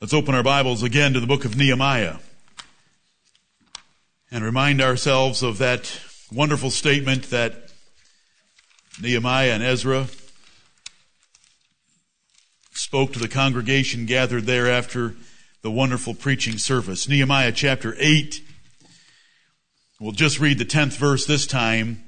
Let's 0.00 0.12
open 0.12 0.34
our 0.34 0.42
Bibles 0.42 0.82
again 0.82 1.12
to 1.12 1.20
the 1.20 1.26
book 1.26 1.44
of 1.44 1.56
Nehemiah 1.56 2.16
and 4.28 4.44
remind 4.44 4.82
ourselves 4.82 5.40
of 5.40 5.58
that 5.58 6.00
wonderful 6.32 6.72
statement 6.72 7.30
that 7.30 7.72
Nehemiah 9.00 9.52
and 9.52 9.62
Ezra 9.62 10.08
spoke 12.72 13.12
to 13.12 13.20
the 13.20 13.28
congregation 13.28 14.04
gathered 14.04 14.44
there 14.44 14.68
after 14.68 15.14
the 15.62 15.70
wonderful 15.70 16.12
preaching 16.12 16.58
service. 16.58 17.08
Nehemiah 17.08 17.52
chapter 17.52 17.94
8. 17.96 18.42
We'll 20.00 20.10
just 20.10 20.40
read 20.40 20.58
the 20.58 20.64
10th 20.64 20.96
verse 20.96 21.24
this 21.24 21.46
time. 21.46 22.02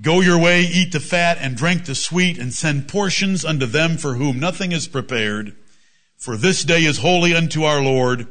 Go 0.00 0.20
your 0.20 0.38
way, 0.38 0.62
eat 0.62 0.92
the 0.92 1.00
fat, 1.00 1.38
and 1.40 1.56
drink 1.56 1.84
the 1.84 1.94
sweet, 1.94 2.38
and 2.38 2.54
send 2.54 2.86
portions 2.86 3.44
unto 3.44 3.66
them 3.66 3.96
for 3.96 4.14
whom 4.14 4.38
nothing 4.38 4.70
is 4.70 4.86
prepared. 4.86 5.56
For 6.16 6.36
this 6.36 6.62
day 6.62 6.84
is 6.84 6.98
holy 6.98 7.34
unto 7.34 7.64
our 7.64 7.82
Lord. 7.82 8.28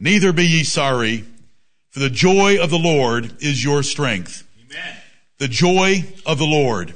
Neither 0.00 0.32
be 0.32 0.46
ye 0.46 0.64
sorry, 0.64 1.24
for 1.90 2.00
the 2.00 2.10
joy 2.10 2.58
of 2.58 2.70
the 2.70 2.78
Lord 2.78 3.42
is 3.42 3.62
your 3.62 3.82
strength. 3.82 4.48
Amen. 4.64 4.96
The 5.36 5.48
joy 5.48 6.04
of 6.24 6.38
the 6.38 6.46
Lord. 6.46 6.94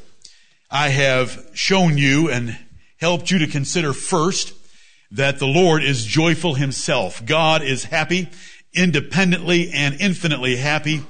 I 0.71 0.89
have 0.89 1.51
shown 1.53 1.99
you 1.99 2.31
and 2.31 2.59
helped 2.97 3.31
you 3.31 3.39
to 3.39 3.47
consider 3.47 3.93
first 3.93 4.55
that 5.11 5.39
the 5.39 5.47
Lord 5.47 5.83
is 5.83 6.07
joyful 6.07 6.55
himself. 6.55 7.25
God 7.25 7.63
is 7.63 7.85
happy, 7.85 8.31
independently 8.73 9.71
and 9.73 10.01
infinitely 10.01 10.57
happy 10.57 11.03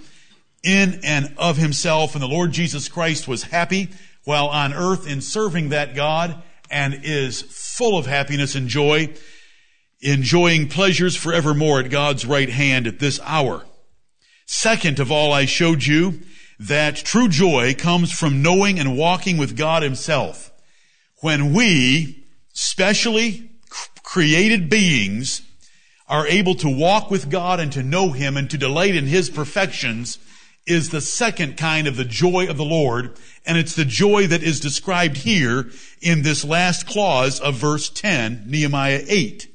in 0.62 1.00
and 1.02 1.34
of 1.36 1.56
himself. 1.56 2.14
And 2.14 2.22
the 2.22 2.28
Lord 2.28 2.52
Jesus 2.52 2.88
Christ 2.88 3.28
was 3.28 3.44
happy 3.44 3.90
while 4.24 4.48
on 4.48 4.72
earth 4.72 5.06
in 5.08 5.20
serving 5.20 5.68
that 5.70 5.94
God 5.94 6.42
and 6.70 7.00
is 7.04 7.42
full 7.42 7.96
of 7.96 8.06
happiness 8.06 8.54
and 8.54 8.68
joy, 8.68 9.14
enjoying 10.00 10.68
pleasures 10.68 11.14
forevermore 11.14 11.80
at 11.80 11.90
God's 11.90 12.26
right 12.26 12.50
hand 12.50 12.86
at 12.86 12.98
this 12.98 13.20
hour. 13.22 13.64
Second 14.46 14.98
of 14.98 15.12
all, 15.12 15.32
I 15.32 15.44
showed 15.44 15.84
you 15.84 16.20
that 16.58 16.96
true 16.96 17.28
joy 17.28 17.74
comes 17.74 18.12
from 18.12 18.42
knowing 18.42 18.78
and 18.78 18.96
walking 18.96 19.36
with 19.36 19.56
God 19.56 19.82
himself. 19.82 20.52
When 21.20 21.52
we, 21.52 22.24
specially 22.52 23.50
created 24.02 24.70
beings, 24.70 25.42
are 26.08 26.26
able 26.26 26.54
to 26.56 26.68
walk 26.68 27.10
with 27.10 27.30
God 27.30 27.58
and 27.60 27.72
to 27.72 27.82
know 27.82 28.12
Him 28.12 28.36
and 28.36 28.48
to 28.50 28.58
delight 28.58 28.94
in 28.94 29.06
His 29.06 29.28
perfections, 29.28 30.18
is 30.66 30.90
the 30.90 31.00
second 31.00 31.56
kind 31.56 31.86
of 31.86 31.96
the 31.96 32.04
joy 32.04 32.48
of 32.48 32.56
the 32.56 32.64
Lord, 32.64 33.16
and 33.46 33.56
it's 33.56 33.76
the 33.76 33.84
joy 33.84 34.26
that 34.26 34.42
is 34.42 34.60
described 34.60 35.18
here 35.18 35.70
in 36.00 36.22
this 36.22 36.44
last 36.44 36.86
clause 36.86 37.38
of 37.38 37.54
verse 37.54 37.88
10, 37.88 38.44
Nehemiah 38.46 39.04
8. 39.06 39.48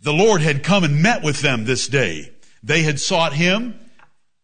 The 0.00 0.12
Lord 0.12 0.40
had 0.40 0.64
come 0.64 0.82
and 0.82 1.02
met 1.02 1.22
with 1.22 1.40
them 1.40 1.64
this 1.64 1.86
day. 1.86 2.32
They 2.62 2.82
had 2.82 2.98
sought 2.98 3.34
Him. 3.34 3.78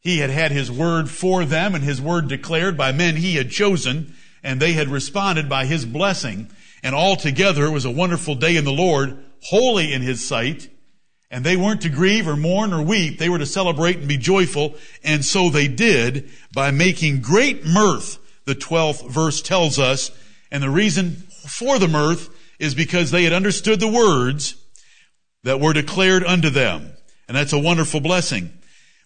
He 0.00 0.18
had 0.18 0.30
had 0.30 0.52
His 0.52 0.70
word 0.70 1.10
for 1.10 1.44
them 1.44 1.74
and 1.74 1.82
His 1.82 2.00
word 2.00 2.28
declared 2.28 2.76
by 2.76 2.92
men 2.92 3.16
He 3.16 3.34
had 3.34 3.50
chosen, 3.50 4.14
and 4.42 4.60
they 4.60 4.74
had 4.74 4.88
responded 4.88 5.48
by 5.48 5.66
His 5.66 5.84
blessing. 5.84 6.50
And 6.82 6.94
altogether 6.94 7.64
it 7.64 7.72
was 7.72 7.84
a 7.84 7.90
wonderful 7.90 8.36
day 8.36 8.56
in 8.56 8.64
the 8.64 8.72
Lord, 8.72 9.18
holy 9.40 9.92
in 9.92 10.02
His 10.02 10.26
sight, 10.26 10.68
and 11.30 11.44
they 11.44 11.56
weren't 11.56 11.82
to 11.82 11.88
grieve 11.88 12.28
or 12.28 12.36
mourn 12.36 12.72
or 12.72 12.82
weep. 12.82 13.18
They 13.18 13.28
were 13.28 13.38
to 13.38 13.46
celebrate 13.46 13.98
and 13.98 14.08
be 14.08 14.16
joyful. 14.16 14.76
And 15.02 15.24
so 15.24 15.50
they 15.50 15.68
did 15.68 16.30
by 16.54 16.70
making 16.70 17.20
great 17.20 17.64
mirth, 17.64 18.18
the 18.44 18.54
12th 18.54 19.08
verse 19.10 19.42
tells 19.42 19.78
us. 19.78 20.10
And 20.50 20.62
the 20.62 20.70
reason 20.70 21.24
for 21.46 21.78
the 21.78 21.88
mirth 21.88 22.30
is 22.58 22.74
because 22.74 23.10
they 23.10 23.24
had 23.24 23.32
understood 23.32 23.80
the 23.80 23.88
words 23.88 24.54
that 25.42 25.60
were 25.60 25.72
declared 25.72 26.24
unto 26.24 26.48
them. 26.48 26.92
And 27.28 27.36
that's 27.36 27.52
a 27.52 27.58
wonderful 27.58 28.00
blessing. 28.00 28.52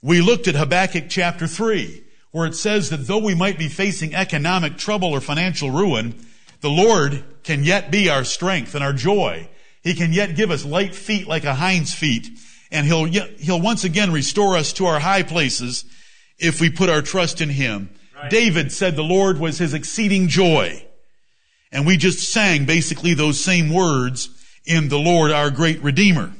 We 0.03 0.21
looked 0.21 0.47
at 0.47 0.55
Habakkuk 0.55 1.07
chapter 1.09 1.47
3, 1.47 2.05
where 2.33 2.47
it 2.47 2.55
says 2.55 2.91
that 2.91 3.07
though 3.07 3.19
we 3.19 3.35
might 3.35 3.59
be 3.59 3.69
facing 3.69 4.15
economic 4.15 4.77
trouble 4.77 5.13
or 5.13 5.21
financial 5.21 5.71
ruin, 5.71 6.15
the 6.61 6.71
Lord 6.71 7.25
can 7.43 7.65
yet 7.65 7.91
be 7.91 8.11
our 8.11 8.25
strength 8.25 8.75
and 8.75 8.85
our 8.85 8.93
joy 8.93 9.49
he 9.83 9.95
can 9.95 10.13
yet 10.13 10.37
give 10.37 10.51
us 10.51 10.65
light 10.65 10.95
feet 10.95 11.27
like 11.27 11.45
a 11.45 11.55
hind's 11.55 11.95
feet, 11.95 12.29
and 12.71 12.87
he'll, 12.87 13.05
he'll 13.05 13.61
once 13.61 13.85
again 13.85 14.13
restore 14.13 14.57
us 14.57 14.73
to 14.75 14.87
our 14.87 15.01
high 15.01 15.23
places 15.23 15.85
if 16.39 16.61
we 16.61 16.71
put 16.71 16.91
our 16.91 17.03
trust 17.03 17.41
in 17.41 17.49
him. 17.49 17.91
Right. 18.15 18.31
David 18.31 18.73
said 18.73 18.97
the 18.97 19.03
Lord 19.03 19.39
was 19.39 19.59
his 19.59 19.75
exceeding 19.75 20.29
joy. 20.29 20.85
And 21.73 21.87
we 21.87 21.97
just 21.97 22.33
sang 22.33 22.67
basically 22.67 23.15
those 23.15 23.43
same 23.43 23.73
words 23.73 24.29
in 24.67 24.89
the 24.89 24.99
Lord 24.99 25.31
our 25.31 25.51
great 25.51 25.83
Redeemer. 25.83 26.33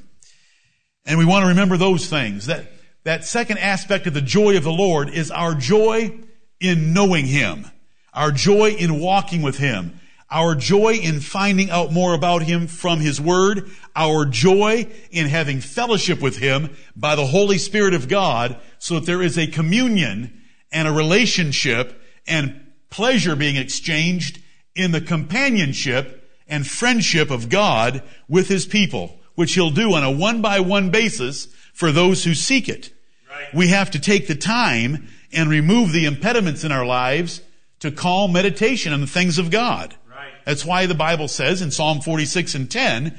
And 1.07 1.19
we 1.19 1.25
want 1.25 1.45
to 1.45 1.49
remember 1.49 1.77
those 1.77 2.09
things. 2.09 2.47
That, 2.47 2.67
that 3.05 3.25
second 3.25 3.59
aspect 3.59 4.07
of 4.07 4.15
the 4.15 4.21
joy 4.21 4.57
of 4.57 4.65
the 4.65 4.73
Lord 4.73 5.09
is 5.09 5.31
our 5.31 5.55
joy 5.55 6.19
in 6.61 6.93
knowing 6.93 7.27
Him. 7.27 7.67
Our 8.13 8.33
joy 8.33 8.71
in 8.73 8.99
walking 8.99 9.43
with 9.43 9.59
Him 9.59 10.00
our 10.31 10.55
joy 10.55 10.95
in 10.95 11.21
finding 11.21 11.71
out 11.71 11.93
more 11.93 12.15
about 12.15 12.43
Him 12.43 12.67
from 12.67 13.01
His 13.01 13.21
Word, 13.21 13.71
our 13.97 14.25
joy 14.25 14.89
in 15.11 15.27
having 15.27 15.61
fellowship 15.61 16.21
with 16.21 16.39
Him 16.39 16.77
by 16.95 17.17
the 17.17 17.27
Holy 17.27 17.59
Spirit 17.59 17.95
of 17.95 18.09
God, 18.09 18.57
so 18.79 18.95
that 18.95 19.07
there 19.07 19.23
is 19.23 19.37
a 19.37 19.47
communion 19.47 20.43
and 20.71 20.87
a 20.87 20.93
relationship 20.93 22.01
and 22.27 22.61
pleasure 22.91 23.35
being 23.35 23.57
exchanged 23.57 24.41
in 24.75 24.93
the 24.93 25.01
companionship 25.01 26.29
and 26.47 26.67
friendship 26.67 27.31
of 27.31 27.49
God 27.49 28.03
with 28.29 28.49
His 28.49 28.67
people, 28.67 29.19
which 29.35 29.55
He'll 29.55 29.71
do 29.71 29.95
on 29.95 30.05
a 30.05 30.11
one 30.11 30.43
by 30.43 30.61
one 30.61 30.91
basis 30.91 31.47
for 31.73 31.91
those 31.91 32.25
who 32.25 32.35
seek 32.35 32.69
it. 32.69 32.93
Right. 33.29 33.55
We 33.55 33.69
have 33.69 33.91
to 33.93 33.99
take 33.99 34.29
the 34.29 34.35
time 34.35 35.09
and 35.33 35.49
remove 35.49 35.93
the 35.93 36.07
impediments 36.07 36.65
in 36.65 36.73
our 36.73 36.85
lives 36.85 37.41
to 37.81 37.91
call 37.91 38.29
meditation 38.29 38.93
on 38.93 39.01
the 39.01 39.07
things 39.07 39.39
of 39.39 39.51
God. 39.51 39.97
That's 40.45 40.65
why 40.65 40.87
the 40.87 40.95
Bible 40.95 41.29
says 41.29 41.63
in 41.63 41.71
Psalm 41.71 42.01
46 42.01 42.55
and 42.55 42.71
10, 42.71 43.19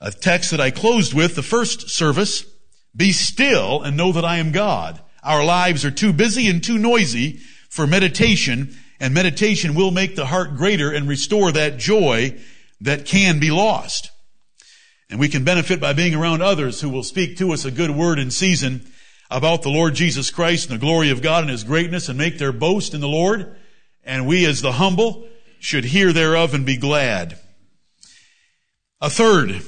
a 0.00 0.10
text 0.10 0.50
that 0.50 0.60
I 0.60 0.70
closed 0.70 1.14
with 1.14 1.34
the 1.34 1.42
first 1.42 1.90
service, 1.90 2.44
be 2.96 3.12
still 3.12 3.82
and 3.82 3.96
know 3.96 4.12
that 4.12 4.24
I 4.24 4.36
am 4.36 4.52
God. 4.52 5.00
Our 5.22 5.44
lives 5.44 5.84
are 5.84 5.90
too 5.90 6.12
busy 6.12 6.48
and 6.48 6.62
too 6.62 6.78
noisy 6.78 7.40
for 7.70 7.86
meditation, 7.86 8.76
and 9.00 9.14
meditation 9.14 9.74
will 9.74 9.90
make 9.90 10.14
the 10.14 10.26
heart 10.26 10.56
greater 10.56 10.90
and 10.90 11.08
restore 11.08 11.50
that 11.52 11.78
joy 11.78 12.38
that 12.80 13.06
can 13.06 13.40
be 13.40 13.50
lost. 13.50 14.10
And 15.10 15.18
we 15.18 15.28
can 15.28 15.44
benefit 15.44 15.80
by 15.80 15.92
being 15.92 16.14
around 16.14 16.42
others 16.42 16.80
who 16.80 16.90
will 16.90 17.02
speak 17.02 17.38
to 17.38 17.52
us 17.52 17.64
a 17.64 17.70
good 17.70 17.90
word 17.90 18.18
in 18.18 18.30
season 18.30 18.86
about 19.30 19.62
the 19.62 19.70
Lord 19.70 19.94
Jesus 19.94 20.30
Christ 20.30 20.70
and 20.70 20.78
the 20.78 20.84
glory 20.84 21.10
of 21.10 21.22
God 21.22 21.42
and 21.42 21.50
His 21.50 21.64
greatness 21.64 22.08
and 22.08 22.18
make 22.18 22.38
their 22.38 22.52
boast 22.52 22.94
in 22.94 23.00
the 23.00 23.08
Lord. 23.08 23.56
And 24.04 24.26
we 24.26 24.46
as 24.46 24.60
the 24.60 24.72
humble 24.72 25.26
should 25.64 25.86
hear 25.86 26.12
thereof 26.12 26.52
and 26.52 26.66
be 26.66 26.76
glad. 26.76 27.38
A 29.00 29.08
third 29.08 29.62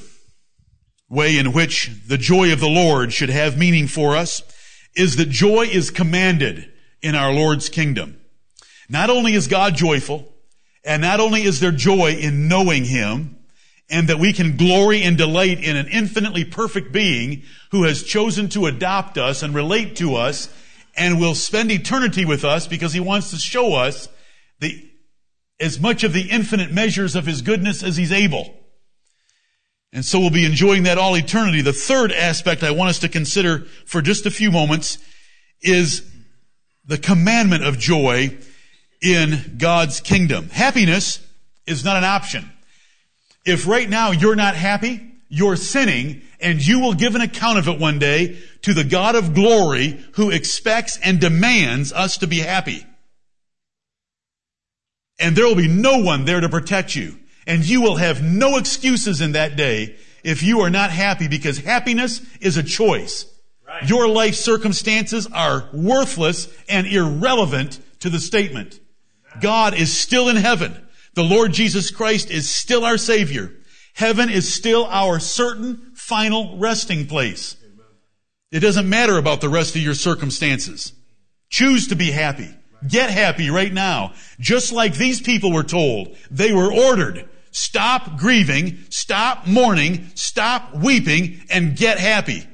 way 1.09 1.39
in 1.39 1.53
which 1.53 1.89
the 2.07 2.19
joy 2.19 2.53
of 2.53 2.59
the 2.59 2.69
Lord 2.69 3.11
should 3.11 3.29
have 3.29 3.57
meaning 3.57 3.87
for 3.87 4.15
us 4.15 4.43
is 4.95 5.15
that 5.15 5.29
joy 5.29 5.63
is 5.63 5.89
commanded 5.89 6.71
in 7.01 7.15
our 7.15 7.33
Lord's 7.33 7.67
kingdom. 7.69 8.19
Not 8.87 9.09
only 9.09 9.33
is 9.33 9.47
God 9.47 9.75
joyful, 9.75 10.31
and 10.85 11.01
not 11.01 11.19
only 11.19 11.41
is 11.41 11.59
there 11.59 11.71
joy 11.71 12.11
in 12.11 12.47
knowing 12.47 12.85
Him, 12.85 13.39
and 13.89 14.07
that 14.07 14.19
we 14.19 14.33
can 14.33 14.55
glory 14.55 15.01
and 15.01 15.17
delight 15.17 15.63
in 15.63 15.75
an 15.75 15.87
infinitely 15.87 16.45
perfect 16.45 16.91
being 16.91 17.41
who 17.71 17.83
has 17.83 18.03
chosen 18.03 18.49
to 18.49 18.67
adopt 18.67 19.17
us 19.17 19.41
and 19.41 19.55
relate 19.55 19.95
to 19.95 20.15
us 20.15 20.47
and 20.95 21.19
will 21.19 21.35
spend 21.35 21.71
eternity 21.71 22.23
with 22.23 22.45
us 22.45 22.67
because 22.67 22.93
He 22.93 22.99
wants 22.99 23.31
to 23.31 23.37
show 23.37 23.73
us 23.73 24.07
the 24.59 24.87
as 25.59 25.79
much 25.79 26.03
of 26.03 26.13
the 26.13 26.29
infinite 26.29 26.71
measures 26.71 27.15
of 27.15 27.25
his 27.25 27.41
goodness 27.41 27.83
as 27.83 27.97
he's 27.97 28.11
able. 28.11 28.53
And 29.93 30.03
so 30.03 30.19
we'll 30.19 30.29
be 30.29 30.45
enjoying 30.45 30.83
that 30.83 30.97
all 30.97 31.15
eternity. 31.15 31.61
The 31.61 31.73
third 31.73 32.11
aspect 32.11 32.63
I 32.63 32.71
want 32.71 32.89
us 32.89 32.99
to 32.99 33.09
consider 33.09 33.65
for 33.85 34.01
just 34.01 34.25
a 34.25 34.31
few 34.31 34.51
moments 34.51 34.97
is 35.61 36.09
the 36.85 36.97
commandment 36.97 37.63
of 37.63 37.77
joy 37.77 38.37
in 39.01 39.55
God's 39.57 40.01
kingdom. 40.01 40.49
Happiness 40.49 41.25
is 41.65 41.83
not 41.83 41.97
an 41.97 42.03
option. 42.03 42.51
If 43.45 43.67
right 43.67 43.89
now 43.89 44.11
you're 44.11 44.35
not 44.35 44.55
happy, 44.55 45.01
you're 45.29 45.55
sinning, 45.55 46.21
and 46.39 46.65
you 46.65 46.79
will 46.79 46.93
give 46.93 47.15
an 47.15 47.21
account 47.21 47.59
of 47.59 47.67
it 47.67 47.79
one 47.79 47.99
day 47.99 48.37
to 48.63 48.73
the 48.73 48.83
God 48.83 49.15
of 49.15 49.33
glory 49.33 50.03
who 50.13 50.29
expects 50.31 50.97
and 51.03 51.19
demands 51.19 51.91
us 51.91 52.17
to 52.19 52.27
be 52.27 52.39
happy. 52.39 52.85
And 55.19 55.35
there 55.35 55.45
will 55.45 55.55
be 55.55 55.67
no 55.67 55.99
one 55.99 56.25
there 56.25 56.41
to 56.41 56.49
protect 56.49 56.95
you. 56.95 57.17
And 57.45 57.67
you 57.67 57.81
will 57.81 57.95
have 57.95 58.21
no 58.21 58.57
excuses 58.57 59.21
in 59.21 59.31
that 59.31 59.55
day 59.55 59.95
if 60.23 60.43
you 60.43 60.61
are 60.61 60.69
not 60.69 60.91
happy 60.91 61.27
because 61.27 61.59
happiness 61.59 62.21
is 62.41 62.57
a 62.57 62.63
choice. 62.63 63.25
Right. 63.65 63.87
Your 63.89 64.07
life 64.07 64.35
circumstances 64.35 65.27
are 65.27 65.69
worthless 65.73 66.47
and 66.67 66.87
irrelevant 66.87 67.79
to 67.99 68.09
the 68.09 68.19
statement. 68.19 68.79
God 69.41 69.73
is 69.73 69.97
still 69.97 70.29
in 70.29 70.35
heaven. 70.35 70.87
The 71.13 71.23
Lord 71.23 71.53
Jesus 71.53 71.91
Christ 71.91 72.29
is 72.29 72.49
still 72.49 72.85
our 72.85 72.97
Savior. 72.97 73.51
Heaven 73.93 74.29
is 74.29 74.53
still 74.53 74.85
our 74.85 75.19
certain 75.19 75.91
final 75.95 76.57
resting 76.57 77.07
place. 77.07 77.55
It 78.51 78.59
doesn't 78.59 78.87
matter 78.87 79.17
about 79.17 79.41
the 79.41 79.49
rest 79.49 79.75
of 79.75 79.81
your 79.81 79.93
circumstances. 79.93 80.93
Choose 81.49 81.87
to 81.87 81.95
be 81.95 82.11
happy. 82.11 82.49
Get 82.85 83.09
happy 83.09 83.49
right 83.49 83.73
now. 83.73 84.13
Just 84.39 84.71
like 84.71 84.95
these 84.95 85.21
people 85.21 85.51
were 85.51 85.63
told. 85.63 86.15
They 86.29 86.51
were 86.51 86.71
ordered. 86.71 87.27
Stop 87.51 88.17
grieving, 88.17 88.77
stop 88.89 89.47
mourning, 89.47 90.11
stop 90.13 90.75
weeping, 90.75 91.41
and 91.49 91.75
get 91.75 91.97
happy. 91.97 92.45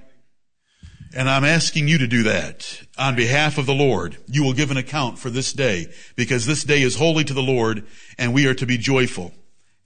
And 1.16 1.30
I'm 1.30 1.44
asking 1.44 1.88
you 1.88 1.98
to 2.00 2.08
do 2.08 2.24
that 2.24 2.82
on 2.98 3.16
behalf 3.16 3.58
of 3.58 3.66
the 3.66 3.74
Lord. 3.74 4.18
You 4.28 4.44
will 4.44 4.54
give 4.54 4.72
an 4.72 4.78
account 4.78 5.20
for 5.20 5.30
this 5.30 5.54
day 5.54 5.88
because 6.16 6.46
this 6.46 6.64
day 6.64 6.82
is 6.82 6.96
holy 6.96 7.24
to 7.26 7.34
the 7.34 7.44
Lord 7.44 7.86
and 8.18 8.34
we 8.34 8.48
are 8.48 8.56
to 8.56 8.66
be 8.66 8.78
joyful. 8.78 9.34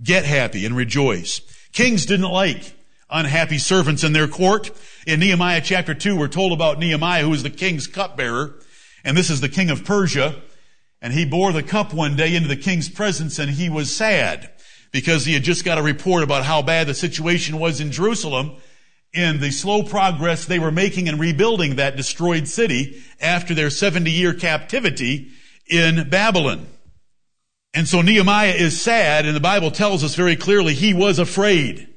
Get 0.02 0.24
happy 0.24 0.66
and 0.66 0.76
rejoice. 0.76 1.42
Kings 1.74 2.06
didn't 2.06 2.32
like 2.32 2.76
unhappy 3.10 3.58
servants 3.58 4.04
in 4.04 4.14
their 4.14 4.28
court. 4.28 4.72
In 5.06 5.20
Nehemiah 5.20 5.62
chapter 5.62 5.94
2, 5.94 6.16
we're 6.18 6.28
told 6.28 6.54
about 6.54 6.80
Nehemiah, 6.80 7.24
who 7.24 7.30
was 7.30 7.44
the 7.44 7.50
king's 7.50 7.88
cupbearer. 7.88 8.60
And 9.04 9.18
this 9.18 9.30
is 9.30 9.42
the 9.42 9.50
king 9.50 9.70
of 9.70 9.86
Persia. 9.86 10.42
And 11.02 11.14
he 11.14 11.26
bore 11.26 11.52
the 11.52 11.64
cup 11.64 11.94
one 11.94 12.16
day 12.16 12.36
into 12.36 12.48
the 12.48 12.56
king's 12.56 12.90
presence 12.90 13.38
and 13.40 13.52
he 13.52 13.70
was 13.70 13.96
sad 13.96 14.52
because 14.92 15.26
he 15.26 15.34
had 15.34 15.44
just 15.44 15.64
got 15.64 15.78
a 15.78 15.84
report 15.84 16.24
about 16.24 16.44
how 16.44 16.62
bad 16.62 16.88
the 16.88 16.94
situation 16.94 17.60
was 17.60 17.80
in 17.80 17.92
Jerusalem 17.92 18.58
in 19.14 19.40
the 19.40 19.52
slow 19.52 19.84
progress 19.84 20.46
they 20.46 20.60
were 20.60 20.72
making 20.72 21.08
in 21.08 21.18
rebuilding 21.18 21.76
that 21.76 21.96
destroyed 21.96 22.48
city 22.48 23.02
after 23.22 23.54
their 23.54 23.70
70 23.70 24.10
year 24.10 24.34
captivity 24.34 25.30
in 25.68 26.10
Babylon. 26.10 26.68
And 27.74 27.88
so 27.88 28.02
Nehemiah 28.02 28.54
is 28.54 28.82
sad 28.82 29.26
and 29.26 29.36
the 29.36 29.42
Bible 29.42 29.72
tells 29.72 30.04
us 30.04 30.16
very 30.16 30.36
clearly 30.36 30.74
he 30.74 30.94
was 30.94 31.20
afraid. 31.20 31.88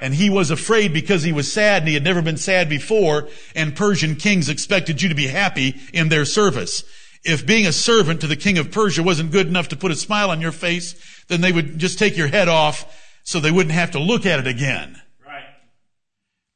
And 0.00 0.14
he 0.14 0.30
was 0.30 0.50
afraid 0.50 0.92
because 0.92 1.22
he 1.22 1.32
was 1.32 1.50
sad 1.50 1.82
and 1.82 1.88
he 1.88 1.94
had 1.94 2.04
never 2.04 2.22
been 2.22 2.36
sad 2.36 2.68
before 2.68 3.28
and 3.54 3.74
Persian 3.74 4.16
kings 4.16 4.48
expected 4.48 5.00
you 5.02 5.08
to 5.08 5.14
be 5.14 5.26
happy 5.26 5.76
in 5.92 6.08
their 6.08 6.24
service. 6.24 6.84
If 7.24 7.46
being 7.46 7.66
a 7.66 7.72
servant 7.72 8.20
to 8.20 8.26
the 8.26 8.36
king 8.36 8.58
of 8.58 8.70
Persia 8.70 9.02
wasn't 9.02 9.32
good 9.32 9.48
enough 9.48 9.68
to 9.68 9.76
put 9.76 9.90
a 9.90 9.96
smile 9.96 10.30
on 10.30 10.40
your 10.40 10.52
face, 10.52 10.94
then 11.28 11.40
they 11.40 11.50
would 11.50 11.78
just 11.78 11.98
take 11.98 12.16
your 12.16 12.28
head 12.28 12.48
off 12.48 12.84
so 13.24 13.40
they 13.40 13.50
wouldn't 13.50 13.74
have 13.74 13.90
to 13.92 13.98
look 13.98 14.26
at 14.26 14.38
it 14.38 14.46
again. 14.46 15.00
Right. 15.26 15.42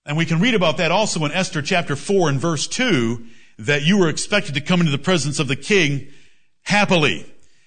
And 0.06 0.16
we 0.16 0.26
can 0.26 0.40
read 0.40 0.54
about 0.54 0.76
that 0.76 0.92
also 0.92 1.25
in 1.25 1.32
Esther 1.32 1.62
chapter 1.62 1.96
4 1.96 2.28
and 2.28 2.40
verse 2.40 2.69
2, 2.69 3.26
that 3.58 3.82
you 3.82 3.98
were 3.98 4.08
expected 4.08 4.54
to 4.54 4.60
come 4.60 4.81
into 4.81 4.92
the 4.92 4.98
presence 4.98 5.40
of 5.40 5.48
the 5.48 5.56
king 5.56 6.06
happily. 6.62 7.26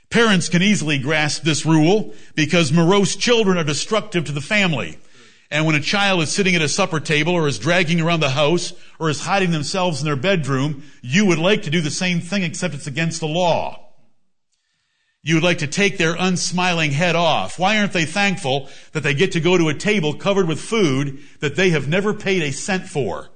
Parents 0.09 0.47
can 0.47 0.61
easily 0.61 0.97
grasp 0.97 1.43
this 1.43 1.65
rule 1.65 2.13
because 2.35 2.71
morose 2.71 3.15
children 3.15 3.57
are 3.57 3.63
destructive 3.63 4.25
to 4.25 4.31
the 4.31 4.41
family. 4.41 4.97
And 5.53 5.67
when 5.67 5.75
a 5.75 5.79
child 5.79 6.23
is 6.23 6.31
sitting 6.31 6.55
at 6.55 6.63
a 6.63 6.67
supper 6.67 6.99
table 6.99 7.33
or 7.33 7.47
is 7.47 7.59
dragging 7.59 8.01
around 8.01 8.21
the 8.21 8.31
house 8.31 8.73
or 8.97 9.11
is 9.11 9.21
hiding 9.21 9.51
themselves 9.51 10.01
in 10.01 10.05
their 10.05 10.15
bedroom, 10.15 10.81
you 11.03 11.27
would 11.27 11.37
like 11.37 11.61
to 11.61 11.69
do 11.69 11.79
the 11.79 11.91
same 11.91 12.21
thing 12.21 12.41
except 12.41 12.73
it's 12.73 12.87
against 12.87 13.19
the 13.19 13.27
law. 13.27 13.93
You 15.21 15.35
would 15.35 15.43
like 15.43 15.59
to 15.59 15.67
take 15.67 15.99
their 15.99 16.15
unsmiling 16.17 16.89
head 16.89 17.15
off. 17.15 17.59
Why 17.59 17.77
aren't 17.77 17.93
they 17.93 18.05
thankful 18.05 18.67
that 18.93 19.03
they 19.03 19.13
get 19.13 19.33
to 19.33 19.39
go 19.39 19.55
to 19.55 19.69
a 19.69 19.75
table 19.75 20.15
covered 20.15 20.47
with 20.47 20.59
food 20.59 21.19
that 21.39 21.55
they 21.55 21.69
have 21.69 21.87
never 21.87 22.15
paid 22.15 22.41
a 22.41 22.51
cent 22.51 22.87
for? 22.87 23.29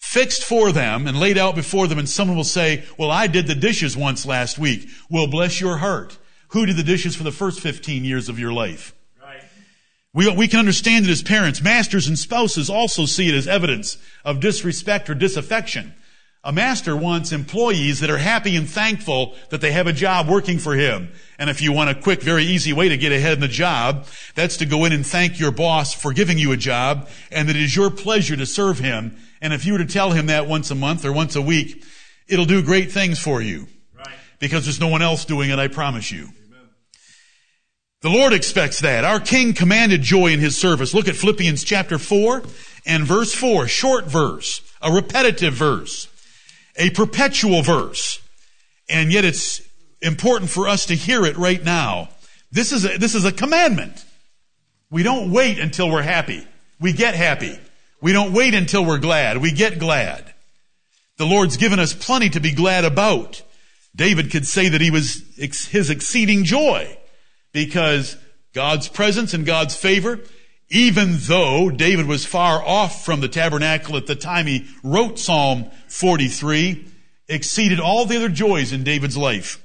Fixed 0.00 0.42
for 0.42 0.72
them 0.72 1.06
and 1.06 1.20
laid 1.20 1.36
out 1.36 1.54
before 1.54 1.86
them 1.86 1.98
and 1.98 2.08
someone 2.08 2.38
will 2.38 2.44
say, 2.44 2.86
well, 2.96 3.10
I 3.10 3.26
did 3.26 3.46
the 3.46 3.54
dishes 3.54 3.94
once 3.94 4.24
last 4.24 4.58
week. 4.58 4.88
Well, 5.10 5.26
bless 5.26 5.60
your 5.60 5.76
heart. 5.76 6.16
Who 6.52 6.64
did 6.64 6.76
the 6.76 6.82
dishes 6.82 7.14
for 7.14 7.24
the 7.24 7.30
first 7.30 7.60
15 7.60 8.06
years 8.06 8.30
of 8.30 8.38
your 8.38 8.54
life? 8.54 8.95
We, 10.16 10.34
we 10.34 10.48
can 10.48 10.60
understand 10.60 11.04
it 11.04 11.10
as 11.10 11.22
parents. 11.22 11.60
Masters 11.60 12.08
and 12.08 12.18
spouses 12.18 12.70
also 12.70 13.04
see 13.04 13.28
it 13.28 13.34
as 13.34 13.46
evidence 13.46 13.98
of 14.24 14.40
disrespect 14.40 15.10
or 15.10 15.14
disaffection. 15.14 15.92
A 16.42 16.52
master 16.52 16.96
wants 16.96 17.32
employees 17.32 18.00
that 18.00 18.08
are 18.08 18.16
happy 18.16 18.56
and 18.56 18.66
thankful 18.66 19.34
that 19.50 19.60
they 19.60 19.72
have 19.72 19.86
a 19.86 19.92
job 19.92 20.26
working 20.26 20.58
for 20.58 20.74
him. 20.74 21.12
And 21.38 21.50
if 21.50 21.60
you 21.60 21.70
want 21.70 21.90
a 21.90 21.94
quick, 21.94 22.22
very 22.22 22.44
easy 22.44 22.72
way 22.72 22.88
to 22.88 22.96
get 22.96 23.12
ahead 23.12 23.34
in 23.34 23.40
the 23.40 23.48
job, 23.48 24.06
that's 24.34 24.56
to 24.56 24.64
go 24.64 24.86
in 24.86 24.92
and 24.92 25.04
thank 25.04 25.38
your 25.38 25.50
boss 25.50 25.92
for 25.92 26.14
giving 26.14 26.38
you 26.38 26.52
a 26.52 26.56
job 26.56 27.10
and 27.30 27.46
that 27.50 27.56
it 27.56 27.62
is 27.62 27.76
your 27.76 27.90
pleasure 27.90 28.36
to 28.36 28.46
serve 28.46 28.78
him. 28.78 29.18
And 29.42 29.52
if 29.52 29.66
you 29.66 29.74
were 29.74 29.80
to 29.80 29.84
tell 29.84 30.12
him 30.12 30.26
that 30.26 30.46
once 30.46 30.70
a 30.70 30.74
month 30.74 31.04
or 31.04 31.12
once 31.12 31.36
a 31.36 31.42
week, 31.42 31.84
it'll 32.26 32.46
do 32.46 32.62
great 32.62 32.90
things 32.90 33.18
for 33.18 33.42
you. 33.42 33.66
Right. 33.94 34.14
Because 34.38 34.64
there's 34.64 34.80
no 34.80 34.88
one 34.88 35.02
else 35.02 35.26
doing 35.26 35.50
it, 35.50 35.58
I 35.58 35.68
promise 35.68 36.10
you. 36.10 36.30
The 38.02 38.10
Lord 38.10 38.32
expects 38.32 38.80
that. 38.80 39.04
Our 39.04 39.20
King 39.20 39.54
commanded 39.54 40.02
joy 40.02 40.28
in 40.28 40.40
His 40.40 40.56
service. 40.56 40.94
Look 40.94 41.08
at 41.08 41.16
Philippians 41.16 41.64
chapter 41.64 41.98
4 41.98 42.42
and 42.86 43.04
verse 43.04 43.34
4, 43.34 43.66
short 43.66 44.04
verse, 44.04 44.60
a 44.80 44.92
repetitive 44.92 45.54
verse 45.54 46.08
a 46.76 46.90
perpetual 46.90 47.62
verse. 47.62 48.20
And 48.88 49.12
yet 49.12 49.24
it's 49.24 49.62
important 50.00 50.50
for 50.50 50.68
us 50.68 50.86
to 50.86 50.94
hear 50.94 51.24
it 51.24 51.36
right 51.36 51.62
now. 51.62 52.10
This 52.52 52.72
is 52.72 52.84
a, 52.84 52.98
this 52.98 53.14
is 53.14 53.24
a 53.24 53.32
commandment. 53.32 54.04
We 54.90 55.02
don't 55.02 55.32
wait 55.32 55.58
until 55.58 55.90
we're 55.90 56.02
happy. 56.02 56.46
We 56.80 56.92
get 56.92 57.14
happy. 57.14 57.58
We 58.00 58.12
don't 58.12 58.32
wait 58.32 58.54
until 58.54 58.84
we're 58.84 58.98
glad. 58.98 59.38
We 59.38 59.52
get 59.52 59.78
glad. 59.78 60.32
The 61.16 61.26
Lord's 61.26 61.56
given 61.56 61.80
us 61.80 61.94
plenty 61.94 62.28
to 62.30 62.40
be 62.40 62.52
glad 62.52 62.84
about. 62.84 63.42
David 63.94 64.30
could 64.30 64.46
say 64.46 64.68
that 64.68 64.80
he 64.80 64.90
was 64.90 65.22
his 65.38 65.90
exceeding 65.90 66.44
joy 66.44 66.96
because 67.64 68.16
God's 68.52 68.86
presence 68.86 69.32
and 69.32 69.46
God's 69.46 69.74
favor 69.74 70.20
even 70.68 71.14
though 71.20 71.70
David 71.70 72.06
was 72.06 72.26
far 72.26 72.62
off 72.62 73.04
from 73.04 73.20
the 73.20 73.28
tabernacle 73.28 73.96
at 73.96 74.06
the 74.06 74.16
time 74.16 74.46
he 74.46 74.66
wrote 74.82 75.18
Psalm 75.18 75.70
43, 75.88 76.86
exceeded 77.28 77.78
all 77.78 78.04
the 78.04 78.16
other 78.16 78.28
joys 78.28 78.72
in 78.72 78.82
David's 78.82 79.16
life. 79.16 79.62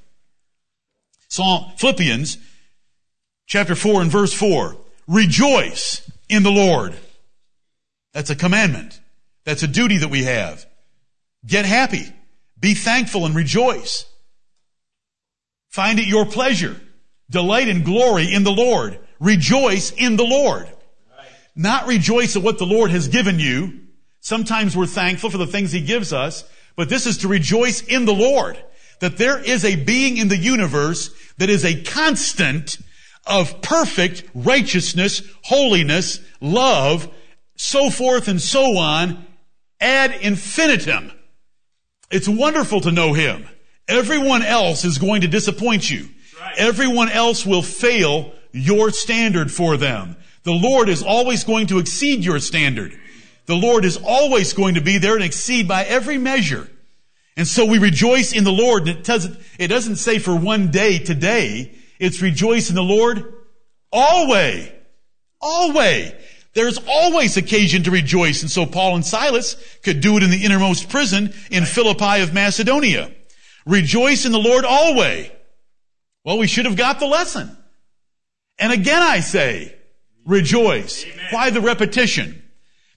Psalm, 1.27 1.71
Philippians 1.77 2.37
chapter 3.47 3.75
4 3.75 4.03
and 4.03 4.11
verse 4.11 4.33
4. 4.33 4.77
Rejoice 5.07 6.09
in 6.29 6.43
the 6.43 6.51
Lord. 6.51 6.95
That's 8.13 8.29
a 8.29 8.35
commandment. 8.35 8.99
That's 9.43 9.63
a 9.63 9.67
duty 9.67 9.97
that 9.97 10.09
we 10.09 10.23
have. 10.25 10.65
Get 11.45 11.65
happy. 11.65 12.13
Be 12.59 12.75
thankful 12.75 13.25
and 13.25 13.35
rejoice. 13.35 14.05
Find 15.69 15.97
it 15.97 16.05
your 16.05 16.25
pleasure. 16.25 16.79
Delight 17.31 17.67
and 17.67 17.83
glory 17.83 18.31
in 18.31 18.43
the 18.43 18.51
Lord. 18.51 18.99
Rejoice 19.19 19.91
in 19.91 20.17
the 20.17 20.23
Lord 20.23 20.67
not 21.55 21.87
rejoice 21.87 22.35
at 22.35 22.43
what 22.43 22.57
the 22.57 22.65
Lord 22.65 22.91
has 22.91 23.07
given 23.07 23.39
you. 23.39 23.81
Sometimes 24.19 24.75
we're 24.75 24.85
thankful 24.85 25.29
for 25.29 25.37
the 25.37 25.47
things 25.47 25.71
He 25.71 25.81
gives 25.81 26.13
us, 26.13 26.43
but 26.75 26.89
this 26.89 27.05
is 27.05 27.19
to 27.19 27.27
rejoice 27.27 27.81
in 27.81 28.05
the 28.05 28.13
Lord. 28.13 28.61
That 28.99 29.17
there 29.17 29.39
is 29.39 29.65
a 29.65 29.75
being 29.75 30.17
in 30.17 30.27
the 30.27 30.37
universe 30.37 31.09
that 31.37 31.49
is 31.49 31.65
a 31.65 31.81
constant 31.83 32.77
of 33.25 33.61
perfect 33.61 34.23
righteousness, 34.33 35.21
holiness, 35.43 36.19
love, 36.39 37.11
so 37.55 37.89
forth 37.89 38.27
and 38.27 38.41
so 38.41 38.77
on, 38.77 39.25
ad 39.79 40.13
infinitum. 40.21 41.11
It's 42.11 42.27
wonderful 42.27 42.81
to 42.81 42.91
know 42.91 43.13
Him. 43.13 43.47
Everyone 43.87 44.43
else 44.43 44.85
is 44.85 44.97
going 44.99 45.21
to 45.21 45.27
disappoint 45.27 45.89
you. 45.89 46.07
Everyone 46.57 47.09
else 47.09 47.45
will 47.45 47.61
fail 47.61 48.33
your 48.51 48.91
standard 48.91 49.51
for 49.51 49.77
them. 49.77 50.15
The 50.43 50.51
Lord 50.51 50.89
is 50.89 51.03
always 51.03 51.43
going 51.43 51.67
to 51.67 51.79
exceed 51.79 52.23
your 52.23 52.39
standard. 52.39 52.97
The 53.45 53.55
Lord 53.55 53.85
is 53.85 53.97
always 53.97 54.53
going 54.53 54.75
to 54.75 54.81
be 54.81 54.97
there 54.97 55.15
and 55.15 55.23
exceed 55.23 55.67
by 55.67 55.83
every 55.85 56.17
measure. 56.17 56.69
And 57.37 57.47
so 57.47 57.65
we 57.65 57.79
rejoice 57.79 58.33
in 58.33 58.43
the 58.43 58.51
Lord. 58.51 58.87
And 58.87 58.97
it 58.97 59.03
doesn't, 59.03 59.39
it 59.57 59.67
doesn't 59.67 59.97
say 59.97 60.19
for 60.19 60.35
one 60.35 60.71
day 60.71 60.99
today. 60.99 61.73
It's 61.99 62.21
rejoice 62.21 62.69
in 62.69 62.75
the 62.75 62.83
Lord 62.83 63.33
always. 63.91 64.71
Always. 65.39 66.13
There's 66.53 66.79
always 66.87 67.37
occasion 67.37 67.83
to 67.83 67.91
rejoice. 67.91 68.41
And 68.41 68.51
so 68.51 68.65
Paul 68.65 68.95
and 68.95 69.05
Silas 69.05 69.55
could 69.83 70.01
do 70.01 70.17
it 70.17 70.23
in 70.23 70.29
the 70.29 70.43
innermost 70.43 70.89
prison 70.89 71.33
in 71.49 71.65
Philippi 71.65 72.21
of 72.21 72.33
Macedonia. 72.33 73.11
Rejoice 73.65 74.25
in 74.25 74.31
the 74.31 74.39
Lord 74.39 74.65
always. 74.65 75.29
Well, 76.23 76.37
we 76.37 76.47
should 76.47 76.65
have 76.65 76.75
got 76.75 76.99
the 76.99 77.07
lesson. 77.07 77.57
And 78.59 78.71
again 78.71 79.01
I 79.01 79.21
say, 79.21 79.75
rejoice. 80.25 81.03
Amen. 81.05 81.25
Why 81.31 81.49
the 81.49 81.61
repetition? 81.61 82.43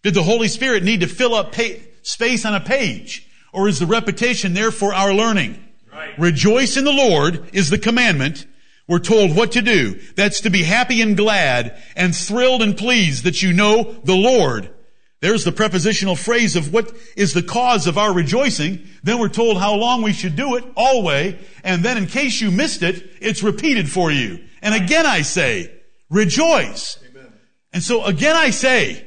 Did 0.03 0.15
the 0.15 0.23
Holy 0.23 0.49
Spirit 0.49 0.83
need 0.83 1.01
to 1.01 1.07
fill 1.07 1.35
up 1.35 1.53
pa- 1.53 1.81
space 2.03 2.45
on 2.45 2.55
a 2.55 2.61
page? 2.61 3.27
Or 3.53 3.69
is 3.69 3.79
the 3.79 3.87
repetition 3.87 4.53
there 4.53 4.71
for 4.71 4.93
our 4.93 5.15
learning? 5.15 5.63
Right. 5.91 6.19
Rejoice 6.19 6.77
in 6.77 6.85
the 6.85 6.93
Lord 6.93 7.49
is 7.55 7.71
the 7.71 7.79
commandment. 7.79 8.47
We're 8.87 8.99
told 8.99 9.35
what 9.35 9.53
to 9.53 9.63
do. 9.63 9.99
That's 10.17 10.43
to 10.43 10.51
be 10.51 10.65
happy 10.65 11.01
and 11.01 11.17
glad 11.17 11.81
and 11.97 12.15
thrilled 12.15 12.61
and 12.61 12.77
pleased 12.77 13.25
that 13.25 13.43
you 13.43 13.53
know 13.55 13.97
the 14.05 14.17
Lord. 14.17 14.74
There's 15.21 15.45
the 15.45 15.53
prepositional 15.53 16.17
phrase 16.17 16.55
of 16.55 16.73
what 16.73 16.93
is 17.17 17.33
the 17.33 17.43
cause 17.43 17.87
of 17.87 17.97
our 17.97 18.13
rejoicing. 18.13 18.87
Then 19.03 19.19
we're 19.19 19.29
told 19.29 19.59
how 19.59 19.75
long 19.75 20.03
we 20.03 20.13
should 20.13 20.37
do 20.37 20.57
it, 20.57 20.65
always. 20.77 21.37
And 21.63 21.83
then 21.83 21.97
in 21.97 22.07
case 22.07 22.41
you 22.41 22.51
missed 22.51 22.83
it, 22.83 23.11
it's 23.21 23.43
repeated 23.43 23.91
for 23.91 24.11
you. 24.11 24.45
And 24.61 24.75
again 24.75 25.07
I 25.07 25.23
say, 25.23 25.73
rejoice. 26.11 26.99
Amen. 27.11 27.33
And 27.73 27.83
so 27.83 28.05
again 28.05 28.37
I 28.37 28.51
say 28.51 29.07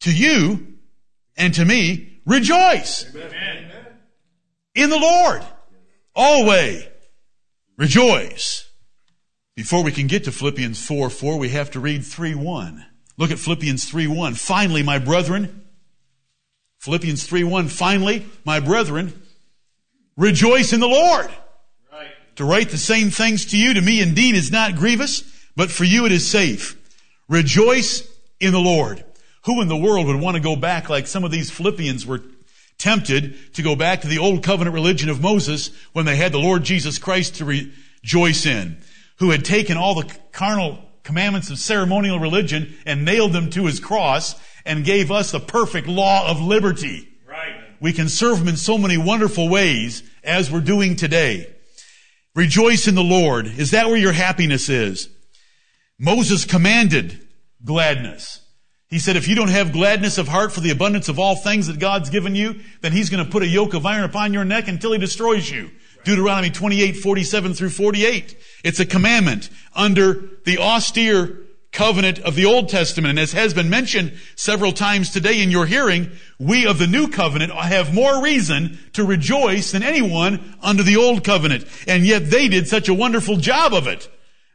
to 0.00 0.14
you 0.14 0.78
and 1.36 1.52
to 1.54 1.64
me, 1.64 2.20
rejoice 2.24 3.06
Amen. 3.14 3.70
in 4.74 4.90
the 4.90 4.98
Lord. 4.98 5.42
Always 6.14 6.86
rejoice. 7.76 8.70
Before 9.54 9.82
we 9.82 9.92
can 9.92 10.06
get 10.06 10.24
to 10.24 10.32
Philippians 10.32 10.84
4 10.86 11.10
4, 11.10 11.38
we 11.38 11.50
have 11.50 11.70
to 11.72 11.80
read 11.80 12.04
3 12.04 12.34
1. 12.34 12.86
Look 13.18 13.30
at 13.30 13.38
Philippians 13.38 13.84
3:1. 13.90 14.34
Finally, 14.34 14.82
my 14.82 14.98
brethren, 14.98 15.62
Philippians 16.78 17.26
3:1, 17.26 17.68
finally, 17.68 18.26
my 18.44 18.60
brethren, 18.60 19.22
rejoice 20.16 20.72
in 20.72 20.80
the 20.80 20.88
Lord. 20.88 21.30
Right. 21.92 22.08
To 22.36 22.44
write 22.44 22.70
the 22.70 22.78
same 22.78 23.10
things 23.10 23.46
to 23.46 23.58
you, 23.58 23.74
to 23.74 23.80
me 23.80 24.00
indeed 24.00 24.34
is 24.34 24.50
not 24.50 24.76
grievous, 24.76 25.22
but 25.56 25.70
for 25.70 25.84
you 25.84 26.04
it 26.06 26.12
is 26.12 26.28
safe. 26.28 26.76
Rejoice 27.28 28.02
in 28.38 28.52
the 28.52 28.60
Lord. 28.60 29.04
Who 29.44 29.60
in 29.62 29.68
the 29.68 29.76
world 29.76 30.06
would 30.06 30.20
want 30.20 30.36
to 30.36 30.42
go 30.42 30.56
back 30.56 30.88
like 30.88 31.06
some 31.06 31.24
of 31.24 31.30
these 31.30 31.50
Philippians 31.50 32.04
were 32.04 32.22
tempted 32.78 33.54
to 33.54 33.62
go 33.62 33.74
back 33.74 34.02
to 34.02 34.08
the 34.08 34.18
old 34.18 34.42
covenant 34.42 34.74
religion 34.74 35.08
of 35.08 35.20
Moses 35.20 35.70
when 35.92 36.04
they 36.04 36.16
had 36.16 36.32
the 36.32 36.38
Lord 36.38 36.64
Jesus 36.64 36.98
Christ 36.98 37.36
to 37.36 37.44
rejoice 37.44 38.44
in, 38.44 38.76
who 39.16 39.30
had 39.30 39.44
taken 39.44 39.76
all 39.76 39.94
the 39.94 40.12
carnal 40.32 40.85
commandments 41.06 41.50
of 41.50 41.58
ceremonial 41.58 42.18
religion 42.18 42.76
and 42.84 43.04
nailed 43.04 43.32
them 43.32 43.48
to 43.50 43.64
his 43.64 43.80
cross 43.80 44.34
and 44.66 44.84
gave 44.84 45.10
us 45.10 45.30
the 45.30 45.40
perfect 45.40 45.86
law 45.86 46.28
of 46.28 46.40
liberty. 46.40 47.08
Right. 47.26 47.54
We 47.80 47.92
can 47.92 48.08
serve 48.08 48.38
him 48.38 48.48
in 48.48 48.56
so 48.56 48.76
many 48.76 48.98
wonderful 48.98 49.48
ways 49.48 50.02
as 50.24 50.50
we're 50.50 50.60
doing 50.60 50.96
today. 50.96 51.46
Rejoice 52.34 52.88
in 52.88 52.96
the 52.96 53.04
Lord. 53.04 53.46
Is 53.46 53.70
that 53.70 53.86
where 53.86 53.96
your 53.96 54.12
happiness 54.12 54.68
is? 54.68 55.08
Moses 55.98 56.44
commanded 56.44 57.26
gladness. 57.64 58.42
He 58.88 58.98
said, 58.98 59.16
if 59.16 59.26
you 59.26 59.34
don't 59.34 59.48
have 59.48 59.72
gladness 59.72 60.18
of 60.18 60.28
heart 60.28 60.52
for 60.52 60.60
the 60.60 60.70
abundance 60.70 61.08
of 61.08 61.18
all 61.18 61.36
things 61.36 61.68
that 61.68 61.78
God's 61.78 62.10
given 62.10 62.34
you, 62.34 62.60
then 62.82 62.92
He's 62.92 63.10
going 63.10 63.24
to 63.24 63.30
put 63.30 63.42
a 63.42 63.48
yoke 63.48 63.74
of 63.74 63.86
iron 63.86 64.04
upon 64.04 64.32
your 64.32 64.44
neck 64.44 64.68
until 64.68 64.92
He 64.92 64.98
destroys 64.98 65.50
you. 65.50 65.70
Deuteronomy 66.06 66.50
28, 66.50 66.92
47 66.92 67.54
through 67.54 67.70
48. 67.70 68.36
It's 68.62 68.78
a 68.78 68.86
commandment 68.86 69.50
under 69.74 70.22
the 70.44 70.58
austere 70.58 71.40
covenant 71.72 72.20
of 72.20 72.36
the 72.36 72.44
Old 72.44 72.68
Testament. 72.68 73.10
And 73.10 73.18
as 73.18 73.32
has 73.32 73.52
been 73.52 73.68
mentioned 73.68 74.16
several 74.36 74.70
times 74.70 75.10
today 75.10 75.42
in 75.42 75.50
your 75.50 75.66
hearing, 75.66 76.12
we 76.38 76.64
of 76.64 76.78
the 76.78 76.86
new 76.86 77.08
covenant 77.08 77.52
have 77.52 77.92
more 77.92 78.22
reason 78.22 78.78
to 78.92 79.04
rejoice 79.04 79.72
than 79.72 79.82
anyone 79.82 80.54
under 80.62 80.84
the 80.84 80.96
old 80.96 81.24
covenant. 81.24 81.66
And 81.88 82.06
yet 82.06 82.30
they 82.30 82.46
did 82.46 82.68
such 82.68 82.88
a 82.88 82.94
wonderful 82.94 83.38
job 83.38 83.74
of 83.74 83.88
it. 83.88 84.08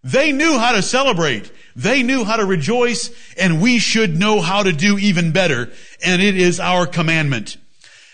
They 0.06 0.32
knew 0.32 0.58
how 0.58 0.72
to 0.72 0.82
celebrate. 0.82 1.52
They 1.76 2.02
knew 2.02 2.24
how 2.24 2.38
to 2.38 2.46
rejoice 2.46 3.12
and 3.38 3.62
we 3.62 3.78
should 3.78 4.18
know 4.18 4.40
how 4.40 4.64
to 4.64 4.72
do 4.72 4.98
even 4.98 5.34
better. 5.34 5.70
And 6.02 6.22
it 6.22 6.38
is 6.38 6.62
our 6.62 6.88
commandment. 6.88 7.58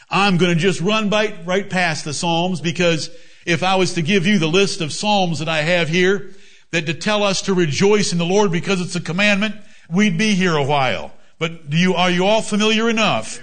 I'm 0.10 0.38
going 0.38 0.56
to 0.56 0.60
just 0.60 0.82
run 0.82 1.10
by, 1.10 1.36
right 1.46 1.70
past 1.70 2.04
the 2.04 2.14
Psalms 2.14 2.62
because 2.62 3.10
if 3.48 3.64
I 3.64 3.78
was 3.78 3.94
to 3.94 4.02
give 4.02 4.28
you 4.28 4.40
the 4.40 4.48
list 4.48 4.82
of 4.82 4.92
Psalms 4.92 5.40
that 5.40 5.48
I 5.48 5.62
have 5.62 5.88
here 5.88 6.32
that 6.72 6.86
to 6.86 6.94
tell 6.94 7.24
us 7.24 7.42
to 7.44 7.54
rejoice 7.54 8.12
in 8.12 8.18
the 8.18 8.26
Lord 8.26 8.52
because 8.52 8.82
it's 8.82 8.98
a 8.98 9.02
commandment, 9.02 9.56
we'd 9.90 10.18
be 10.18 10.36
here 10.36 10.58
a 10.58 10.64
while. 10.64 11.14
But 11.40 11.72
you, 11.72 11.96
are 11.96 12.12
you 12.12 12.26
all 12.26 12.42
familiar 12.42 12.90
enough 12.90 13.42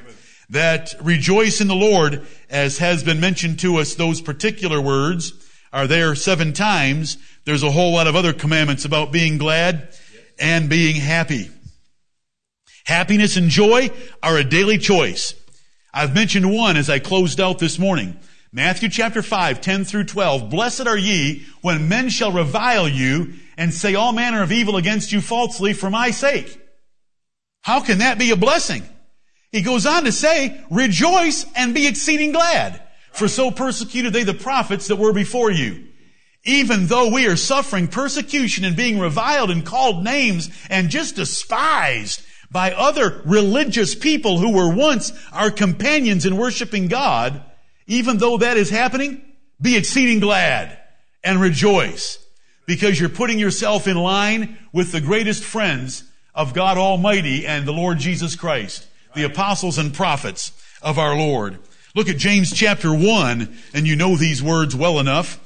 that 0.51 0.93
rejoice 1.01 1.63
in 1.63 1.69
the 1.69 1.75
Lord, 1.75 2.27
as 2.51 2.77
has 2.79 3.03
been 3.03 3.19
mentioned 3.19 3.61
to 3.61 3.79
us, 3.79 3.95
those 3.95 4.21
particular 4.21 4.79
words 4.79 5.33
are 5.73 5.87
there 5.87 6.15
seven 6.15 6.53
times. 6.53 7.17
There's 7.47 7.63
a 7.63 7.71
whole 7.71 7.95
lot 7.95 8.07
of 8.07 8.15
other 8.15 8.35
commandments 8.35 8.85
about 8.85 9.11
being 9.11 9.39
glad 9.39 9.89
and 10.39 10.69
being 10.69 10.97
happy. 10.97 11.51
Happiness 12.85 13.39
and 13.39 13.49
joy 13.49 13.91
are 14.23 14.37
a 14.37 14.45
daily 14.45 14.77
choice. 14.77 15.33
I've 15.95 16.15
mentioned 16.15 16.55
one 16.55 16.77
as 16.77 16.91
I 16.91 16.99
closed 16.99 17.41
out 17.41 17.59
this 17.59 17.79
morning. 17.79 18.19
Matthew 18.57 18.89
chapter 18.89 19.21
5, 19.21 19.61
10 19.61 19.85
through 19.85 20.05
12. 20.05 20.49
Blessed 20.49 20.87
are 20.87 20.97
ye 20.97 21.45
when 21.61 21.89
men 21.89 22.09
shall 22.09 22.31
revile 22.31 22.89
you 22.89 23.33
and 23.57 23.75
say 23.75 23.97
all 23.97 24.13
manner 24.13 24.45
of 24.45 24.53
evil 24.53 24.77
against 24.77 25.11
you 25.11 25.21
falsely 25.21 25.73
for 25.73 25.91
my 25.91 26.13
sake. 26.13 26.57
How 27.63 27.81
can 27.81 27.99
that 27.99 28.17
be 28.17 28.31
a 28.31 28.37
blessing? 28.37 28.85
He 29.51 29.63
goes 29.63 29.87
on 29.87 30.05
to 30.05 30.13
say, 30.13 30.65
rejoice 30.71 31.45
and 31.57 31.75
be 31.75 31.89
exceeding 31.89 32.31
glad, 32.31 32.81
for 33.11 33.27
so 33.27 33.51
persecuted 33.51 34.13
they 34.13 34.23
the 34.23 34.35
prophets 34.35 34.87
that 34.87 34.97
were 34.97 35.13
before 35.13 35.51
you 35.51 35.89
even 36.45 36.87
though 36.87 37.11
we 37.11 37.27
are 37.27 37.37
suffering 37.37 37.89
persecution 37.89 38.65
and 38.65 38.77
being 38.77 38.99
reviled 38.99 39.51
and 39.51 39.65
called 39.65 40.05
names 40.05 40.51
and 40.69 40.91
just 40.91 41.17
despised 41.17 42.23
by 42.51 42.71
other 42.73 43.23
religious 43.25 43.95
people 43.95 44.39
who 44.39 44.55
were 44.55 44.73
once 44.73 45.13
our 45.33 45.51
companions 45.51 46.27
in 46.27 46.37
worshiping 46.37 46.87
God, 46.87 47.43
even 47.87 48.19
though 48.19 48.39
that 48.39 48.57
is 48.57 48.71
happening, 48.71 49.23
be 49.61 49.77
exceeding 49.77 50.21
glad 50.21 50.79
and 51.23 51.41
rejoice 51.41 52.19
because 52.67 52.99
you're 52.99 53.09
putting 53.09 53.39
yourself 53.39 53.87
in 53.87 53.97
line 53.97 54.59
with 54.73 54.93
the 54.93 55.01
greatest 55.01 55.45
friends 55.45 56.05
of 56.35 56.55
God 56.55 56.77
Almighty 56.77 57.47
and 57.47 57.67
the 57.67 57.73
Lord 57.73 57.99
Jesus 57.99 58.37
Christ, 58.37 58.87
the 59.15 59.25
apostles 59.25 59.79
and 59.79 59.95
prophets 59.95 60.53
of 60.83 60.99
our 60.99 61.17
Lord. 61.17 61.59
Look 61.95 62.09
at 62.09 62.17
James 62.17 62.53
chapter 62.53 62.93
1 62.93 63.57
and 63.73 63.87
you 63.87 63.97
know 63.97 64.17
these 64.17 64.43
words 64.43 64.75
well 64.75 64.99
enough 64.99 65.41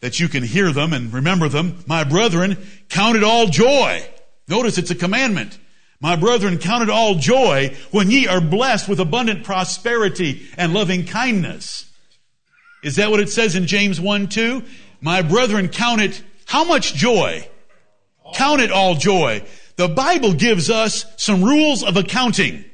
that 0.00 0.18
you 0.18 0.28
can 0.28 0.42
hear 0.42 0.72
them 0.72 0.92
and 0.92 1.12
remember 1.12 1.48
them. 1.48 1.84
My 1.86 2.02
brethren, 2.04 2.58
count 2.88 3.16
it 3.16 3.22
all 3.22 3.46
joy. 3.46 4.04
Notice 4.48 4.78
it's 4.78 4.90
a 4.90 4.96
commandment. 4.96 5.58
My 6.02 6.16
brethren, 6.16 6.58
count 6.58 6.82
it 6.82 6.90
all 6.90 7.14
joy 7.14 7.76
when 7.92 8.10
ye 8.10 8.26
are 8.26 8.40
blessed 8.40 8.88
with 8.88 8.98
abundant 8.98 9.44
prosperity 9.44 10.48
and 10.56 10.74
loving 10.74 11.06
kindness. 11.06 11.88
Is 12.82 12.96
that 12.96 13.12
what 13.12 13.20
it 13.20 13.30
says 13.30 13.54
in 13.54 13.68
James 13.68 14.00
1 14.00 14.26
2? 14.26 14.64
My 15.00 15.22
brethren, 15.22 15.68
count 15.68 16.00
it 16.00 16.20
how 16.44 16.64
much 16.64 16.94
joy? 16.94 17.48
Count 18.34 18.60
it 18.60 18.72
all 18.72 18.96
joy. 18.96 19.44
The 19.76 19.88
Bible 19.88 20.34
gives 20.34 20.70
us 20.70 21.06
some 21.16 21.44
rules 21.44 21.84
of 21.84 21.96
accounting. 21.96 22.64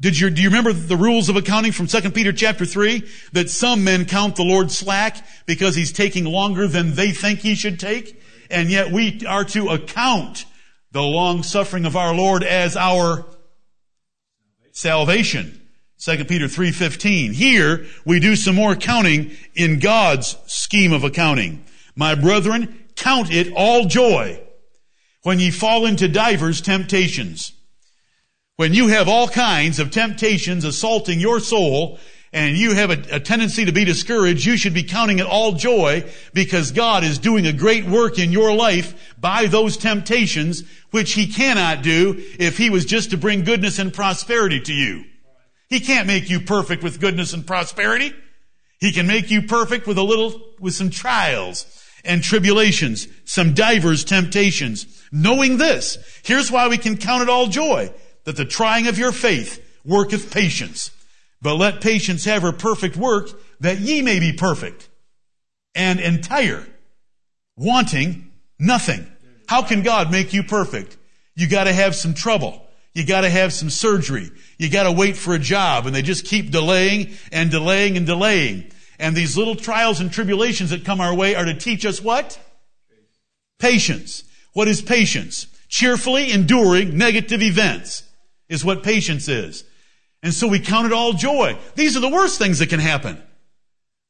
Did 0.00 0.18
you, 0.18 0.28
do 0.28 0.42
you 0.42 0.48
remember 0.48 0.72
the 0.72 0.96
rules 0.96 1.28
of 1.28 1.36
accounting 1.36 1.70
from 1.70 1.86
2 1.86 2.10
Peter 2.10 2.32
chapter 2.32 2.64
3? 2.64 3.08
That 3.32 3.50
some 3.50 3.84
men 3.84 4.04
count 4.04 4.34
the 4.34 4.42
Lord 4.42 4.72
slack 4.72 5.24
because 5.46 5.76
he's 5.76 5.92
taking 5.92 6.24
longer 6.24 6.66
than 6.66 6.94
they 6.94 7.12
think 7.12 7.38
he 7.38 7.54
should 7.54 7.78
take. 7.78 8.20
And 8.50 8.68
yet 8.68 8.90
we 8.90 9.24
are 9.26 9.44
to 9.44 9.68
account 9.68 10.44
the 10.92 11.02
long 11.02 11.42
suffering 11.42 11.84
of 11.84 11.96
our 11.96 12.14
Lord 12.14 12.42
as 12.42 12.76
our 12.76 13.26
salvation. 14.72 15.60
2 16.00 16.24
Peter 16.24 16.46
3.15. 16.46 17.32
Here 17.32 17.86
we 18.04 18.20
do 18.20 18.36
some 18.36 18.54
more 18.54 18.76
counting 18.76 19.32
in 19.54 19.80
God's 19.80 20.36
scheme 20.46 20.92
of 20.92 21.04
accounting. 21.04 21.64
My 21.96 22.14
brethren, 22.14 22.84
count 22.94 23.32
it 23.32 23.52
all 23.54 23.86
joy 23.86 24.40
when 25.22 25.40
ye 25.40 25.50
fall 25.50 25.86
into 25.86 26.08
divers 26.08 26.60
temptations 26.60 27.52
when 28.58 28.74
you 28.74 28.88
have 28.88 29.08
all 29.08 29.28
kinds 29.28 29.78
of 29.78 29.92
temptations 29.92 30.64
assaulting 30.64 31.20
your 31.20 31.38
soul 31.38 31.96
and 32.32 32.56
you 32.56 32.74
have 32.74 32.90
a, 32.90 33.16
a, 33.16 33.20
tendency 33.20 33.64
to 33.64 33.72
be 33.72 33.84
discouraged, 33.84 34.44
you 34.44 34.56
should 34.56 34.74
be 34.74 34.82
counting 34.82 35.18
it 35.18 35.26
all 35.26 35.52
joy 35.52 36.04
because 36.34 36.72
God 36.72 37.02
is 37.04 37.18
doing 37.18 37.46
a 37.46 37.52
great 37.52 37.86
work 37.86 38.18
in 38.18 38.32
your 38.32 38.54
life 38.54 39.14
by 39.18 39.46
those 39.46 39.76
temptations, 39.76 40.62
which 40.90 41.14
He 41.14 41.26
cannot 41.26 41.82
do 41.82 42.22
if 42.38 42.58
He 42.58 42.70
was 42.70 42.84
just 42.84 43.10
to 43.10 43.16
bring 43.16 43.44
goodness 43.44 43.78
and 43.78 43.92
prosperity 43.92 44.60
to 44.60 44.72
you. 44.72 45.04
He 45.68 45.80
can't 45.80 46.06
make 46.06 46.28
you 46.28 46.40
perfect 46.40 46.82
with 46.82 47.00
goodness 47.00 47.32
and 47.32 47.46
prosperity. 47.46 48.12
He 48.78 48.92
can 48.92 49.06
make 49.06 49.30
you 49.30 49.42
perfect 49.42 49.86
with 49.86 49.98
a 49.98 50.02
little, 50.02 50.40
with 50.60 50.74
some 50.74 50.90
trials 50.90 51.66
and 52.04 52.22
tribulations, 52.22 53.08
some 53.24 53.54
divers 53.54 54.04
temptations. 54.04 55.02
Knowing 55.10 55.58
this, 55.58 55.98
here's 56.22 56.50
why 56.50 56.68
we 56.68 56.78
can 56.78 56.96
count 56.96 57.22
it 57.22 57.28
all 57.28 57.48
joy 57.48 57.92
that 58.24 58.36
the 58.36 58.44
trying 58.44 58.86
of 58.86 58.98
your 58.98 59.12
faith 59.12 59.64
worketh 59.84 60.32
patience. 60.32 60.90
But 61.40 61.54
let 61.54 61.80
patience 61.80 62.24
have 62.24 62.42
her 62.42 62.52
perfect 62.52 62.96
work, 62.96 63.30
that 63.60 63.78
ye 63.78 64.02
may 64.02 64.18
be 64.18 64.32
perfect 64.32 64.88
and 65.74 66.00
entire, 66.00 66.66
wanting 67.56 68.30
nothing. 68.58 69.06
How 69.46 69.62
can 69.62 69.82
God 69.82 70.10
make 70.10 70.32
you 70.32 70.42
perfect? 70.42 70.96
You 71.34 71.48
gotta 71.48 71.72
have 71.72 71.94
some 71.94 72.14
trouble. 72.14 72.66
You 72.92 73.06
gotta 73.06 73.30
have 73.30 73.52
some 73.52 73.70
surgery. 73.70 74.30
You 74.58 74.68
gotta 74.68 74.90
wait 74.90 75.16
for 75.16 75.34
a 75.34 75.38
job 75.38 75.86
and 75.86 75.94
they 75.94 76.02
just 76.02 76.24
keep 76.24 76.50
delaying 76.50 77.16
and 77.30 77.50
delaying 77.50 77.96
and 77.96 78.06
delaying. 78.06 78.72
And 78.98 79.16
these 79.16 79.36
little 79.36 79.54
trials 79.54 80.00
and 80.00 80.10
tribulations 80.10 80.70
that 80.70 80.84
come 80.84 81.00
our 81.00 81.14
way 81.14 81.36
are 81.36 81.44
to 81.44 81.54
teach 81.54 81.86
us 81.86 82.02
what? 82.02 82.38
Patience. 83.60 84.24
What 84.52 84.66
is 84.66 84.82
patience? 84.82 85.46
Cheerfully 85.68 86.32
enduring 86.32 86.98
negative 86.98 87.42
events 87.42 88.02
is 88.48 88.64
what 88.64 88.82
patience 88.82 89.28
is. 89.28 89.62
And 90.22 90.34
so 90.34 90.48
we 90.48 90.60
count 90.60 90.86
it 90.86 90.92
all 90.92 91.12
joy. 91.12 91.56
These 91.74 91.96
are 91.96 92.00
the 92.00 92.08
worst 92.08 92.38
things 92.38 92.58
that 92.58 92.70
can 92.70 92.80
happen. 92.80 93.22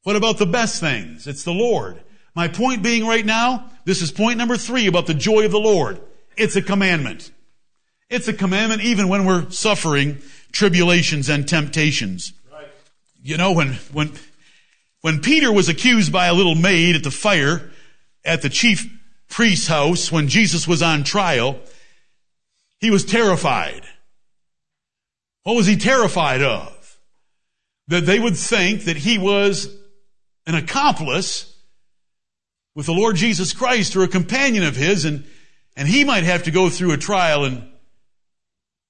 What 0.03 0.15
about 0.15 0.37
the 0.37 0.45
best 0.45 0.79
things? 0.79 1.27
It's 1.27 1.43
the 1.43 1.53
Lord. 1.53 2.01
My 2.35 2.47
point 2.47 2.83
being 2.83 3.05
right 3.05 3.25
now, 3.25 3.69
this 3.85 4.01
is 4.01 4.11
point 4.11 4.37
number 4.37 4.57
three 4.57 4.87
about 4.87 5.07
the 5.07 5.13
joy 5.13 5.45
of 5.45 5.51
the 5.51 5.59
Lord. 5.59 5.99
It's 6.37 6.55
a 6.55 6.61
commandment. 6.61 7.31
It's 8.09 8.27
a 8.27 8.33
commandment 8.33 8.81
even 8.81 9.07
when 9.07 9.25
we're 9.25 9.49
suffering 9.51 10.19
tribulations 10.51 11.29
and 11.29 11.47
temptations. 11.47 12.33
Right. 12.51 12.67
You 13.21 13.37
know, 13.37 13.51
when, 13.51 13.73
when, 13.91 14.13
when 15.01 15.19
Peter 15.21 15.51
was 15.51 15.69
accused 15.69 16.11
by 16.11 16.27
a 16.27 16.33
little 16.33 16.55
maid 16.55 16.95
at 16.95 17.03
the 17.03 17.11
fire 17.11 17.69
at 18.25 18.41
the 18.41 18.49
chief 18.49 18.87
priest's 19.29 19.67
house 19.67 20.11
when 20.11 20.27
Jesus 20.27 20.67
was 20.67 20.81
on 20.81 21.03
trial, 21.03 21.59
he 22.79 22.89
was 22.89 23.05
terrified. 23.05 23.83
What 25.43 25.55
was 25.55 25.67
he 25.67 25.77
terrified 25.77 26.41
of? 26.41 26.97
That 27.87 28.05
they 28.05 28.19
would 28.19 28.37
think 28.37 28.85
that 28.85 28.97
he 28.97 29.17
was 29.17 29.75
an 30.45 30.55
accomplice 30.55 31.55
with 32.75 32.85
the 32.85 32.93
Lord 32.93 33.15
Jesus 33.15 33.53
Christ 33.53 33.95
or 33.95 34.03
a 34.03 34.07
companion 34.07 34.63
of 34.63 34.75
his 34.75 35.05
and, 35.05 35.25
and 35.75 35.87
he 35.87 36.03
might 36.03 36.23
have 36.23 36.43
to 36.43 36.51
go 36.51 36.69
through 36.69 36.91
a 36.91 36.97
trial 36.97 37.45
and 37.45 37.67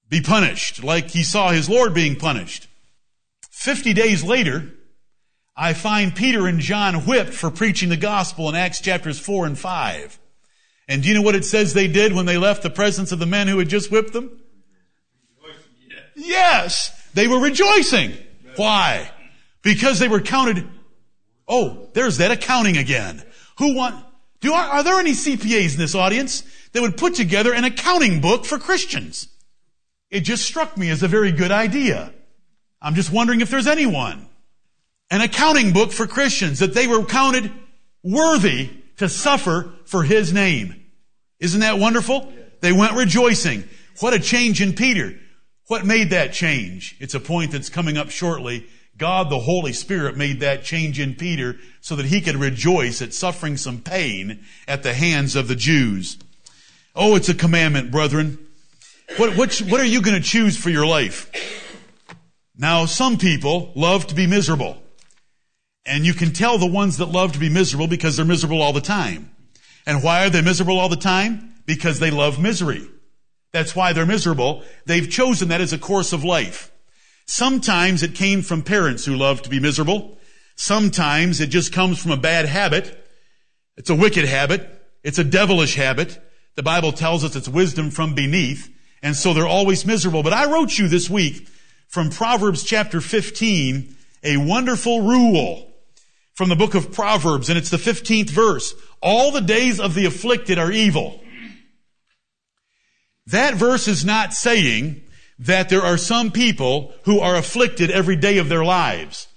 be 0.08 0.20
punished 0.20 0.82
like 0.82 1.10
he 1.10 1.22
saw 1.22 1.50
his 1.50 1.68
Lord 1.68 1.94
being 1.94 2.16
punished. 2.16 2.68
Fifty 3.50 3.92
days 3.92 4.24
later, 4.24 4.70
I 5.56 5.74
find 5.74 6.14
Peter 6.16 6.46
and 6.46 6.60
John 6.60 7.06
whipped 7.06 7.34
for 7.34 7.50
preaching 7.50 7.90
the 7.90 7.96
gospel 7.96 8.48
in 8.48 8.54
Acts 8.54 8.80
chapters 8.80 9.18
4 9.18 9.46
and 9.46 9.58
5. 9.58 10.18
And 10.88 11.02
do 11.02 11.08
you 11.08 11.14
know 11.14 11.22
what 11.22 11.34
it 11.34 11.44
says 11.44 11.74
they 11.74 11.86
did 11.86 12.12
when 12.14 12.26
they 12.26 12.38
left 12.38 12.62
the 12.62 12.70
presence 12.70 13.12
of 13.12 13.18
the 13.18 13.26
men 13.26 13.46
who 13.46 13.58
had 13.58 13.68
just 13.68 13.90
whipped 13.90 14.12
them? 14.12 14.39
Yes, 16.20 16.90
they 17.14 17.26
were 17.26 17.40
rejoicing. 17.40 18.12
Why? 18.56 19.10
Because 19.62 19.98
they 19.98 20.08
were 20.08 20.20
counted. 20.20 20.66
Oh, 21.48 21.88
there's 21.94 22.18
that 22.18 22.30
accounting 22.30 22.76
again. 22.76 23.22
Who 23.58 23.74
want, 23.74 24.04
do, 24.40 24.52
are, 24.52 24.64
are 24.64 24.82
there 24.82 25.00
any 25.00 25.12
CPAs 25.12 25.74
in 25.74 25.78
this 25.78 25.94
audience 25.94 26.42
that 26.72 26.82
would 26.82 26.96
put 26.96 27.14
together 27.14 27.52
an 27.52 27.64
accounting 27.64 28.20
book 28.20 28.44
for 28.44 28.58
Christians? 28.58 29.28
It 30.10 30.20
just 30.20 30.44
struck 30.44 30.76
me 30.76 30.90
as 30.90 31.02
a 31.02 31.08
very 31.08 31.32
good 31.32 31.50
idea. 31.50 32.12
I'm 32.82 32.94
just 32.94 33.12
wondering 33.12 33.40
if 33.40 33.50
there's 33.50 33.66
anyone. 33.66 34.28
An 35.10 35.20
accounting 35.22 35.72
book 35.72 35.90
for 35.90 36.06
Christians 36.06 36.60
that 36.60 36.74
they 36.74 36.86
were 36.86 37.04
counted 37.04 37.50
worthy 38.02 38.70
to 38.98 39.08
suffer 39.08 39.72
for 39.86 40.02
His 40.02 40.32
name. 40.32 40.74
Isn't 41.38 41.60
that 41.60 41.78
wonderful? 41.78 42.32
They 42.60 42.72
went 42.72 42.94
rejoicing. 42.94 43.64
What 44.00 44.14
a 44.14 44.18
change 44.18 44.62
in 44.62 44.74
Peter. 44.74 45.18
What 45.70 45.86
made 45.86 46.10
that 46.10 46.32
change? 46.32 46.96
It's 46.98 47.14
a 47.14 47.20
point 47.20 47.52
that's 47.52 47.68
coming 47.68 47.96
up 47.96 48.10
shortly. 48.10 48.66
God, 48.98 49.30
the 49.30 49.38
Holy 49.38 49.72
Spirit, 49.72 50.16
made 50.16 50.40
that 50.40 50.64
change 50.64 50.98
in 50.98 51.14
Peter 51.14 51.58
so 51.80 51.94
that 51.94 52.06
he 52.06 52.20
could 52.20 52.34
rejoice 52.34 53.00
at 53.00 53.14
suffering 53.14 53.56
some 53.56 53.80
pain 53.80 54.40
at 54.66 54.82
the 54.82 54.92
hands 54.92 55.36
of 55.36 55.46
the 55.46 55.54
Jews. 55.54 56.18
Oh, 56.96 57.14
it's 57.14 57.28
a 57.28 57.34
commandment, 57.34 57.92
brethren. 57.92 58.44
What, 59.16 59.36
what, 59.36 59.56
what 59.58 59.80
are 59.80 59.84
you 59.84 60.02
going 60.02 60.20
to 60.20 60.28
choose 60.28 60.56
for 60.56 60.70
your 60.70 60.86
life? 60.86 61.30
Now, 62.58 62.86
some 62.86 63.16
people 63.16 63.70
love 63.76 64.08
to 64.08 64.16
be 64.16 64.26
miserable. 64.26 64.82
And 65.86 66.04
you 66.04 66.14
can 66.14 66.32
tell 66.32 66.58
the 66.58 66.66
ones 66.66 66.96
that 66.96 67.06
love 67.06 67.30
to 67.34 67.38
be 67.38 67.48
miserable 67.48 67.86
because 67.86 68.16
they're 68.16 68.26
miserable 68.26 68.60
all 68.60 68.72
the 68.72 68.80
time. 68.80 69.30
And 69.86 70.02
why 70.02 70.26
are 70.26 70.30
they 70.30 70.42
miserable 70.42 70.80
all 70.80 70.88
the 70.88 70.96
time? 70.96 71.54
Because 71.64 72.00
they 72.00 72.10
love 72.10 72.40
misery. 72.40 72.88
That's 73.52 73.74
why 73.74 73.92
they're 73.92 74.06
miserable. 74.06 74.62
They've 74.86 75.10
chosen 75.10 75.48
that 75.48 75.60
as 75.60 75.72
a 75.72 75.78
course 75.78 76.12
of 76.12 76.24
life. 76.24 76.70
Sometimes 77.26 78.02
it 78.02 78.14
came 78.14 78.42
from 78.42 78.62
parents 78.62 79.04
who 79.04 79.16
love 79.16 79.42
to 79.42 79.50
be 79.50 79.60
miserable. 79.60 80.18
Sometimes 80.56 81.40
it 81.40 81.48
just 81.48 81.72
comes 81.72 82.00
from 82.00 82.10
a 82.12 82.16
bad 82.16 82.46
habit. 82.46 82.96
It's 83.76 83.90
a 83.90 83.94
wicked 83.94 84.24
habit. 84.24 84.68
It's 85.02 85.18
a 85.18 85.24
devilish 85.24 85.74
habit. 85.74 86.20
The 86.56 86.62
Bible 86.62 86.92
tells 86.92 87.24
us 87.24 87.36
it's 87.36 87.48
wisdom 87.48 87.90
from 87.90 88.14
beneath. 88.14 88.68
And 89.02 89.16
so 89.16 89.32
they're 89.32 89.46
always 89.46 89.86
miserable. 89.86 90.22
But 90.22 90.32
I 90.32 90.50
wrote 90.50 90.76
you 90.78 90.88
this 90.88 91.08
week 91.08 91.48
from 91.88 92.10
Proverbs 92.10 92.62
chapter 92.62 93.00
15 93.00 93.96
a 94.22 94.36
wonderful 94.36 95.00
rule 95.00 95.72
from 96.34 96.50
the 96.50 96.56
book 96.56 96.74
of 96.74 96.92
Proverbs. 96.92 97.48
And 97.48 97.56
it's 97.56 97.70
the 97.70 97.76
15th 97.78 98.30
verse. 98.30 98.74
All 99.00 99.30
the 99.30 99.40
days 99.40 99.80
of 99.80 99.94
the 99.94 100.04
afflicted 100.04 100.58
are 100.58 100.70
evil. 100.70 101.20
That 103.30 103.54
verse 103.54 103.86
is 103.86 104.04
not 104.04 104.34
saying 104.34 105.02
that 105.38 105.68
there 105.68 105.82
are 105.82 105.96
some 105.96 106.32
people 106.32 106.92
who 107.04 107.20
are 107.20 107.36
afflicted 107.36 107.90
every 107.90 108.16
day 108.16 108.38
of 108.38 108.48
their 108.48 108.64
lives. 108.64 109.28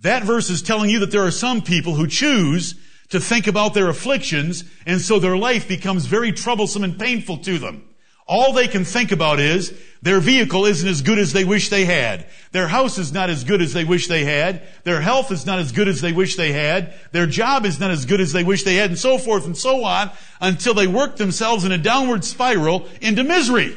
That 0.00 0.24
verse 0.24 0.50
is 0.50 0.62
telling 0.62 0.90
you 0.90 1.00
that 1.00 1.10
there 1.10 1.24
are 1.24 1.30
some 1.30 1.62
people 1.62 1.94
who 1.94 2.06
choose 2.06 2.74
to 3.08 3.20
think 3.20 3.46
about 3.46 3.74
their 3.74 3.88
afflictions 3.88 4.64
and 4.86 5.00
so 5.00 5.18
their 5.18 5.36
life 5.36 5.66
becomes 5.66 6.06
very 6.06 6.32
troublesome 6.32 6.84
and 6.84 6.98
painful 6.98 7.38
to 7.38 7.58
them. 7.58 7.88
All 8.32 8.54
they 8.54 8.66
can 8.66 8.86
think 8.86 9.12
about 9.12 9.40
is 9.40 9.78
their 10.00 10.18
vehicle 10.18 10.64
isn't 10.64 10.88
as 10.88 11.02
good 11.02 11.18
as 11.18 11.34
they 11.34 11.44
wish 11.44 11.68
they 11.68 11.84
had. 11.84 12.24
Their 12.52 12.66
house 12.66 12.96
is 12.96 13.12
not 13.12 13.28
as 13.28 13.44
good 13.44 13.60
as 13.60 13.74
they 13.74 13.84
wish 13.84 14.06
they 14.06 14.24
had. 14.24 14.62
Their 14.84 15.02
health 15.02 15.30
is 15.30 15.44
not 15.44 15.58
as 15.58 15.70
good 15.70 15.86
as 15.86 16.00
they 16.00 16.14
wish 16.14 16.36
they 16.36 16.50
had. 16.50 16.94
Their 17.12 17.26
job 17.26 17.66
is 17.66 17.78
not 17.78 17.90
as 17.90 18.06
good 18.06 18.22
as 18.22 18.32
they 18.32 18.42
wish 18.42 18.62
they 18.62 18.76
had 18.76 18.88
and 18.88 18.98
so 18.98 19.18
forth 19.18 19.44
and 19.44 19.54
so 19.54 19.84
on 19.84 20.10
until 20.40 20.72
they 20.72 20.86
work 20.86 21.16
themselves 21.16 21.66
in 21.66 21.72
a 21.72 21.76
downward 21.76 22.24
spiral 22.24 22.88
into 23.02 23.22
misery. 23.22 23.76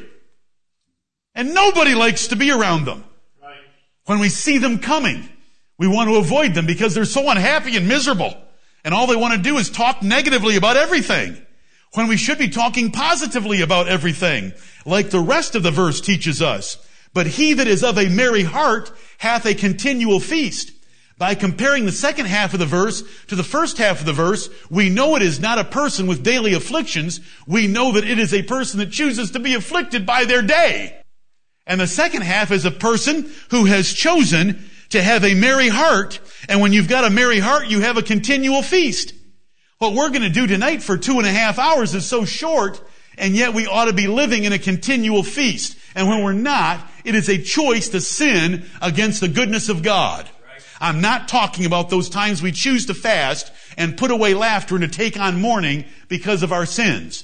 And 1.33 1.53
nobody 1.53 1.93
likes 1.93 2.27
to 2.27 2.37
be 2.37 2.49
around 2.49 2.85
them. 2.85 3.03
Right. 3.43 3.57
When 4.05 4.19
we 4.19 4.29
see 4.29 4.57
them 4.57 4.79
coming, 4.79 5.27
we 5.77 5.89
want 5.89 6.09
to 6.09 6.15
avoid 6.15 6.53
them 6.53 6.65
because 6.65 6.95
they're 6.95 7.03
so 7.03 7.29
unhappy 7.29 7.75
and 7.75 7.89
miserable. 7.89 8.33
And 8.85 8.93
all 8.93 9.05
they 9.05 9.17
want 9.17 9.33
to 9.33 9.41
do 9.41 9.57
is 9.57 9.69
talk 9.69 10.01
negatively 10.01 10.55
about 10.55 10.77
everything 10.77 11.44
when 11.93 12.07
we 12.07 12.17
should 12.17 12.37
be 12.37 12.49
talking 12.49 12.91
positively 12.91 13.61
about 13.61 13.87
everything, 13.87 14.53
like 14.85 15.09
the 15.09 15.19
rest 15.19 15.55
of 15.55 15.63
the 15.63 15.71
verse 15.71 16.01
teaches 16.01 16.41
us. 16.41 16.77
But 17.13 17.27
he 17.27 17.53
that 17.53 17.67
is 17.67 17.83
of 17.83 17.97
a 17.97 18.09
merry 18.09 18.43
heart 18.43 18.91
hath 19.19 19.45
a 19.45 19.55
continual 19.55 20.19
feast. 20.19 20.71
By 21.17 21.33
comparing 21.33 21.85
the 21.85 21.93
second 21.93 22.25
half 22.25 22.53
of 22.53 22.59
the 22.59 22.65
verse 22.65 23.01
to 23.27 23.35
the 23.35 23.43
first 23.43 23.77
half 23.77 24.01
of 24.01 24.05
the 24.05 24.11
verse, 24.11 24.49
we 24.69 24.89
know 24.89 25.15
it 25.15 25.21
is 25.21 25.39
not 25.39 25.57
a 25.57 25.63
person 25.63 26.07
with 26.07 26.23
daily 26.23 26.53
afflictions. 26.53 27.21
We 27.47 27.67
know 27.67 27.93
that 27.93 28.03
it 28.03 28.19
is 28.19 28.33
a 28.33 28.43
person 28.43 28.79
that 28.79 28.91
chooses 28.91 29.31
to 29.31 29.39
be 29.39 29.53
afflicted 29.53 30.05
by 30.05 30.25
their 30.25 30.41
day. 30.41 31.01
And 31.65 31.79
the 31.79 31.87
second 31.87 32.23
half 32.23 32.51
is 32.51 32.65
a 32.65 32.71
person 32.71 33.31
who 33.49 33.63
has 33.65 33.93
chosen 33.93 34.69
to 34.89 35.01
have 35.01 35.23
a 35.23 35.35
merry 35.35 35.69
heart. 35.69 36.19
And 36.49 36.59
when 36.59 36.73
you've 36.73 36.89
got 36.89 37.05
a 37.05 37.09
merry 37.09 37.39
heart, 37.39 37.67
you 37.67 37.79
have 37.79 37.97
a 37.97 38.03
continual 38.03 38.61
feast. 38.61 39.13
What 39.85 39.93
we're 39.93 40.09
going 40.09 40.23
to 40.23 40.29
do 40.29 40.47
tonight 40.47 40.81
for 40.81 40.97
two 40.97 41.19
and 41.19 41.27
a 41.27 41.31
half 41.31 41.59
hours 41.59 41.93
is 41.93 42.07
so 42.07 42.25
short, 42.25 42.81
and 43.19 43.35
yet 43.35 43.53
we 43.53 43.67
ought 43.67 43.85
to 43.85 43.93
be 43.93 44.07
living 44.07 44.43
in 44.43 44.51
a 44.51 44.57
continual 44.57 45.21
feast. 45.21 45.77
And 45.93 46.07
when 46.07 46.23
we're 46.23 46.33
not, 46.33 46.89
it 47.03 47.13
is 47.13 47.29
a 47.29 47.37
choice 47.37 47.89
to 47.89 48.01
sin 48.01 48.65
against 48.81 49.21
the 49.21 49.27
goodness 49.27 49.69
of 49.69 49.83
God. 49.83 50.27
I'm 50.81 51.01
not 51.01 51.27
talking 51.27 51.67
about 51.67 51.91
those 51.91 52.09
times 52.09 52.41
we 52.41 52.51
choose 52.51 52.87
to 52.87 52.95
fast 52.95 53.51
and 53.77 53.95
put 53.95 54.09
away 54.09 54.33
laughter 54.33 54.73
and 54.73 54.81
to 54.81 54.87
take 54.87 55.19
on 55.19 55.39
mourning 55.39 55.85
because 56.07 56.41
of 56.41 56.51
our 56.51 56.65
sins. 56.65 57.23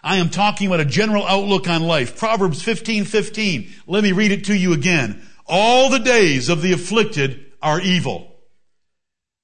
I 0.00 0.18
am 0.18 0.30
talking 0.30 0.68
about 0.68 0.78
a 0.78 0.84
general 0.84 1.26
outlook 1.26 1.68
on 1.68 1.82
life. 1.82 2.16
Proverbs 2.16 2.62
15, 2.62 3.04
15. 3.04 3.68
Let 3.88 4.04
me 4.04 4.12
read 4.12 4.30
it 4.30 4.44
to 4.44 4.56
you 4.56 4.74
again. 4.74 5.26
All 5.48 5.90
the 5.90 5.98
days 5.98 6.48
of 6.48 6.62
the 6.62 6.72
afflicted 6.72 7.46
are 7.60 7.80
evil. 7.80 8.31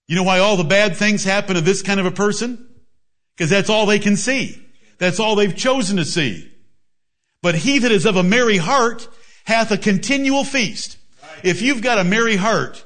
You 0.08 0.16
know 0.16 0.22
why 0.22 0.38
all 0.38 0.56
the 0.56 0.64
bad 0.64 0.96
things 0.96 1.22
happen 1.22 1.54
to 1.54 1.60
this 1.60 1.82
kind 1.82 2.00
of 2.00 2.06
a 2.06 2.10
person? 2.10 2.66
Because 3.36 3.50
that's 3.50 3.68
all 3.68 3.84
they 3.84 3.98
can 3.98 4.16
see. 4.16 4.60
That's 4.96 5.20
all 5.20 5.36
they've 5.36 5.54
chosen 5.54 5.98
to 5.98 6.04
see. 6.04 6.50
But 7.42 7.54
he 7.54 7.78
that 7.80 7.92
is 7.92 8.06
of 8.06 8.16
a 8.16 8.22
merry 8.22 8.56
heart 8.56 9.06
hath 9.44 9.70
a 9.70 9.78
continual 9.78 10.44
feast. 10.44 10.96
If 11.44 11.62
you've 11.62 11.82
got 11.82 11.98
a 11.98 12.04
merry 12.04 12.36
heart, 12.36 12.84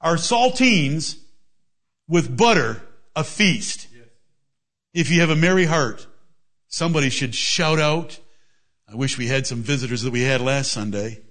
are 0.00 0.16
saltines 0.16 1.16
with 2.08 2.36
butter 2.36 2.82
a 3.14 3.22
feast? 3.24 3.86
If 4.92 5.10
you 5.10 5.20
have 5.20 5.30
a 5.30 5.36
merry 5.36 5.64
heart, 5.64 6.06
somebody 6.66 7.08
should 7.08 7.34
shout 7.34 7.78
out. 7.78 8.18
I 8.90 8.96
wish 8.96 9.16
we 9.16 9.28
had 9.28 9.46
some 9.46 9.62
visitors 9.62 10.02
that 10.02 10.10
we 10.10 10.22
had 10.22 10.40
last 10.40 10.72
Sunday. 10.72 11.22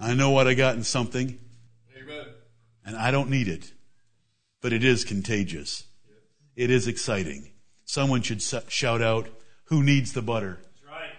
I 0.00 0.14
know 0.14 0.30
what 0.30 0.48
I 0.48 0.54
got 0.54 0.74
in 0.74 0.82
something. 0.82 1.38
Amen. 1.96 2.26
And 2.84 2.96
I 2.96 3.10
don't 3.10 3.30
need 3.30 3.46
it 3.46 3.70
but 4.64 4.72
it 4.72 4.82
is 4.82 5.04
contagious. 5.04 5.84
It 6.56 6.70
is 6.70 6.88
exciting. 6.88 7.52
Someone 7.84 8.22
should 8.22 8.40
shout 8.40 9.02
out, 9.02 9.28
who 9.64 9.82
needs 9.82 10.14
the 10.14 10.22
butter? 10.22 10.58
Right. 10.90 11.10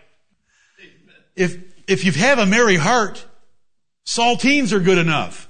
If, 1.36 1.56
if 1.88 2.04
you 2.04 2.12
have 2.14 2.40
a 2.40 2.48
merry 2.48 2.78
heart, 2.78 3.24
saltines 4.04 4.74
are 4.74 4.80
good 4.80 4.98
enough. 4.98 5.48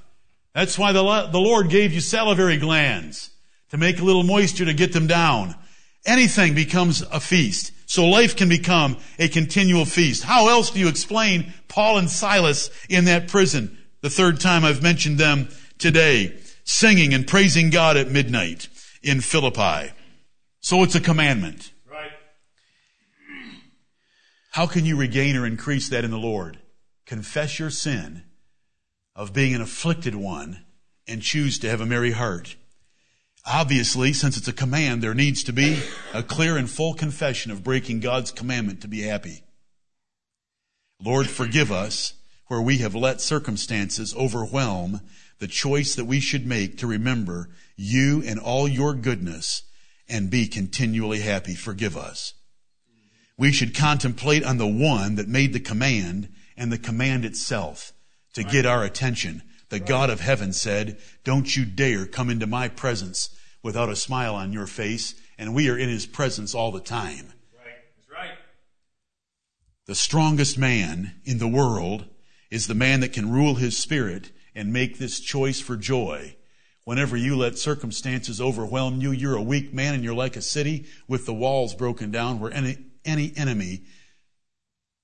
That's 0.54 0.78
why 0.78 0.92
the, 0.92 1.30
the 1.32 1.40
Lord 1.40 1.70
gave 1.70 1.94
you 1.94 2.02
salivary 2.02 2.58
glands 2.58 3.30
to 3.70 3.78
make 3.78 4.02
a 4.02 4.04
little 4.04 4.24
moisture 4.24 4.66
to 4.66 4.74
get 4.74 4.92
them 4.92 5.08
down. 5.08 5.56
Anything 6.06 6.54
becomes 6.54 7.02
a 7.02 7.22
feast. 7.22 7.72
So 7.86 8.06
life 8.06 8.36
can 8.36 8.50
become 8.50 8.98
a 9.18 9.30
continual 9.30 9.86
feast. 9.86 10.24
How 10.24 10.50
else 10.50 10.70
do 10.70 10.82
you 10.82 10.90
explain 10.90 11.54
Paul 11.70 12.00
and 12.00 12.10
Silas 12.10 12.70
in 12.90 13.06
that 13.06 13.30
prison? 13.30 13.78
The 14.02 14.10
third 14.10 14.42
time 14.42 14.66
I've 14.66 14.84
mentioned 14.84 15.18
them 15.18 15.48
today 15.78 16.34
singing 16.66 17.14
and 17.14 17.26
praising 17.26 17.70
God 17.70 17.96
at 17.96 18.12
midnight 18.12 18.68
in 19.02 19.22
Philippi. 19.22 19.94
So 20.60 20.84
it's 20.84 20.96
a 20.96 21.00
commandment. 21.00 21.72
Right. 21.90 22.12
How 24.52 24.68
can 24.68 24.84
you 24.84 24.98
regain 24.98 25.38
or 25.38 25.46
increase 25.46 25.88
that 25.90 26.04
in 26.04 26.12
the 26.12 26.18
Lord? 26.18 26.58
Confess 27.06 27.60
your 27.60 27.70
sin 27.70 28.24
of 29.16 29.32
being 29.32 29.54
an 29.54 29.62
afflicted 29.62 30.16
one 30.16 30.66
and 31.08 31.22
choose 31.22 31.60
to 31.60 31.70
have 31.70 31.82
a 31.82 31.86
merry 31.86 32.12
heart. 32.12 32.56
Obviously, 33.46 34.12
since 34.12 34.38
it's 34.38 34.48
a 34.48 34.54
command, 34.54 35.04
there 35.04 35.14
needs 35.14 35.44
to 35.44 35.54
be 35.54 35.80
a 36.16 36.24
clear 36.24 36.58
and 36.58 36.68
full 36.68 36.96
confession 36.96 37.52
of 37.52 37.64
breaking 37.64 38.00
God's 38.00 38.32
commandment 38.32 38.82
to 38.82 38.88
be 38.88 39.04
happy. 39.04 39.44
Lord, 41.00 41.28
forgive 41.28 41.72
us 41.72 42.14
where 42.48 42.62
we 42.62 42.80
have 42.80 42.96
let 42.96 43.22
circumstances 43.22 44.16
overwhelm 44.16 45.02
the 45.40 45.48
choice 45.48 45.96
that 45.96 46.06
we 46.06 46.20
should 46.20 46.46
make 46.46 46.78
to 46.78 46.88
remember 46.88 47.50
you 47.76 48.24
and 48.26 48.40
all 48.40 48.68
your 48.68 48.94
goodness 48.94 49.64
and 50.08 50.30
be 50.30 50.48
continually 50.48 51.20
happy. 51.22 51.56
Forgive 51.56 51.98
us. 51.98 52.34
We 53.38 53.52
should 53.52 53.76
contemplate 53.76 54.44
on 54.46 54.58
the 54.58 54.68
one 54.68 55.16
that 55.16 55.28
made 55.28 55.54
the 55.54 55.60
command 55.60 56.30
and 56.56 56.72
the 56.72 56.78
command 56.78 57.26
itself 57.26 57.92
to 58.34 58.44
get 58.44 58.66
our 58.66 58.84
attention. 58.84 59.42
The 59.70 59.80
God 59.80 60.10
of 60.10 60.22
heaven 60.22 60.54
said, 60.54 61.00
don't 61.24 61.56
you 61.56 61.66
dare 61.66 62.06
come 62.06 62.30
into 62.30 62.48
my 62.48 62.70
presence 62.70 63.30
without 63.62 63.90
a 63.90 63.96
smile 63.96 64.36
on 64.36 64.54
your 64.54 64.68
face. 64.68 65.16
And 65.38 65.54
we 65.54 65.70
are 65.70 65.78
in 65.78 65.90
his 65.90 66.06
presence 66.06 66.56
all 66.56 66.72
the 66.72 66.80
time. 66.80 67.34
Right. 67.54 67.76
That's 67.98 68.10
right. 68.10 68.38
The 69.86 69.96
strongest 69.96 70.58
man 70.58 71.16
in 71.26 71.40
the 71.40 71.48
world 71.48 72.06
is 72.50 72.68
the 72.68 72.76
man 72.76 73.02
that 73.02 73.12
can 73.12 73.30
rule 73.30 73.56
his 73.56 73.78
spirit 73.78 74.32
and 74.56 74.72
make 74.72 74.98
this 74.98 75.20
choice 75.20 75.60
for 75.60 75.76
joy. 75.76 76.36
Whenever 76.86 77.18
you 77.18 77.36
let 77.36 77.58
circumstances 77.58 78.40
overwhelm 78.40 79.02
you, 79.02 79.12
you're 79.12 79.36
a 79.36 79.42
weak 79.42 79.74
man 79.74 79.94
and 79.96 80.04
you're 80.04 80.14
like 80.14 80.36
a 80.36 80.42
city 80.42 80.86
with 81.08 81.26
the 81.26 81.34
walls 81.34 81.74
broken 81.74 82.12
down 82.12 82.40
where 82.40 82.54
any, 82.54 82.78
any 83.04 83.34
enemy 83.36 83.82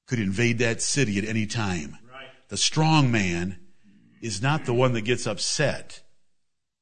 could 0.08 0.20
invade 0.20 0.60
that 0.60 0.82
city 0.82 1.18
at 1.18 1.26
any 1.26 1.46
time. 1.46 1.98
Right. 2.12 2.28
The 2.50 2.58
strong 2.58 3.12
man 3.12 3.60
is 4.22 4.42
not 4.42 4.66
the 4.66 4.74
one 4.74 4.94
that 4.94 5.02
gets 5.02 5.26
upset 5.26 6.02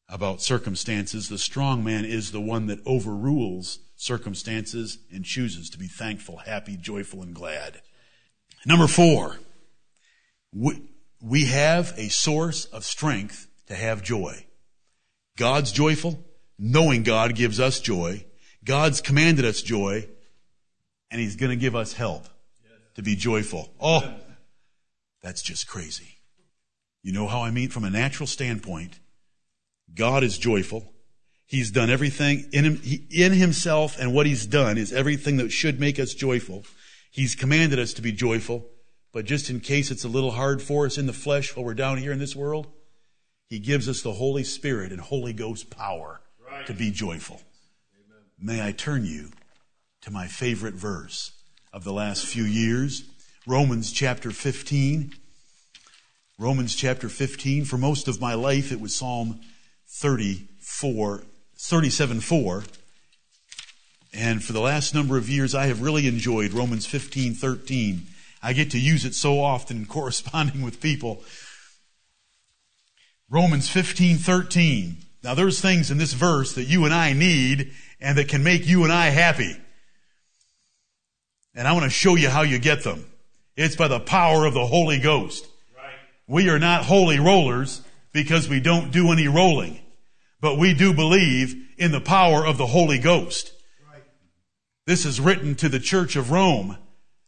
about 0.10 0.42
circumstances. 0.42 1.30
The 1.30 1.38
strong 1.38 1.84
man 1.84 2.04
is 2.04 2.32
the 2.32 2.42
one 2.42 2.68
that 2.68 2.86
overrules 2.86 3.80
circumstances 3.96 4.98
and 5.12 5.24
chooses 5.24 5.70
to 5.70 5.78
be 5.78 5.88
thankful, 5.88 6.38
happy, 6.38 6.76
joyful, 6.76 7.22
and 7.22 7.34
glad. 7.34 7.82
Number 8.66 8.88
four, 8.88 9.40
we, 10.54 10.89
we 11.22 11.46
have 11.46 11.94
a 11.98 12.10
source 12.10 12.66
of 12.66 12.84
strength 12.84 13.48
to 13.68 13.76
have 13.76 14.02
joy. 14.02 14.46
God's 15.38 15.72
joyful. 15.72 16.24
Knowing 16.58 17.04
God 17.04 17.36
gives 17.36 17.60
us 17.60 17.80
joy. 17.80 18.26
God's 18.66 19.00
commanded 19.00 19.46
us 19.46 19.62
joy. 19.62 20.08
And 21.10 21.22
He's 21.22 21.38
going 21.38 21.52
to 21.52 21.56
give 21.56 21.76
us 21.76 21.94
help 21.94 22.26
to 22.96 23.02
be 23.02 23.16
joyful. 23.16 23.70
Oh, 23.80 24.04
that's 25.22 25.42
just 25.42 25.68
crazy. 25.68 26.18
You 27.02 27.14
know 27.14 27.28
how 27.28 27.42
I 27.42 27.52
mean? 27.52 27.70
From 27.70 27.86
a 27.86 27.90
natural 27.90 28.28
standpoint, 28.28 29.00
God 29.96 30.24
is 30.24 30.38
joyful. 30.38 30.92
He's 31.46 31.72
done 31.72 31.90
everything 31.90 32.50
in, 32.54 32.66
him, 32.66 32.78
he, 32.78 33.08
in 33.10 33.32
himself 33.32 33.98
and 34.00 34.14
what 34.14 34.28
he's 34.28 34.46
done 34.46 34.78
is 34.78 34.94
everything 34.94 35.38
that 35.38 35.52
should 35.52 35.80
make 35.80 35.98
us 35.98 36.14
joyful. 36.14 36.66
He's 37.10 37.34
commanded 37.34 37.80
us 37.80 37.94
to 37.94 38.04
be 38.04 38.12
joyful, 38.12 38.68
but 39.12 39.26
just 39.26 39.50
in 39.50 39.60
case 39.60 39.92
it's 39.92 40.04
a 40.04 40.10
little 40.10 40.32
hard 40.32 40.62
for 40.62 40.86
us 40.86 40.98
in 40.98 41.08
the 41.08 41.14
flesh 41.14 41.56
while 41.56 41.66
we're 41.66 41.74
down 41.74 41.98
here 41.98 42.12
in 42.12 42.20
this 42.20 42.36
world, 42.36 42.68
he 43.48 43.60
gives 43.60 43.90
us 43.90 44.02
the 44.02 44.14
Holy 44.14 44.44
Spirit 44.44 44.92
and 44.92 45.02
Holy 45.02 45.34
Ghost 45.34 45.70
power 45.70 46.22
Right. 46.50 46.66
to 46.68 46.74
be 46.74 46.92
joyful. 46.92 47.42
May 48.40 48.66
I 48.66 48.72
turn 48.72 49.06
you 49.06 49.32
to 50.02 50.12
my 50.12 50.28
favorite 50.28 50.76
verse 50.76 51.32
of 51.74 51.84
the 51.84 51.94
last 51.94 52.26
few 52.26 52.44
years, 52.44 53.04
Romans 53.46 53.92
chapter 53.92 54.32
15. 54.32 55.14
Romans 56.38 56.76
chapter 56.76 57.10
15. 57.10 57.66
For 57.66 57.78
most 57.78 58.08
of 58.08 58.22
my 58.22 58.34
life, 58.34 58.72
it 58.72 58.80
was 58.80 58.96
Psalm 58.96 59.42
34, 59.88 61.24
37 61.58 62.22
4. 62.22 62.64
And 64.14 64.44
for 64.44 64.54
the 64.54 64.62
last 64.62 64.96
number 64.96 65.18
of 65.18 65.30
years, 65.30 65.54
I 65.54 65.66
have 65.66 65.82
really 65.82 66.08
enjoyed 66.08 66.54
Romans 66.54 66.86
15, 66.86 67.34
13. 67.34 68.08
I 68.42 68.54
get 68.54 68.72
to 68.72 68.80
use 68.80 69.06
it 69.06 69.16
so 69.16 69.42
often 69.42 69.78
in 69.78 69.86
corresponding 69.86 70.62
with 70.62 70.82
people. 70.82 71.24
Romans 73.30 73.70
15, 73.70 74.18
13. 74.18 74.98
Now 75.24 75.34
there's 75.34 75.62
things 75.62 75.92
in 75.92 75.98
this 75.98 76.14
verse 76.14 76.54
that 76.56 76.64
you 76.64 76.86
and 76.86 76.94
I 76.94 77.14
need 77.14 77.74
and 78.00 78.18
that 78.18 78.30
can 78.30 78.44
make 78.44 78.66
you 78.66 78.84
and 78.84 78.94
I 78.94 79.08
happy. 79.08 79.58
And 81.54 81.68
I 81.68 81.74
want 81.74 81.84
to 81.84 81.90
show 81.90 82.16
you 82.16 82.30
how 82.30 82.42
you 82.44 82.58
get 82.58 82.84
them. 82.84 83.06
It's 83.56 83.76
by 83.76 83.90
the 83.90 84.00
power 84.00 84.46
of 84.46 84.54
the 84.54 84.66
Holy 84.66 85.00
Ghost. 85.00 85.46
Right. 85.76 85.92
We 86.28 86.50
are 86.50 86.60
not 86.60 86.86
holy 86.86 87.20
rollers 87.20 87.82
because 88.14 88.48
we 88.48 88.62
don't 88.62 88.92
do 88.92 89.12
any 89.12 89.28
rolling, 89.28 89.82
but 90.40 90.58
we 90.58 90.74
do 90.74 90.94
believe 90.94 91.56
in 91.78 91.92
the 91.92 92.00
power 92.00 92.46
of 92.46 92.58
the 92.58 92.68
Holy 92.68 92.98
Ghost. 92.98 93.52
Right. 93.92 94.04
This 94.86 95.06
is 95.06 95.20
written 95.20 95.56
to 95.56 95.68
the 95.68 95.80
Church 95.80 96.16
of 96.16 96.32
Rome 96.32 96.78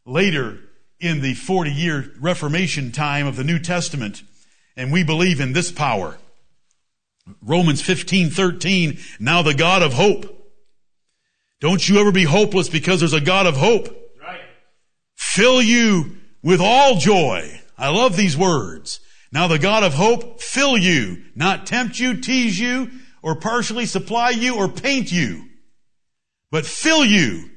later 0.05 0.59
in 1.01 1.21
the 1.21 1.33
40 1.33 1.71
year 1.71 2.11
Reformation 2.19 2.91
time 2.91 3.27
of 3.27 3.35
the 3.35 3.43
New 3.43 3.59
Testament. 3.59 4.23
And 4.77 4.91
we 4.91 5.03
believe 5.03 5.41
in 5.41 5.53
this 5.53 5.71
power. 5.71 6.17
Romans 7.41 7.81
15, 7.81 8.29
13. 8.29 8.99
Now 9.19 9.41
the 9.41 9.53
God 9.53 9.81
of 9.81 9.93
hope. 9.93 10.37
Don't 11.59 11.87
you 11.87 11.99
ever 11.99 12.11
be 12.11 12.23
hopeless 12.23 12.69
because 12.69 12.99
there's 12.99 13.13
a 13.13 13.21
God 13.21 13.45
of 13.45 13.57
hope. 13.57 13.87
Right. 14.19 14.39
Fill 15.15 15.61
you 15.61 16.17
with 16.41 16.61
all 16.61 16.97
joy. 16.97 17.61
I 17.77 17.89
love 17.89 18.15
these 18.15 18.37
words. 18.37 18.99
Now 19.31 19.47
the 19.47 19.59
God 19.59 19.83
of 19.83 19.93
hope 19.93 20.41
fill 20.41 20.77
you, 20.77 21.23
not 21.35 21.65
tempt 21.65 21.99
you, 21.99 22.17
tease 22.17 22.59
you, 22.59 22.91
or 23.21 23.35
partially 23.35 23.85
supply 23.85 24.31
you 24.31 24.57
or 24.57 24.67
paint 24.67 25.11
you, 25.11 25.45
but 26.49 26.65
fill 26.65 27.05
you 27.05 27.49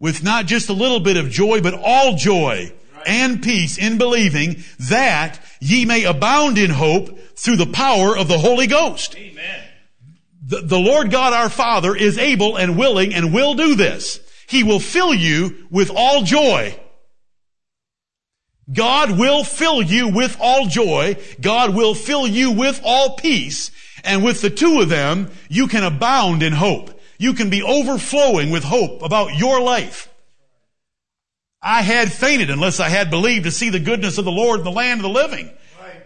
with 0.00 0.22
not 0.22 0.46
just 0.46 0.68
a 0.68 0.72
little 0.72 1.00
bit 1.00 1.16
of 1.16 1.28
joy, 1.28 1.60
but 1.60 1.74
all 1.74 2.14
joy 2.14 2.72
and 3.08 3.42
peace 3.42 3.78
in 3.78 3.98
believing 3.98 4.62
that 4.90 5.40
ye 5.60 5.84
may 5.84 6.04
abound 6.04 6.58
in 6.58 6.70
hope 6.70 7.18
through 7.36 7.56
the 7.56 7.66
power 7.66 8.16
of 8.16 8.28
the 8.28 8.38
Holy 8.38 8.66
Ghost. 8.66 9.16
Amen. 9.16 9.64
The, 10.44 10.60
the 10.60 10.78
Lord 10.78 11.10
God 11.10 11.32
our 11.32 11.50
Father 11.50 11.96
is 11.96 12.18
able 12.18 12.56
and 12.56 12.78
willing 12.78 13.14
and 13.14 13.34
will 13.34 13.54
do 13.54 13.74
this. 13.74 14.20
He 14.48 14.62
will 14.62 14.80
fill 14.80 15.12
you 15.12 15.66
with 15.70 15.90
all 15.94 16.22
joy. 16.22 16.78
God 18.72 19.18
will 19.18 19.44
fill 19.44 19.82
you 19.82 20.08
with 20.08 20.36
all 20.40 20.66
joy. 20.66 21.16
God 21.40 21.74
will 21.74 21.94
fill 21.94 22.26
you 22.26 22.52
with 22.52 22.80
all 22.84 23.16
peace. 23.16 23.70
And 24.04 24.22
with 24.22 24.40
the 24.40 24.50
two 24.50 24.80
of 24.80 24.88
them, 24.88 25.30
you 25.48 25.66
can 25.66 25.84
abound 25.84 26.42
in 26.42 26.52
hope. 26.52 26.98
You 27.18 27.34
can 27.34 27.50
be 27.50 27.62
overflowing 27.62 28.50
with 28.50 28.64
hope 28.64 29.02
about 29.02 29.34
your 29.34 29.60
life. 29.60 30.08
I 31.60 31.82
had 31.82 32.12
fainted 32.12 32.50
unless 32.50 32.80
I 32.80 32.88
had 32.88 33.10
believed 33.10 33.44
to 33.44 33.50
see 33.50 33.70
the 33.70 33.80
goodness 33.80 34.18
of 34.18 34.24
the 34.24 34.32
Lord 34.32 34.60
in 34.60 34.64
the 34.64 34.70
land 34.70 35.00
of 35.00 35.02
the 35.02 35.08
living. 35.08 35.50
Right. 35.80 36.02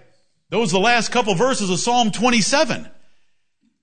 Those 0.49 0.71
are 0.71 0.79
the 0.79 0.81
last 0.81 1.13
couple 1.13 1.35
verses 1.35 1.69
of 1.69 1.79
Psalm 1.79 2.11
27. 2.11 2.89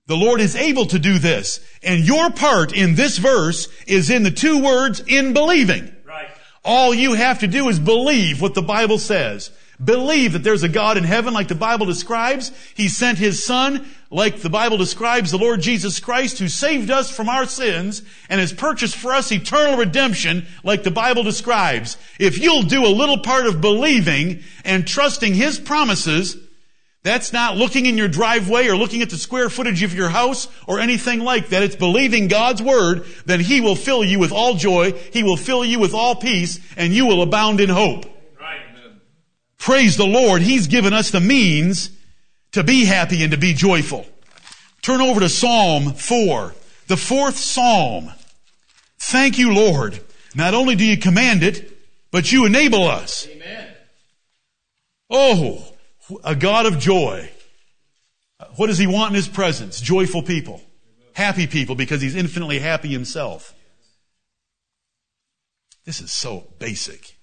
The 0.07 0.17
Lord 0.17 0.41
is 0.41 0.55
able 0.55 0.87
to 0.87 0.97
do 0.97 1.19
this. 1.19 1.59
And 1.83 2.07
your 2.07 2.31
part 2.31 2.73
in 2.73 2.95
this 2.95 3.19
verse 3.19 3.67
is 3.85 4.09
in 4.09 4.23
the 4.23 4.31
two 4.31 4.63
words, 4.63 5.03
in 5.05 5.33
believing. 5.33 5.93
Right. 6.03 6.29
All 6.65 6.93
you 6.93 7.13
have 7.13 7.39
to 7.39 7.47
do 7.47 7.69
is 7.69 7.79
believe 7.79 8.41
what 8.41 8.55
the 8.55 8.63
Bible 8.63 8.97
says. 8.97 9.51
Believe 9.81 10.33
that 10.33 10.43
there's 10.43 10.63
a 10.63 10.69
God 10.69 10.97
in 10.97 11.05
heaven 11.05 11.33
like 11.33 11.47
the 11.47 11.55
Bible 11.55 11.85
describes. 11.85 12.51
He 12.75 12.89
sent 12.89 13.17
His 13.17 13.45
Son 13.45 13.87
like 14.11 14.41
the 14.41 14.49
Bible 14.49 14.75
describes 14.75 15.31
the 15.31 15.37
Lord 15.37 15.61
Jesus 15.61 16.01
Christ 16.01 16.39
who 16.39 16.49
saved 16.49 16.91
us 16.91 17.09
from 17.09 17.29
our 17.29 17.45
sins 17.45 18.01
and 18.27 18.41
has 18.41 18.51
purchased 18.51 18.97
for 18.97 19.13
us 19.13 19.31
eternal 19.31 19.77
redemption 19.77 20.47
like 20.63 20.83
the 20.83 20.91
Bible 20.91 21.23
describes. 21.23 21.97
If 22.19 22.39
you'll 22.39 22.63
do 22.63 22.85
a 22.85 22.87
little 22.87 23.19
part 23.19 23.47
of 23.47 23.61
believing 23.61 24.43
and 24.65 24.85
trusting 24.85 25.33
His 25.33 25.57
promises, 25.57 26.35
that's 27.01 27.31
not 27.31 27.55
looking 27.55 27.85
in 27.85 27.97
your 27.97 28.09
driveway 28.09 28.67
or 28.67 28.75
looking 28.75 29.01
at 29.01 29.09
the 29.09 29.17
square 29.17 29.49
footage 29.49 29.83
of 29.83 29.93
your 29.93 30.09
house 30.09 30.49
or 30.67 30.81
anything 30.81 31.21
like 31.21 31.49
that. 31.49 31.63
It's 31.63 31.77
believing 31.77 32.27
God's 32.27 32.61
word, 32.61 33.05
then 33.25 33.39
He 33.39 33.61
will 33.61 33.77
fill 33.77 34.03
you 34.03 34.19
with 34.19 34.33
all 34.33 34.55
joy. 34.55 34.91
He 34.91 35.23
will 35.23 35.37
fill 35.37 35.63
you 35.63 35.79
with 35.79 35.93
all 35.93 36.17
peace 36.17 36.59
and 36.75 36.91
you 36.91 37.05
will 37.05 37.21
abound 37.21 37.61
in 37.61 37.69
hope. 37.69 38.18
Praise 39.59 39.97
the 39.97 40.07
Lord. 40.07 40.41
He's 40.41 40.67
given 40.67 40.93
us 40.93 41.11
the 41.11 41.19
means 41.19 41.91
to 42.53 42.63
be 42.63 42.85
happy 42.85 43.21
and 43.21 43.31
to 43.31 43.37
be 43.37 43.53
joyful. 43.53 44.07
Turn 44.81 45.01
over 45.01 45.19
to 45.19 45.29
Psalm 45.29 45.93
4, 45.93 46.55
the 46.87 46.97
fourth 46.97 47.37
Psalm. 47.37 48.11
Thank 48.97 49.37
you, 49.37 49.53
Lord. 49.53 49.99
Not 50.33 50.53
only 50.53 50.75
do 50.75 50.85
you 50.85 50.97
command 50.97 51.43
it, 51.43 51.77
but 52.11 52.31
you 52.31 52.45
enable 52.45 52.85
us. 52.85 53.27
Amen. 53.27 53.67
Oh, 55.09 55.73
a 56.23 56.35
God 56.35 56.65
of 56.65 56.79
joy. 56.79 57.29
What 58.55 58.67
does 58.67 58.77
he 58.77 58.87
want 58.87 59.11
in 59.11 59.15
his 59.15 59.27
presence? 59.27 59.81
Joyful 59.81 60.23
people. 60.23 60.61
Happy 61.13 61.47
people 61.47 61.75
because 61.75 62.01
he's 62.01 62.15
infinitely 62.15 62.59
happy 62.59 62.87
himself. 62.87 63.53
This 65.85 65.99
is 65.99 66.11
so 66.11 66.47
basic. 66.59 67.18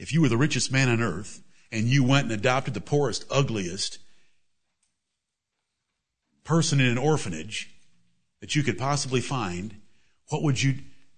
If 0.00 0.14
you 0.14 0.22
were 0.22 0.30
the 0.30 0.36
richest 0.38 0.72
man 0.72 0.88
on 0.88 1.02
earth 1.02 1.42
and 1.70 1.86
you 1.86 2.02
went 2.02 2.24
and 2.24 2.32
adopted 2.32 2.72
the 2.72 2.80
poorest, 2.80 3.26
ugliest 3.30 3.98
person 6.42 6.80
in 6.80 6.86
an 6.86 6.98
orphanage 6.98 7.70
that 8.40 8.56
you 8.56 8.62
could 8.62 8.78
possibly 8.78 9.20
find, 9.20 9.76
what 10.30 10.42
would 10.42 10.60
you, 10.60 10.76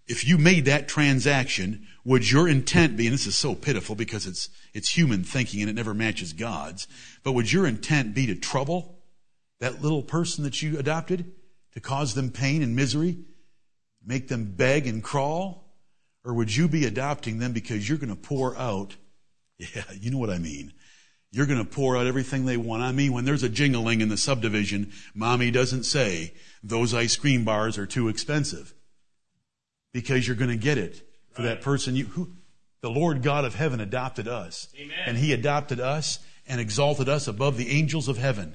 if 0.09 0.27
you 0.27 0.37
made 0.37 0.65
that 0.65 0.89
transaction, 0.89 1.87
would 2.05 2.29
your 2.29 2.49
intent 2.49 2.97
be, 2.97 3.07
and 3.07 3.15
this 3.15 3.29
is 3.29 3.39
so 3.39 3.55
pitiful 3.55 3.95
because 3.95 4.27
it's, 4.27 4.49
it's 4.75 4.89
human 4.89 5.23
thinking 5.23 5.61
and 5.61 5.71
it 5.71 5.75
never 5.77 5.95
matches 5.95 6.33
God's, 6.33 6.89
but 7.23 7.33
would 7.33 7.53
your 7.53 7.69
intent 7.69 8.17
be 8.17 8.27
to 8.27 8.35
trouble 8.35 8.99
that 9.61 9.81
little 9.81 10.03
person 10.03 10.43
that 10.43 10.61
you 10.61 10.77
adopted? 10.77 11.33
To 11.75 11.81
cause 11.81 12.15
them 12.15 12.33
pain 12.33 12.65
and 12.65 12.75
misery? 12.75 13.17
Make 14.05 14.27
them 14.27 14.53
beg 14.57 14.89
and 14.89 15.05
crawl? 15.05 15.62
Or 16.25 16.35
would 16.35 16.55
you 16.55 16.69
be 16.69 16.87
adopting 16.87 17.39
them 17.39 17.53
because 17.53 17.89
you're 17.89 17.99
going 17.99 18.15
to 18.15 18.17
pour 18.17 18.57
out, 18.57 18.97
yeah, 19.59 19.85
you 19.99 20.11
know 20.11 20.19
what 20.19 20.31
I 20.31 20.39
mean. 20.39 20.73
You're 21.31 21.47
going 21.47 21.65
to 21.65 21.71
pour 21.71 21.97
out 21.97 22.07
everything 22.07 22.45
they 22.45 22.59
want. 22.59 22.83
I 22.83 22.93
mean, 22.93 23.13
when 23.13 23.25
there's 23.25 23.43
a 23.43 23.49
jingling 23.49 24.03
in 24.03 24.11
the 24.11 24.19
subdivision, 24.19 24.93
mommy 25.15 25.51
doesn't 25.51 25.85
say, 25.85 26.35
those 26.63 26.93
ice 26.93 27.17
cream 27.17 27.45
bars 27.45 27.79
are 27.79 27.87
too 27.87 28.09
expensive. 28.09 28.75
Because 29.93 30.27
you're 30.27 30.37
going 30.37 30.51
to 30.51 30.57
get 30.57 30.79
it 30.79 31.03
for 31.33 31.43
that 31.43 31.63
person 31.63 31.97
you, 31.97 32.05
who, 32.05 32.33
the 32.83 32.91
Lord 32.91 33.23
God 33.23 33.45
of 33.45 33.55
heaven 33.55 33.81
adopted 33.81 34.29
us. 34.29 34.69
Amen. 34.79 34.97
And 35.07 35.17
He 35.17 35.33
adopted 35.33 35.81
us 35.81 36.19
and 36.47 36.61
exalted 36.61 37.09
us 37.09 37.27
above 37.27 37.57
the 37.57 37.71
angels 37.71 38.09
of 38.09 38.19
heaven. 38.19 38.55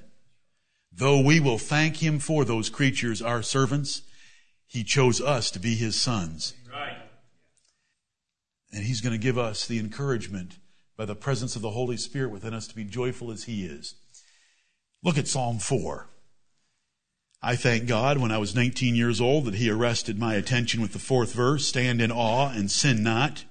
Though 0.92 1.22
we 1.22 1.40
will 1.40 1.58
thank 1.58 1.98
Him 1.98 2.20
for 2.20 2.46
those 2.46 2.70
creatures, 2.70 3.22
our 3.22 3.42
servants, 3.42 4.04
He 4.68 4.84
chose 4.84 5.22
us 5.22 5.50
to 5.52 5.60
be 5.60 5.76
His 5.76 6.00
sons. 6.00 6.54
And 8.72 8.84
He's 8.84 9.02
going 9.02 9.14
to 9.14 9.18
give 9.18 9.38
us 9.38 9.66
the 9.66 9.80
encouragement 9.80 10.60
by 10.98 11.06
the 11.06 11.16
presence 11.16 11.56
of 11.56 11.62
the 11.62 11.72
Holy 11.72 11.98
Spirit 11.98 12.32
within 12.32 12.54
us 12.54 12.68
to 12.68 12.76
be 12.76 12.84
joyful 12.84 13.32
as 13.32 13.46
He 13.46 13.66
is. 13.66 13.96
Look 15.04 15.18
at 15.18 15.28
Psalm 15.28 15.60
4. 15.60 16.10
I 17.42 17.56
thank 17.56 17.88
God 17.88 18.18
when 18.18 18.32
I 18.32 18.40
was 18.40 18.56
19 18.56 18.96
years 18.96 19.22
old 19.22 19.46
that 19.46 19.56
He 19.56 19.70
arrested 19.70 20.18
my 20.18 20.34
attention 20.34 20.82
with 20.82 20.94
the 20.94 21.00
fourth 21.00 21.34
verse 21.34 21.68
stand 21.68 22.02
in 22.02 22.12
awe 22.12 22.50
and 22.50 22.70
sin 22.70 23.04
not. 23.04 23.46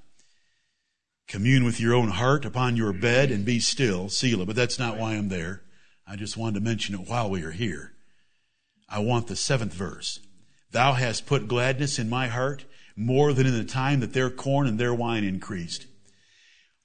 Commune 1.29 1.64
with 1.64 1.81
your 1.81 1.94
own 1.94 2.09
heart 2.09 2.44
upon 2.44 2.76
your 2.76 2.92
bed 2.92 3.31
and 3.31 3.44
be 3.44 3.59
still, 3.59 4.09
Selah. 4.09 4.46
But 4.46 4.57
that's 4.57 4.79
not 4.79 4.96
why 4.96 5.14
I'm 5.14 5.29
there. 5.29 5.62
I 6.07 6.16
just 6.16 6.37
wanted 6.37 6.55
to 6.55 6.64
mention 6.64 6.94
it 6.94 7.09
while 7.09 7.31
we 7.31 7.42
are 7.42 7.52
here. 7.52 7.92
I 8.88 9.00
want 9.00 9.26
the 9.26 9.35
seventh 9.37 9.72
verse. 9.72 10.20
Thou 10.70 10.92
hast 10.92 11.26
put 11.26 11.48
gladness 11.48 11.98
in 11.98 12.09
my 12.09 12.29
heart 12.29 12.64
more 12.96 13.32
than 13.32 13.46
in 13.46 13.52
the 13.52 13.64
time 13.64 14.00
that 14.00 14.14
their 14.14 14.30
corn 14.30 14.66
and 14.66 14.78
their 14.78 14.94
wine 14.94 15.22
increased. 15.22 15.87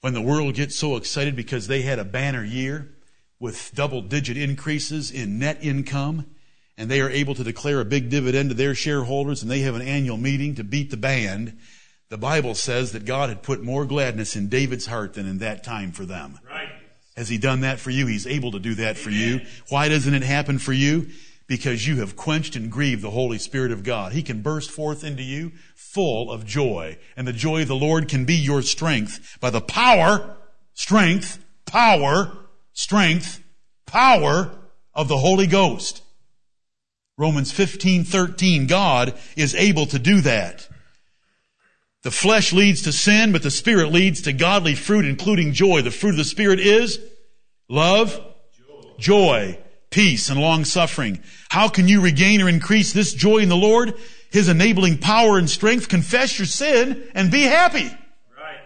When 0.02 0.14
the 0.14 0.22
world 0.22 0.56
gets 0.56 0.76
so 0.76 0.96
excited 0.98 1.36
because 1.36 1.68
they 1.68 1.84
had 1.84 2.00
a 2.00 2.04
banner 2.04 2.44
year 2.44 2.92
with 3.40 3.72
double 3.74 4.02
digit 4.02 4.38
increases 4.38 5.10
in 5.10 5.40
net 5.40 5.64
income 5.64 6.26
and 6.78 6.90
they 6.90 7.02
are 7.02 7.10
able 7.10 7.36
to 7.36 7.44
declare 7.44 7.80
a 7.80 7.86
big 7.86 8.10
dividend 8.10 8.50
to 8.50 8.56
their 8.56 8.76
shareholders 8.76 9.42
and 9.42 9.50
they 9.50 9.60
have 9.62 9.76
an 9.76 9.82
annual 9.82 10.18
meeting 10.18 10.56
to 10.56 10.64
beat 10.64 10.92
the 10.92 10.98
band, 10.98 11.58
the 12.10 12.18
Bible 12.18 12.56
says 12.56 12.92
that 12.92 13.06
God 13.06 13.30
had 13.30 13.42
put 13.42 13.64
more 13.64 13.86
gladness 13.86 14.36
in 14.36 14.50
David's 14.50 14.88
heart 14.88 15.14
than 15.14 15.28
in 15.28 15.38
that 15.38 15.64
time 15.64 15.92
for 15.92 16.06
them. 16.06 16.40
Right. 16.50 16.70
Has 17.16 17.30
he 17.30 17.38
done 17.38 17.62
that 17.62 17.80
for 17.80 17.90
you? 17.90 18.08
He's 18.08 18.28
able 18.28 18.52
to 18.52 18.60
do 18.60 18.76
that 18.76 18.98
for 18.98 19.10
you. 19.12 19.42
Why 19.70 19.90
doesn't 19.90 20.14
it 20.14 20.24
happen 20.24 20.60
for 20.60 20.74
you? 20.74 21.10
Because 21.52 21.86
you 21.86 21.98
have 21.98 22.16
quenched 22.16 22.56
and 22.56 22.72
grieved 22.72 23.02
the 23.02 23.10
Holy 23.10 23.38
Spirit 23.38 23.74
of 23.74 23.84
God. 23.84 24.14
He 24.14 24.24
can 24.24 24.42
burst 24.42 24.72
forth 24.72 25.04
into 25.04 25.22
you 25.22 25.52
full 25.76 26.32
of 26.32 26.46
joy. 26.46 26.98
And 27.18 27.28
the 27.28 27.34
joy 27.34 27.64
of 27.64 27.68
the 27.68 27.76
Lord 27.76 28.08
can 28.08 28.24
be 28.24 28.36
your 28.36 28.62
strength 28.62 29.38
by 29.42 29.50
the 29.50 29.60
power, 29.60 30.38
strength, 30.76 31.44
power, 31.66 32.32
strength, 32.72 33.44
power 33.86 34.50
of 34.94 35.10
the 35.10 35.18
Holy 35.18 35.46
Ghost. 35.46 36.04
Romans 37.18 37.52
15, 37.52 38.06
13. 38.06 38.66
God 38.66 39.14
is 39.36 39.54
able 39.54 39.88
to 39.88 40.00
do 40.00 40.22
that. 40.22 40.70
The 42.04 42.12
flesh 42.12 42.54
leads 42.54 42.84
to 42.84 42.94
sin, 42.94 43.34
but 43.34 43.44
the 43.44 43.52
Spirit 43.52 43.92
leads 43.92 44.22
to 44.22 44.32
godly 44.32 44.76
fruit, 44.76 45.04
including 45.04 45.52
joy. 45.52 45.82
The 45.82 45.92
fruit 45.92 46.12
of 46.12 46.16
the 46.16 46.24
Spirit 46.24 46.62
is 46.62 46.98
love, 47.68 48.18
joy, 48.58 48.94
joy 49.00 49.58
peace, 49.92 50.30
and 50.30 50.40
long 50.40 50.66
suffering. 50.66 51.20
How 51.50 51.68
can 51.68 51.88
you 51.88 52.02
regain 52.02 52.42
or 52.42 52.50
increase 52.50 52.94
this 52.94 53.14
joy 53.14 53.40
in 53.40 53.50
the 53.50 53.56
Lord? 53.56 53.94
His 54.32 54.48
enabling 54.48 54.98
power 55.00 55.38
and 55.38 55.50
strength. 55.50 55.90
Confess 55.90 56.40
your 56.40 56.46
sin 56.46 57.04
and 57.14 57.30
be 57.30 57.42
happy. 57.42 57.84
Right. 57.84 58.60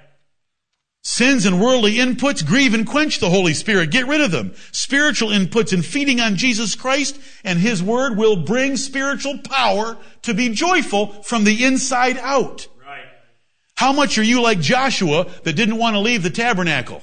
Sins 1.01 1.47
and 1.47 1.59
worldly 1.59 1.95
inputs 1.95 2.45
grieve 2.45 2.75
and 2.75 2.85
quench 2.85 3.19
the 3.19 3.31
Holy 3.31 3.55
Spirit. 3.55 3.89
Get 3.89 4.07
rid 4.07 4.21
of 4.21 4.31
them. 4.31 4.53
Spiritual 4.71 5.29
inputs 5.29 5.73
and 5.73 5.83
feeding 5.83 6.21
on 6.21 6.35
Jesus 6.35 6.75
Christ 6.75 7.19
and 7.43 7.57
His 7.57 7.81
Word 7.81 8.15
will 8.15 8.37
bring 8.37 8.77
spiritual 8.77 9.39
power 9.39 9.97
to 10.21 10.33
be 10.35 10.49
joyful 10.49 11.23
from 11.23 11.43
the 11.43 11.65
inside 11.65 12.19
out. 12.19 12.67
Right. 12.79 13.05
How 13.75 13.91
much 13.91 14.19
are 14.19 14.23
you 14.23 14.41
like 14.43 14.59
Joshua 14.59 15.25
that 15.43 15.53
didn't 15.53 15.77
want 15.79 15.95
to 15.95 15.99
leave 15.99 16.21
the 16.21 16.29
tabernacle? 16.29 17.01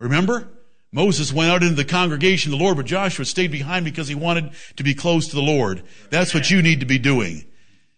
Remember? 0.00 0.48
Moses 0.90 1.32
went 1.32 1.50
out 1.50 1.62
into 1.62 1.74
the 1.74 1.84
congregation 1.84 2.52
of 2.52 2.58
the 2.58 2.64
Lord, 2.64 2.76
but 2.76 2.86
Joshua 2.86 3.24
stayed 3.24 3.52
behind 3.52 3.84
because 3.84 4.08
he 4.08 4.14
wanted 4.14 4.52
to 4.76 4.82
be 4.82 4.94
close 4.94 5.28
to 5.28 5.36
the 5.36 5.42
Lord. 5.42 5.82
That's 6.10 6.32
what 6.32 6.50
you 6.50 6.62
need 6.62 6.80
to 6.80 6.86
be 6.86 6.98
doing. 6.98 7.44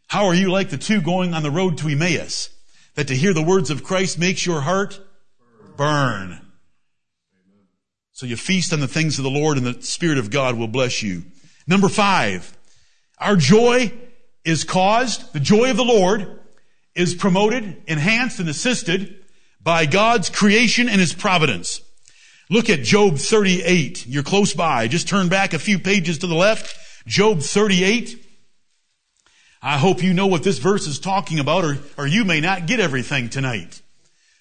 How 0.09 0.27
are 0.27 0.35
you 0.35 0.51
like 0.51 0.71
the 0.71 0.77
two 0.77 1.01
going 1.01 1.33
on 1.35 1.45
the 1.45 1.53
road 1.53 1.79
to 1.79 1.89
Emmaus? 1.89 2.51
That 2.97 3.07
to 3.09 3.15
hear 3.15 3.33
the 3.33 3.43
words 3.43 3.71
of 3.71 3.85
Christ 3.85 4.19
makes 4.19 4.45
your 4.45 4.63
heart 4.63 5.01
burn. 5.77 6.41
So 8.11 8.27
you 8.27 8.37
feast 8.37 8.73
on 8.73 8.81
the 8.81 8.89
things 8.89 9.19
of 9.19 9.25
the 9.25 9.31
Lord 9.31 9.57
and 9.57 9.65
the 9.65 9.83
Spirit 9.83 10.19
of 10.19 10.31
God 10.31 10.59
will 10.59 10.69
bless 10.69 11.03
you. 11.03 11.23
Number 11.67 11.89
five, 11.89 12.57
our 13.19 13.37
joy 13.37 13.93
is 14.45 14.65
caused, 14.65 15.33
the 15.33 15.41
joy 15.41 15.71
of 15.71 15.77
the 15.77 15.85
Lord 15.85 16.41
is 16.95 17.15
promoted, 17.15 17.83
enhanced, 17.87 18.41
and 18.41 18.49
assisted 18.49 19.25
by 19.63 19.87
God's 19.87 20.29
creation 20.29 20.89
and 20.89 21.01
His 21.01 21.15
providence. 21.15 21.83
Look 22.51 22.69
at 22.69 22.83
Job 22.83 23.17
38. 23.17 24.09
You're 24.09 24.25
close 24.25 24.55
by. 24.55 24.89
Just 24.89 25.07
turn 25.07 25.29
back 25.29 25.55
a 25.55 25.59
few 25.59 25.79
pages 25.79 26.19
to 26.19 26.27
the 26.27 26.35
left. 26.35 26.77
Job 27.07 27.41
38. 27.41 28.27
I 29.63 29.79
hope 29.79 30.03
you 30.03 30.13
know 30.13 30.27
what 30.27 30.43
this 30.43 30.59
verse 30.59 30.89
is 30.89 30.99
talking 30.99 31.39
about 31.39 31.65
or, 31.65 31.79
or 31.97 32.09
you 32.09 32.25
may 32.25 32.41
not 32.41 32.67
get 32.67 32.81
everything 32.81 33.29
tonight. 33.29 33.83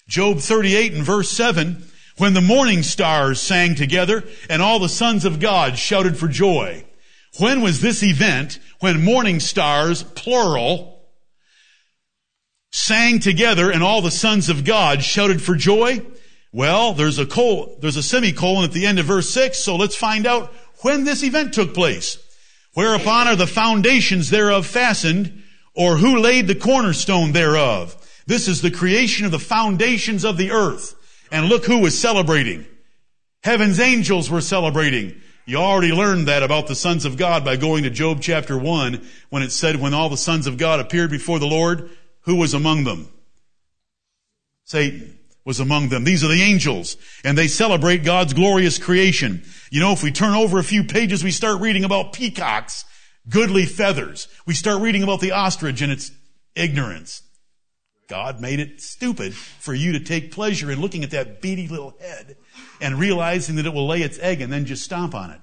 Job 0.08 0.38
38 0.38 0.94
and 0.94 1.04
verse 1.04 1.30
7. 1.30 1.84
When 2.16 2.34
the 2.34 2.40
morning 2.40 2.82
stars 2.82 3.40
sang 3.40 3.76
together 3.76 4.24
and 4.48 4.60
all 4.60 4.80
the 4.80 4.88
sons 4.88 5.24
of 5.24 5.38
God 5.38 5.78
shouted 5.78 6.18
for 6.18 6.26
joy. 6.26 6.84
When 7.38 7.60
was 7.60 7.80
this 7.80 8.02
event 8.02 8.58
when 8.80 9.04
morning 9.04 9.38
stars, 9.38 10.02
plural, 10.02 11.00
sang 12.72 13.20
together 13.20 13.70
and 13.70 13.84
all 13.84 14.02
the 14.02 14.10
sons 14.10 14.48
of 14.48 14.64
God 14.64 15.04
shouted 15.04 15.40
for 15.40 15.54
joy? 15.54 16.04
Well, 16.52 16.94
there's 16.94 17.18
a 17.18 17.26
col- 17.26 17.76
there's 17.80 17.96
a 17.96 18.02
semicolon 18.02 18.64
at 18.64 18.72
the 18.72 18.86
end 18.86 18.98
of 18.98 19.06
verse 19.06 19.30
6, 19.30 19.58
so 19.58 19.76
let's 19.76 19.94
find 19.94 20.26
out 20.26 20.52
when 20.82 21.04
this 21.04 21.22
event 21.22 21.54
took 21.54 21.74
place. 21.74 22.18
Whereupon 22.74 23.28
are 23.28 23.36
the 23.36 23.46
foundations 23.46 24.30
thereof 24.30 24.66
fastened, 24.66 25.42
or 25.74 25.96
who 25.96 26.18
laid 26.18 26.46
the 26.46 26.54
cornerstone 26.54 27.32
thereof? 27.32 27.96
This 28.26 28.48
is 28.48 28.62
the 28.62 28.70
creation 28.70 29.26
of 29.26 29.32
the 29.32 29.38
foundations 29.38 30.24
of 30.24 30.36
the 30.36 30.50
earth. 30.50 30.94
And 31.32 31.48
look 31.48 31.64
who 31.64 31.78
was 31.78 31.96
celebrating. 31.96 32.66
Heaven's 33.44 33.78
angels 33.78 34.28
were 34.28 34.40
celebrating. 34.40 35.20
You 35.46 35.58
already 35.58 35.92
learned 35.92 36.26
that 36.28 36.42
about 36.42 36.66
the 36.66 36.74
sons 36.74 37.04
of 37.04 37.16
God 37.16 37.44
by 37.44 37.56
going 37.56 37.84
to 37.84 37.90
Job 37.90 38.20
chapter 38.20 38.58
1 38.58 39.00
when 39.30 39.42
it 39.42 39.52
said 39.52 39.76
when 39.76 39.94
all 39.94 40.08
the 40.08 40.16
sons 40.16 40.46
of 40.46 40.58
God 40.58 40.80
appeared 40.80 41.10
before 41.10 41.38
the 41.38 41.46
Lord, 41.46 41.90
who 42.22 42.36
was 42.36 42.52
among 42.52 42.84
them? 42.84 43.08
Satan 44.64 45.19
was 45.44 45.60
among 45.60 45.88
them. 45.88 46.04
These 46.04 46.22
are 46.24 46.28
the 46.28 46.42
angels, 46.42 46.96
and 47.24 47.36
they 47.36 47.48
celebrate 47.48 48.04
God's 48.04 48.34
glorious 48.34 48.78
creation. 48.78 49.44
You 49.70 49.80
know, 49.80 49.92
if 49.92 50.02
we 50.02 50.12
turn 50.12 50.34
over 50.34 50.58
a 50.58 50.64
few 50.64 50.84
pages, 50.84 51.24
we 51.24 51.30
start 51.30 51.60
reading 51.60 51.84
about 51.84 52.12
peacocks, 52.12 52.84
goodly 53.28 53.66
feathers. 53.66 54.28
We 54.46 54.54
start 54.54 54.82
reading 54.82 55.02
about 55.02 55.20
the 55.20 55.32
ostrich 55.32 55.80
and 55.80 55.90
its 55.90 56.12
ignorance. 56.54 57.22
God 58.08 58.40
made 58.40 58.58
it 58.58 58.80
stupid 58.80 59.34
for 59.34 59.72
you 59.72 59.92
to 59.92 60.00
take 60.00 60.32
pleasure 60.32 60.70
in 60.70 60.80
looking 60.80 61.04
at 61.04 61.12
that 61.12 61.40
beady 61.40 61.68
little 61.68 61.94
head 62.00 62.36
and 62.80 62.98
realizing 62.98 63.54
that 63.56 63.66
it 63.66 63.72
will 63.72 63.86
lay 63.86 64.02
its 64.02 64.18
egg 64.18 64.40
and 64.40 64.52
then 64.52 64.66
just 64.66 64.82
stomp 64.82 65.14
on 65.14 65.30
it. 65.30 65.40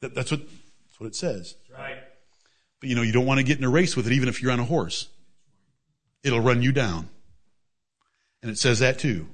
That, 0.00 0.14
that's 0.14 0.30
what, 0.30 0.40
that's 0.40 1.00
what 1.00 1.06
it 1.08 1.16
says. 1.16 1.56
Right. 1.72 1.98
But 2.80 2.88
you 2.88 2.94
know, 2.94 3.02
you 3.02 3.12
don't 3.12 3.26
want 3.26 3.38
to 3.38 3.44
get 3.44 3.58
in 3.58 3.64
a 3.64 3.68
race 3.68 3.96
with 3.96 4.06
it 4.06 4.12
even 4.12 4.28
if 4.28 4.40
you're 4.40 4.52
on 4.52 4.60
a 4.60 4.64
horse. 4.64 5.08
It'll 6.22 6.40
run 6.40 6.62
you 6.62 6.70
down. 6.70 7.08
And 8.42 8.50
it 8.50 8.58
says 8.58 8.78
that 8.78 8.98
too. 8.98 9.28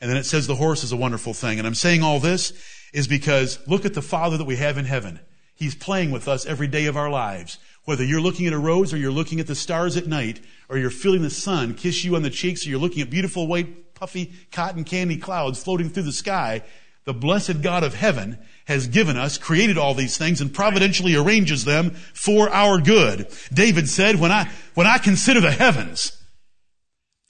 And 0.00 0.10
then 0.10 0.18
it 0.18 0.24
says 0.24 0.46
the 0.46 0.56
horse 0.56 0.82
is 0.82 0.92
a 0.92 0.96
wonderful 0.96 1.32
thing. 1.32 1.58
And 1.58 1.66
I'm 1.66 1.74
saying 1.74 2.02
all 2.02 2.20
this 2.20 2.52
is 2.92 3.06
because 3.06 3.58
look 3.66 3.84
at 3.84 3.94
the 3.94 4.02
Father 4.02 4.36
that 4.36 4.44
we 4.44 4.56
have 4.56 4.76
in 4.76 4.84
heaven. 4.84 5.20
He's 5.54 5.74
playing 5.74 6.10
with 6.10 6.28
us 6.28 6.44
every 6.44 6.66
day 6.66 6.86
of 6.86 6.96
our 6.96 7.08
lives. 7.10 7.58
Whether 7.84 8.04
you're 8.04 8.20
looking 8.20 8.46
at 8.46 8.52
a 8.52 8.58
rose 8.58 8.92
or 8.92 8.96
you're 8.96 9.12
looking 9.12 9.40
at 9.40 9.46
the 9.46 9.54
stars 9.54 9.96
at 9.96 10.06
night 10.06 10.40
or 10.68 10.76
you're 10.76 10.90
feeling 10.90 11.22
the 11.22 11.30
sun 11.30 11.74
kiss 11.74 12.04
you 12.04 12.16
on 12.16 12.22
the 12.22 12.30
cheeks 12.30 12.66
or 12.66 12.70
you're 12.70 12.80
looking 12.80 13.02
at 13.02 13.10
beautiful 13.10 13.46
white 13.46 13.94
puffy 13.94 14.32
cotton 14.50 14.84
candy 14.84 15.16
clouds 15.16 15.62
floating 15.62 15.88
through 15.88 16.04
the 16.04 16.12
sky. 16.12 16.62
The 17.04 17.14
blessed 17.14 17.62
God 17.62 17.82
of 17.82 17.94
heaven 17.94 18.38
has 18.66 18.86
given 18.86 19.16
us, 19.16 19.38
created 19.38 19.78
all 19.78 19.94
these 19.94 20.16
things 20.16 20.40
and 20.40 20.52
providentially 20.52 21.16
arranges 21.16 21.64
them 21.64 21.90
for 21.90 22.48
our 22.50 22.80
good. 22.80 23.28
David 23.52 23.88
said, 23.88 24.20
when 24.20 24.30
I, 24.30 24.48
when 24.74 24.86
I 24.86 24.98
consider 24.98 25.40
the 25.40 25.50
heavens, 25.50 26.21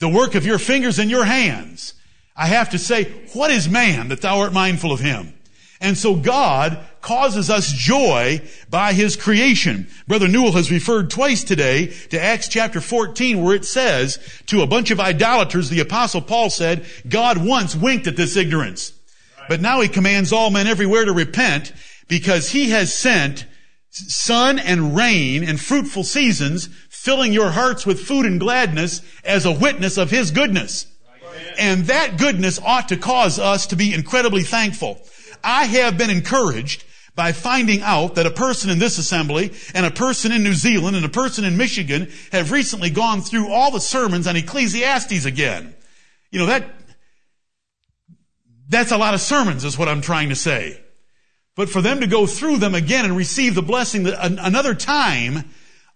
the 0.03 0.09
work 0.09 0.35
of 0.35 0.45
your 0.45 0.59
fingers 0.59 0.99
and 0.99 1.09
your 1.09 1.23
hands, 1.23 1.93
I 2.35 2.47
have 2.47 2.71
to 2.71 2.77
say, 2.77 3.05
what 3.31 3.51
is 3.51 3.69
man 3.69 4.09
that 4.09 4.19
thou 4.19 4.39
art 4.39 4.51
mindful 4.51 4.91
of 4.91 4.99
him? 4.99 5.33
And 5.79 5.97
so 5.97 6.15
God 6.15 6.77
causes 7.01 7.49
us 7.49 7.71
joy 7.71 8.41
by 8.69 8.93
His 8.93 9.17
creation. 9.17 9.87
Brother 10.07 10.29
Newell 10.29 10.53
has 10.53 10.71
referred 10.71 11.09
twice 11.09 11.43
today 11.43 11.87
to 12.09 12.21
Acts 12.21 12.47
chapter 12.47 12.79
14 12.79 13.41
where 13.41 13.55
it 13.55 13.65
says 13.65 14.17
to 14.47 14.61
a 14.61 14.67
bunch 14.67 14.91
of 14.91 14.99
idolaters, 14.99 15.69
the 15.69 15.81
apostle 15.81 16.21
Paul 16.21 16.49
said, 16.49 16.85
God 17.07 17.37
once 17.37 17.75
winked 17.75 18.07
at 18.07 18.15
this 18.15 18.37
ignorance. 18.37 18.93
But 19.49 19.61
now 19.61 19.81
He 19.81 19.89
commands 19.89 20.31
all 20.31 20.49
men 20.49 20.67
everywhere 20.67 21.03
to 21.03 21.11
repent 21.11 21.73
because 22.07 22.49
He 22.49 22.69
has 22.69 22.93
sent 22.93 23.45
sun 23.89 24.57
and 24.57 24.95
rain 24.95 25.43
and 25.43 25.59
fruitful 25.59 26.03
seasons, 26.03 26.69
filling 27.03 27.33
your 27.33 27.51
hearts 27.51 27.85
with 27.85 27.99
food 27.99 28.25
and 28.25 28.39
gladness 28.39 29.01
as 29.25 29.45
a 29.45 29.51
witness 29.51 29.97
of 29.97 30.09
His 30.09 30.31
goodness. 30.31 30.87
And 31.59 31.83
that 31.87 32.17
goodness 32.17 32.61
ought 32.63 32.87
to 32.87 32.97
cause 32.97 33.39
us 33.39 33.67
to 33.67 33.75
be 33.75 33.93
incredibly 33.93 34.43
thankful. 34.43 35.01
I 35.43 35.65
have 35.65 35.97
been 35.97 36.09
encouraged 36.09 36.85
by 37.13 37.33
finding 37.33 37.81
out 37.81 38.15
that 38.15 38.25
a 38.25 38.31
person 38.31 38.69
in 38.69 38.79
this 38.79 38.97
assembly 38.97 39.51
and 39.73 39.85
a 39.85 39.91
person 39.91 40.31
in 40.31 40.43
New 40.43 40.53
Zealand 40.53 40.95
and 40.95 41.05
a 41.05 41.09
person 41.09 41.43
in 41.43 41.57
Michigan 41.57 42.09
have 42.31 42.51
recently 42.51 42.89
gone 42.89 43.19
through 43.19 43.51
all 43.51 43.69
the 43.69 43.81
sermons 43.81 44.25
on 44.25 44.37
Ecclesiastes 44.37 45.25
again. 45.25 45.75
You 46.31 46.39
know, 46.39 46.45
that, 46.45 46.69
that's 48.69 48.93
a 48.93 48.97
lot 48.97 49.13
of 49.13 49.19
sermons 49.19 49.65
is 49.65 49.77
what 49.77 49.89
I'm 49.89 50.01
trying 50.01 50.29
to 50.29 50.35
say. 50.35 50.79
But 51.57 51.69
for 51.69 51.81
them 51.81 51.99
to 51.99 52.07
go 52.07 52.27
through 52.27 52.59
them 52.59 52.73
again 52.73 53.03
and 53.03 53.17
receive 53.17 53.55
the 53.55 53.61
blessing 53.61 54.03
that 54.03 54.25
another 54.25 54.73
time 54.73 55.49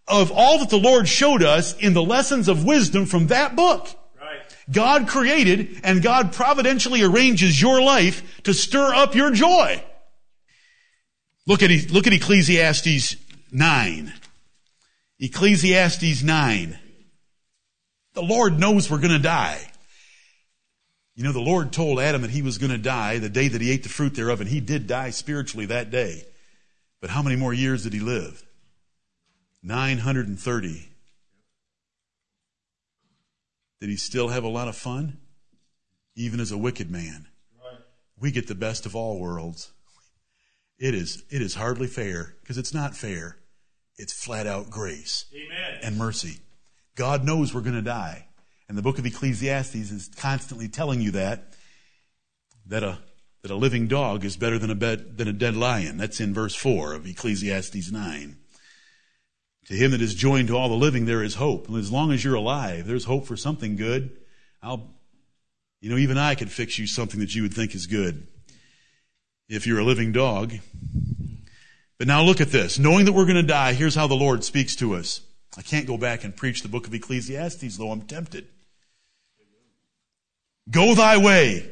of 0.07 0.31
all 0.31 0.59
that 0.59 0.69
the 0.69 0.77
Lord 0.77 1.07
showed 1.07 1.43
us 1.43 1.75
in 1.77 1.93
the 1.93 2.03
lessons 2.03 2.47
of 2.47 2.65
wisdom 2.65 3.05
from 3.05 3.27
that 3.27 3.55
book. 3.55 3.89
God 4.69 5.07
created 5.07 5.79
and 5.83 6.03
God 6.03 6.33
providentially 6.33 7.03
arranges 7.03 7.61
your 7.61 7.81
life 7.81 8.41
to 8.43 8.53
stir 8.53 8.93
up 8.93 9.15
your 9.15 9.31
joy. 9.31 9.81
Look 11.45 11.63
at, 11.63 11.91
look 11.91 12.07
at 12.07 12.13
Ecclesiastes 12.13 13.15
9. 13.51 14.13
Ecclesiastes 15.19 16.23
9. 16.23 16.79
The 18.13 18.21
Lord 18.21 18.59
knows 18.59 18.89
we're 18.89 18.97
going 18.97 19.11
to 19.11 19.19
die. 19.19 19.61
You 21.15 21.23
know, 21.23 21.31
the 21.31 21.39
Lord 21.39 21.71
told 21.71 21.99
Adam 21.99 22.21
that 22.21 22.31
he 22.31 22.41
was 22.41 22.57
going 22.57 22.71
to 22.71 22.77
die 22.77 23.17
the 23.17 23.29
day 23.29 23.47
that 23.47 23.61
he 23.61 23.71
ate 23.71 23.83
the 23.83 23.89
fruit 23.89 24.13
thereof, 24.13 24.41
and 24.41 24.49
he 24.49 24.59
did 24.59 24.85
die 24.85 25.09
spiritually 25.09 25.65
that 25.67 25.89
day. 25.89 26.25
But 27.01 27.09
how 27.09 27.23
many 27.23 27.35
more 27.35 27.53
years 27.53 27.83
did 27.83 27.93
he 27.93 27.99
live? 27.99 28.43
930. 29.67 30.89
Did 33.81 33.89
he 33.89 33.97
still 33.97 34.29
have 34.29 34.45
a 34.45 34.47
lot 34.47 34.69
of 34.69 34.77
fun? 34.77 35.17
Even 36.15 36.39
as 36.39 36.51
a 36.51 36.57
wicked 36.57 36.89
man. 36.89 37.27
Right. 37.61 37.79
We 38.17 38.31
get 38.31 38.47
the 38.47 38.55
best 38.55 38.85
of 38.85 38.95
all 38.95 39.19
worlds. 39.19 39.71
It 40.79 40.95
is, 40.95 41.23
it 41.29 41.41
is 41.41 41.55
hardly 41.55 41.87
fair 41.87 42.35
because 42.41 42.57
it's 42.57 42.73
not 42.73 42.95
fair. 42.95 43.37
It's 43.97 44.13
flat 44.13 44.47
out 44.47 44.69
grace 44.69 45.25
Amen. 45.35 45.79
and 45.83 45.97
mercy. 45.97 46.39
God 46.95 47.25
knows 47.25 47.53
we're 47.53 47.61
going 47.61 47.75
to 47.75 47.81
die. 47.81 48.27
And 48.69 48.77
the 48.77 48.81
book 48.81 48.99
of 48.99 49.05
Ecclesiastes 49.05 49.75
is 49.75 50.09
constantly 50.15 50.69
telling 50.69 51.01
you 51.01 51.11
that, 51.11 51.53
that 52.67 52.83
a, 52.83 52.99
that 53.41 53.51
a 53.51 53.55
living 53.55 53.87
dog 53.87 54.23
is 54.23 54.37
better 54.37 54.57
than 54.57 54.69
a, 54.69 54.75
bed, 54.75 55.17
than 55.17 55.27
a 55.27 55.33
dead 55.33 55.55
lion. 55.55 55.97
That's 55.97 56.19
in 56.19 56.33
verse 56.33 56.55
4 56.55 56.93
of 56.93 57.05
Ecclesiastes 57.05 57.91
9. 57.91 58.37
To 59.67 59.75
him 59.75 59.91
that 59.91 60.01
is 60.01 60.15
joined 60.15 60.47
to 60.47 60.57
all 60.57 60.69
the 60.69 60.75
living, 60.75 61.05
there 61.05 61.23
is 61.23 61.35
hope. 61.35 61.67
And 61.67 61.77
as 61.77 61.91
long 61.91 62.11
as 62.13 62.23
you're 62.23 62.35
alive, 62.35 62.87
there's 62.87 63.03
hope 63.03 63.25
for 63.25 63.35
something 63.35 63.75
good. 63.75 64.15
I'll, 64.63 64.89
you 65.81 65.89
know, 65.89 65.97
even 65.97 66.17
I 66.17 66.35
could 66.35 66.49
fix 66.49 66.79
you 66.79 66.87
something 66.87 67.19
that 67.19 67.35
you 67.35 67.41
would 67.41 67.53
think 67.53 67.75
is 67.75 67.85
good 67.85 68.27
if 69.49 69.67
you're 69.67 69.79
a 69.79 69.83
living 69.83 70.13
dog. 70.13 70.53
But 71.97 72.07
now 72.07 72.21
look 72.21 72.39
at 72.39 72.51
this. 72.51 72.79
Knowing 72.79 73.05
that 73.05 73.13
we're 73.13 73.25
going 73.25 73.35
to 73.35 73.43
die, 73.43 73.73
here's 73.73 73.95
how 73.95 74.07
the 74.07 74.15
Lord 74.15 74.43
speaks 74.43 74.75
to 74.77 74.95
us. 74.95 75.21
I 75.57 75.61
can't 75.63 75.87
go 75.87 75.97
back 75.97 76.23
and 76.23 76.35
preach 76.35 76.61
the 76.61 76.69
book 76.69 76.87
of 76.87 76.93
Ecclesiastes, 76.93 77.77
though 77.77 77.91
I'm 77.91 78.01
tempted. 78.01 78.47
Go 80.69 80.95
thy 80.95 81.17
way. 81.17 81.69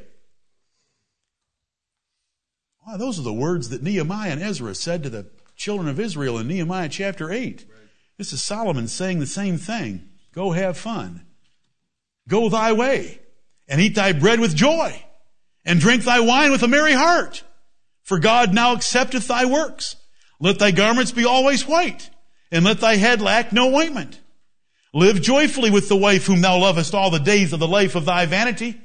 Wow, 2.86 2.98
those 2.98 3.20
are 3.20 3.24
the 3.24 3.34
words 3.34 3.70
that 3.70 3.84
Nehemiah 3.84 4.32
and 4.32 4.42
Ezra 4.42 4.76
said 4.76 5.04
to 5.04 5.10
the 5.10 5.28
children 5.56 5.88
of 5.88 6.00
Israel 6.00 6.38
in 6.38 6.48
Nehemiah 6.48 6.90
chapter 6.90 7.32
8. 7.32 7.66
This 8.18 8.32
is 8.32 8.42
Solomon 8.42 8.88
saying 8.88 9.20
the 9.20 9.26
same 9.26 9.58
thing. 9.58 10.10
Go 10.34 10.52
have 10.52 10.78
fun. 10.78 11.26
Go 12.28 12.50
thy 12.50 12.72
way 12.74 13.20
and 13.68 13.82
eat 13.82 13.96
thy 13.96 14.14
bread 14.14 14.40
with 14.40 14.56
joy 14.56 15.04
and 15.66 15.80
drink 15.80 16.04
thy 16.04 16.20
wine 16.20 16.52
with 16.52 16.64
a 16.64 16.68
merry 16.68 16.94
heart. 16.94 17.44
For 18.04 18.20
God 18.20 18.54
now 18.54 18.74
accepteth 18.74 19.28
thy 19.28 19.46
works. 19.46 19.96
Let 20.40 20.60
thy 20.60 20.72
garments 20.72 21.12
be 21.12 21.26
always 21.26 21.68
white 21.68 22.10
and 22.52 22.64
let 22.64 22.80
thy 22.80 22.96
head 22.96 23.22
lack 23.22 23.52
no 23.52 23.76
ointment. 23.76 24.20
Live 24.94 25.22
joyfully 25.22 25.70
with 25.70 25.90
the 25.90 25.96
wife 25.96 26.26
whom 26.26 26.42
thou 26.42 26.58
lovest 26.58 26.94
all 26.94 27.12
the 27.12 27.20
days 27.20 27.52
of 27.52 27.60
the 27.60 27.68
life 27.68 27.96
of 27.96 28.06
thy 28.06 28.26
vanity, 28.26 28.80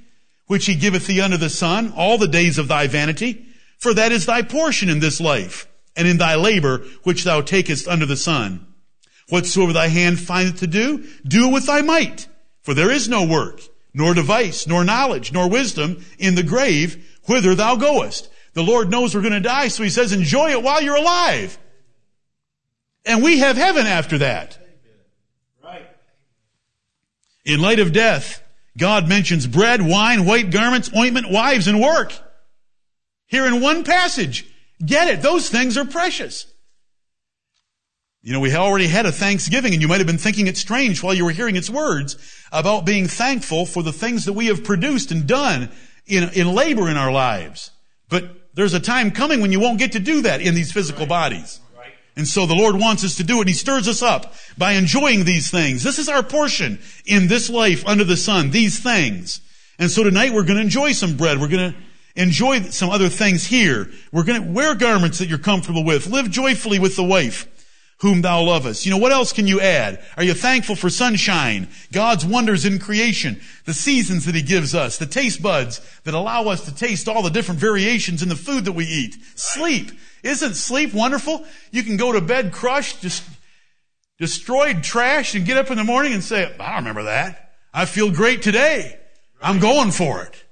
which 0.46 0.66
he 0.66 0.74
giveth 0.74 1.06
thee 1.06 1.20
under 1.20 1.36
the 1.36 1.48
sun, 1.48 1.92
all 1.94 2.18
the 2.18 2.26
days 2.26 2.58
of 2.58 2.66
thy 2.66 2.88
vanity, 2.88 3.46
for 3.78 3.94
that 3.94 4.10
is 4.10 4.26
thy 4.26 4.42
portion 4.42 4.88
in 4.88 4.98
this 4.98 5.20
life, 5.20 5.68
and 5.94 6.08
in 6.08 6.18
thy 6.18 6.34
labor 6.34 6.78
which 7.04 7.22
thou 7.22 7.40
takest 7.40 7.86
under 7.86 8.06
the 8.06 8.16
sun. 8.16 8.66
Whatsoever 9.30 9.72
thy 9.72 9.88
hand 9.88 10.18
findeth 10.18 10.60
to 10.60 10.66
do, 10.66 11.06
do 11.26 11.48
it 11.48 11.52
with 11.52 11.66
thy 11.66 11.82
might. 11.82 12.28
For 12.62 12.74
there 12.74 12.90
is 12.90 13.08
no 13.08 13.26
work, 13.26 13.60
nor 13.94 14.14
device, 14.14 14.66
nor 14.66 14.84
knowledge, 14.84 15.32
nor 15.32 15.48
wisdom 15.48 16.04
in 16.18 16.34
the 16.34 16.42
grave 16.42 17.18
whither 17.24 17.54
thou 17.54 17.76
goest. 17.76 18.28
The 18.54 18.62
Lord 18.62 18.90
knows 18.90 19.14
we're 19.14 19.22
going 19.22 19.32
to 19.32 19.40
die, 19.40 19.68
so 19.68 19.82
he 19.82 19.90
says 19.90 20.12
enjoy 20.12 20.50
it 20.50 20.62
while 20.62 20.82
you're 20.82 20.96
alive. 20.96 21.58
And 23.06 23.22
we 23.22 23.38
have 23.38 23.56
heaven 23.56 23.86
after 23.86 24.18
that. 24.18 24.58
Right. 25.62 25.88
In 27.44 27.60
light 27.60 27.78
of 27.78 27.92
death, 27.92 28.42
God 28.76 29.08
mentions 29.08 29.46
bread, 29.46 29.80
wine, 29.80 30.26
white 30.26 30.50
garments, 30.50 30.90
ointment, 30.96 31.30
wives, 31.30 31.68
and 31.68 31.80
work. 31.80 32.12
Here 33.26 33.46
in 33.46 33.60
one 33.60 33.84
passage. 33.84 34.46
Get 34.84 35.08
it. 35.08 35.22
Those 35.22 35.48
things 35.48 35.76
are 35.76 35.84
precious. 35.84 36.46
You 38.22 38.34
know, 38.34 38.40
we 38.40 38.54
already 38.54 38.86
had 38.86 39.06
a 39.06 39.12
Thanksgiving 39.12 39.72
and 39.72 39.80
you 39.80 39.88
might 39.88 39.98
have 39.98 40.06
been 40.06 40.18
thinking 40.18 40.46
it 40.46 40.58
strange 40.58 41.02
while 41.02 41.14
you 41.14 41.24
were 41.24 41.30
hearing 41.30 41.56
its 41.56 41.70
words 41.70 42.18
about 42.52 42.84
being 42.84 43.06
thankful 43.06 43.64
for 43.64 43.82
the 43.82 43.92
things 43.92 44.26
that 44.26 44.34
we 44.34 44.46
have 44.46 44.62
produced 44.62 45.10
and 45.10 45.26
done 45.26 45.70
in, 46.06 46.28
in 46.34 46.54
labor 46.54 46.90
in 46.90 46.98
our 46.98 47.10
lives. 47.10 47.70
But 48.10 48.54
there's 48.54 48.74
a 48.74 48.80
time 48.80 49.10
coming 49.10 49.40
when 49.40 49.52
you 49.52 49.60
won't 49.60 49.78
get 49.78 49.92
to 49.92 50.00
do 50.00 50.20
that 50.22 50.42
in 50.42 50.54
these 50.54 50.70
physical 50.70 51.02
right. 51.02 51.08
bodies. 51.08 51.60
Right. 51.74 51.92
And 52.14 52.28
so 52.28 52.44
the 52.44 52.54
Lord 52.54 52.76
wants 52.76 53.04
us 53.04 53.16
to 53.16 53.24
do 53.24 53.36
it 53.36 53.40
and 53.40 53.48
He 53.48 53.54
stirs 53.54 53.88
us 53.88 54.02
up 54.02 54.34
by 54.58 54.72
enjoying 54.72 55.24
these 55.24 55.50
things. 55.50 55.82
This 55.82 55.98
is 55.98 56.10
our 56.10 56.22
portion 56.22 56.78
in 57.06 57.26
this 57.26 57.48
life 57.48 57.86
under 57.86 58.04
the 58.04 58.18
sun, 58.18 58.50
these 58.50 58.80
things. 58.80 59.40
And 59.78 59.90
so 59.90 60.04
tonight 60.04 60.34
we're 60.34 60.44
going 60.44 60.58
to 60.58 60.62
enjoy 60.62 60.92
some 60.92 61.16
bread. 61.16 61.40
We're 61.40 61.48
going 61.48 61.72
to 61.72 61.78
enjoy 62.16 62.60
some 62.64 62.90
other 62.90 63.08
things 63.08 63.46
here. 63.46 63.90
We're 64.12 64.24
going 64.24 64.42
to 64.42 64.50
wear 64.50 64.74
garments 64.74 65.20
that 65.20 65.28
you're 65.28 65.38
comfortable 65.38 65.84
with. 65.84 66.06
Live 66.06 66.30
joyfully 66.30 66.78
with 66.78 66.96
the 66.96 67.04
wife 67.04 67.46
whom 68.00 68.22
thou 68.22 68.42
lovest. 68.42 68.86
You 68.86 68.90
know, 68.90 68.98
what 68.98 69.12
else 69.12 69.32
can 69.32 69.46
you 69.46 69.60
add? 69.60 70.02
Are 70.16 70.24
you 70.24 70.34
thankful 70.34 70.74
for 70.74 70.88
sunshine, 70.88 71.68
God's 71.92 72.24
wonders 72.24 72.64
in 72.64 72.78
creation, 72.78 73.40
the 73.66 73.74
seasons 73.74 74.24
that 74.24 74.34
He 74.34 74.42
gives 74.42 74.74
us, 74.74 74.98
the 74.98 75.06
taste 75.06 75.42
buds 75.42 75.80
that 76.04 76.14
allow 76.14 76.44
us 76.44 76.64
to 76.64 76.74
taste 76.74 77.08
all 77.08 77.22
the 77.22 77.30
different 77.30 77.60
variations 77.60 78.22
in 78.22 78.28
the 78.28 78.36
food 78.36 78.64
that 78.64 78.72
we 78.72 78.86
eat? 78.86 79.16
Sleep. 79.34 79.90
Isn't 80.22 80.54
sleep 80.54 80.94
wonderful? 80.94 81.44
You 81.70 81.82
can 81.82 81.96
go 81.96 82.12
to 82.12 82.20
bed 82.20 82.52
crushed, 82.52 83.02
just 83.02 83.22
destroyed, 84.18 84.82
trash, 84.82 85.34
and 85.34 85.44
get 85.44 85.58
up 85.58 85.70
in 85.70 85.76
the 85.76 85.84
morning 85.84 86.12
and 86.14 86.24
say, 86.24 86.54
I 86.58 86.76
remember 86.76 87.04
that. 87.04 87.52
I 87.72 87.84
feel 87.84 88.10
great 88.10 88.42
today. 88.42 88.98
I'm 89.42 89.58
going 89.58 89.90
for 89.90 90.22
it. 90.22 90.44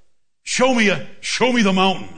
Show 0.43 0.73
me 0.73 0.89
a, 0.89 1.07
show 1.21 1.51
me 1.51 1.61
the 1.63 1.73
mountain. 1.73 2.09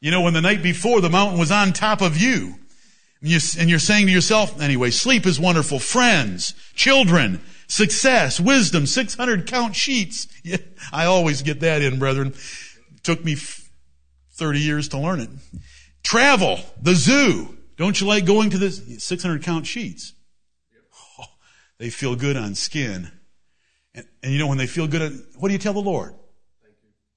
You 0.00 0.10
know, 0.10 0.22
when 0.22 0.34
the 0.34 0.42
night 0.42 0.62
before 0.62 1.00
the 1.00 1.10
mountain 1.10 1.38
was 1.38 1.50
on 1.50 1.72
top 1.72 2.02
of 2.02 2.18
you. 2.18 2.56
And 3.22 3.70
you're 3.70 3.78
saying 3.78 4.06
to 4.06 4.12
yourself, 4.12 4.60
anyway, 4.60 4.90
sleep 4.90 5.26
is 5.26 5.40
wonderful. 5.40 5.78
Friends, 5.78 6.54
children, 6.74 7.40
success, 7.66 8.38
wisdom, 8.38 8.86
600 8.86 9.46
count 9.46 9.74
sheets. 9.74 10.28
Yeah, 10.44 10.58
I 10.92 11.06
always 11.06 11.42
get 11.42 11.60
that 11.60 11.82
in, 11.82 11.98
brethren. 11.98 12.28
It 12.28 13.02
took 13.02 13.24
me 13.24 13.36
30 14.34 14.60
years 14.60 14.88
to 14.88 14.98
learn 14.98 15.20
it. 15.20 15.30
Travel, 16.02 16.60
the 16.80 16.94
zoo. 16.94 17.56
Don't 17.76 18.00
you 18.00 18.06
like 18.06 18.24
going 18.24 18.50
to 18.50 18.58
the 18.58 18.70
600 18.70 19.42
count 19.42 19.66
sheets? 19.66 20.14
Oh, 21.18 21.24
they 21.78 21.90
feel 21.90 22.16
good 22.16 22.36
on 22.36 22.54
skin. 22.54 23.10
And, 23.94 24.06
and, 24.22 24.32
you 24.32 24.38
know, 24.38 24.46
when 24.46 24.58
they 24.58 24.66
feel 24.66 24.86
good, 24.86 25.02
on, 25.02 25.26
what 25.38 25.48
do 25.48 25.52
you 25.52 25.58
tell 25.58 25.72
the 25.72 25.80
Lord? 25.80 26.14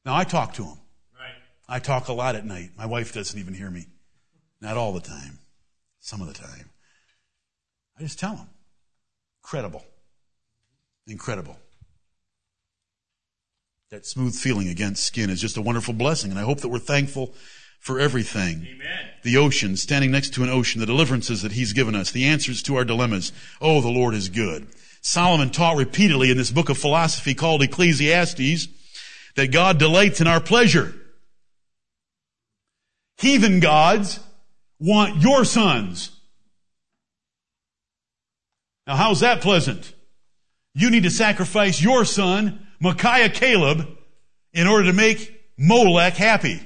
Now 0.06 0.16
I 0.16 0.24
talk 0.24 0.54
to 0.56 0.64
him. 0.64 0.78
Right. 1.18 1.34
I 1.68 1.80
talk 1.80 2.08
a 2.08 2.14
lot 2.14 2.36
at 2.36 2.46
night. 2.46 2.72
My 2.78 2.86
wife 2.86 3.14
doesn't 3.14 3.38
even 3.38 3.54
hear 3.54 3.70
me. 3.70 3.88
Not 4.62 4.76
all 4.76 4.94
the 4.94 5.02
time. 5.02 5.40
Some 6.00 6.22
of 6.22 6.28
the 6.28 6.34
time. 6.34 6.70
I 7.98 8.02
just 8.02 8.20
tell 8.20 8.36
them. 8.36 8.48
Credible. 9.42 9.86
Incredible. 11.08 11.58
That 13.90 14.06
smooth 14.06 14.36
feeling 14.36 14.70
against 14.70 15.04
skin 15.04 15.30
is 15.30 15.42
just 15.42 15.58
a 15.58 15.62
wonderful 15.62 15.94
blessing, 15.94 16.30
and 16.30 16.40
I 16.40 16.44
hope 16.44 16.60
that 16.62 16.70
we're 16.70 16.80
thankful 16.80 17.34
for 17.80 18.00
everything. 18.00 18.68
Amen. 18.70 19.10
The 19.24 19.38
ocean, 19.38 19.76
standing 19.76 20.12
next 20.12 20.34
to 20.36 20.44
an 20.44 20.50
ocean, 20.50 20.80
the 20.80 20.86
deliverances 20.86 21.42
that 21.42 21.54
he's 21.54 21.74
given 21.74 21.96
us, 21.96 22.12
the 22.12 22.26
answers 22.26 22.62
to 22.64 22.76
our 22.76 22.86
dilemmas. 22.86 23.32
Oh, 23.60 23.82
the 23.82 23.90
Lord 23.90 24.14
is 24.14 24.30
good. 24.30 24.68
Solomon 25.02 25.50
taught 25.50 25.78
repeatedly 25.78 26.30
in 26.30 26.38
this 26.38 26.52
book 26.52 26.70
of 26.70 26.78
philosophy 26.78 27.34
called 27.34 27.64
Ecclesiastes 27.64 28.68
that 29.36 29.52
God 29.52 29.78
delights 29.80 30.22
in 30.22 30.28
our 30.28 30.42
pleasure. 30.42 30.94
Heathen 33.18 33.60
gods 33.60 34.20
want 34.80 35.22
your 35.22 35.46
sons. 35.46 36.12
Now 38.88 38.96
how's 38.96 39.20
that 39.20 39.42
pleasant? 39.42 39.94
You 40.74 40.90
need 40.90 41.04
to 41.04 41.12
sacrifice 41.12 41.82
your 41.82 42.06
son, 42.06 42.66
Micaiah 42.80 43.30
Caleb, 43.30 43.88
in 44.54 44.68
order 44.68 44.86
to 44.86 44.94
make 44.94 45.40
Molech 45.58 46.14
happy. 46.14 46.62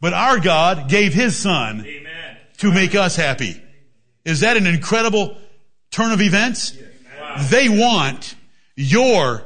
But 0.00 0.12
our 0.12 0.40
God 0.40 0.88
gave 0.88 1.14
his 1.14 1.36
son 1.36 1.86
Amen. 1.86 2.36
to 2.58 2.72
make 2.72 2.94
us 2.94 3.14
happy. 3.14 3.62
Is 4.24 4.40
that 4.40 4.56
an 4.56 4.66
incredible 4.66 5.36
turn 5.90 6.12
of 6.12 6.20
events? 6.20 6.76
Wow. 7.20 7.36
They 7.50 7.68
want 7.68 8.34
your 8.74 9.44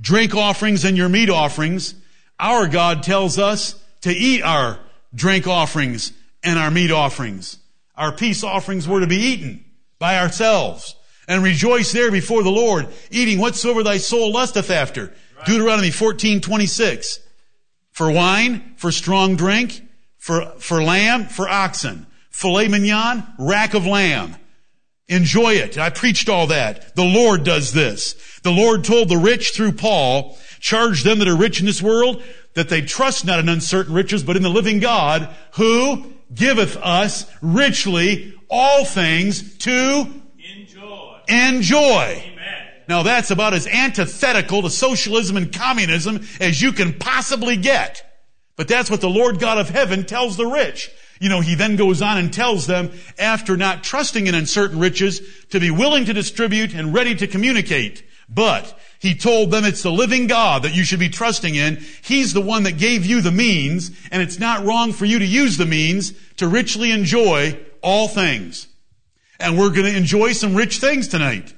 drink 0.00 0.34
offerings 0.34 0.84
and 0.84 0.96
your 0.96 1.08
meat 1.08 1.30
offerings. 1.30 1.94
Our 2.40 2.66
God 2.66 3.02
tells 3.02 3.38
us 3.38 3.80
to 4.02 4.10
eat 4.10 4.42
our 4.42 4.80
drink 5.14 5.46
offerings 5.46 6.12
and 6.48 6.58
our 6.58 6.70
meat 6.70 6.90
offerings. 6.90 7.58
Our 7.94 8.10
peace 8.10 8.42
offerings 8.42 8.88
were 8.88 9.00
to 9.00 9.06
be 9.06 9.16
eaten 9.16 9.64
by 9.98 10.18
ourselves 10.18 10.96
and 11.28 11.42
rejoice 11.42 11.92
there 11.92 12.10
before 12.10 12.42
the 12.42 12.50
Lord, 12.50 12.88
eating 13.10 13.38
whatsoever 13.38 13.82
thy 13.82 13.98
soul 13.98 14.32
lusteth 14.32 14.70
after. 14.70 15.12
Deuteronomy 15.44 15.90
14, 15.90 16.40
26. 16.40 17.20
For 17.92 18.10
wine, 18.10 18.74
for 18.76 18.90
strong 18.90 19.36
drink, 19.36 19.82
for, 20.16 20.46
for 20.58 20.82
lamb, 20.82 21.26
for 21.26 21.48
oxen. 21.48 22.06
Filet 22.30 22.68
mignon, 22.68 23.26
rack 23.38 23.74
of 23.74 23.84
lamb. 23.84 24.36
Enjoy 25.08 25.54
it. 25.54 25.76
I 25.76 25.90
preached 25.90 26.28
all 26.28 26.46
that. 26.46 26.94
The 26.94 27.04
Lord 27.04 27.44
does 27.44 27.72
this. 27.72 28.40
The 28.42 28.52
Lord 28.52 28.84
told 28.84 29.08
the 29.08 29.16
rich 29.18 29.50
through 29.54 29.72
Paul, 29.72 30.38
charge 30.60 31.02
them 31.02 31.18
that 31.18 31.28
are 31.28 31.36
rich 31.36 31.60
in 31.60 31.66
this 31.66 31.82
world, 31.82 32.22
that 32.54 32.68
they 32.68 32.82
trust 32.82 33.26
not 33.26 33.38
in 33.38 33.48
uncertain 33.48 33.94
riches, 33.94 34.22
but 34.22 34.36
in 34.36 34.42
the 34.42 34.48
living 34.48 34.80
God, 34.80 35.28
who 35.52 36.14
giveth 36.34 36.76
us 36.76 37.30
richly 37.40 38.34
all 38.50 38.84
things 38.84 39.56
to 39.58 40.06
Enjoy. 40.56 41.20
enjoy. 41.28 42.22
Amen. 42.24 42.68
Now 42.88 43.02
that's 43.02 43.30
about 43.30 43.54
as 43.54 43.66
antithetical 43.66 44.62
to 44.62 44.70
socialism 44.70 45.36
and 45.36 45.52
communism 45.52 46.26
as 46.40 46.62
you 46.62 46.72
can 46.72 46.94
possibly 46.94 47.56
get. 47.56 48.02
But 48.56 48.66
that's 48.68 48.90
what 48.90 49.00
the 49.00 49.10
Lord 49.10 49.38
God 49.38 49.58
of 49.58 49.68
heaven 49.68 50.04
tells 50.04 50.36
the 50.36 50.46
rich. 50.46 50.90
You 51.20 51.28
know, 51.28 51.40
he 51.40 51.54
then 51.54 51.76
goes 51.76 52.00
on 52.00 52.16
and 52.18 52.32
tells 52.32 52.66
them, 52.66 52.92
after 53.18 53.56
not 53.56 53.82
trusting 53.82 54.26
in 54.26 54.34
uncertain 54.34 54.78
riches, 54.78 55.20
to 55.50 55.60
be 55.60 55.70
willing 55.70 56.04
to 56.06 56.12
distribute 56.12 56.74
and 56.74 56.94
ready 56.94 57.14
to 57.16 57.26
communicate. 57.26 58.04
But 58.28 58.78
he 58.98 59.14
told 59.14 59.50
them 59.50 59.64
it's 59.64 59.82
the 59.82 59.90
living 59.90 60.26
God 60.26 60.62
that 60.62 60.74
you 60.74 60.84
should 60.84 61.00
be 61.00 61.08
trusting 61.08 61.54
in. 61.54 61.76
He's 62.02 62.34
the 62.34 62.40
one 62.40 62.64
that 62.64 62.78
gave 62.78 63.06
you 63.06 63.20
the 63.20 63.30
means, 63.30 63.90
and 64.10 64.20
it's 64.20 64.38
not 64.38 64.64
wrong 64.64 64.92
for 64.92 65.06
you 65.06 65.18
to 65.18 65.26
use 65.26 65.56
the 65.56 65.66
means 65.66 66.12
to 66.36 66.48
richly 66.48 66.90
enjoy 66.90 67.58
all 67.82 68.08
things. 68.08 68.66
And 69.40 69.56
we're 69.56 69.70
going 69.70 69.90
to 69.90 69.96
enjoy 69.96 70.32
some 70.32 70.54
rich 70.54 70.78
things 70.78 71.08
tonight. 71.08 71.54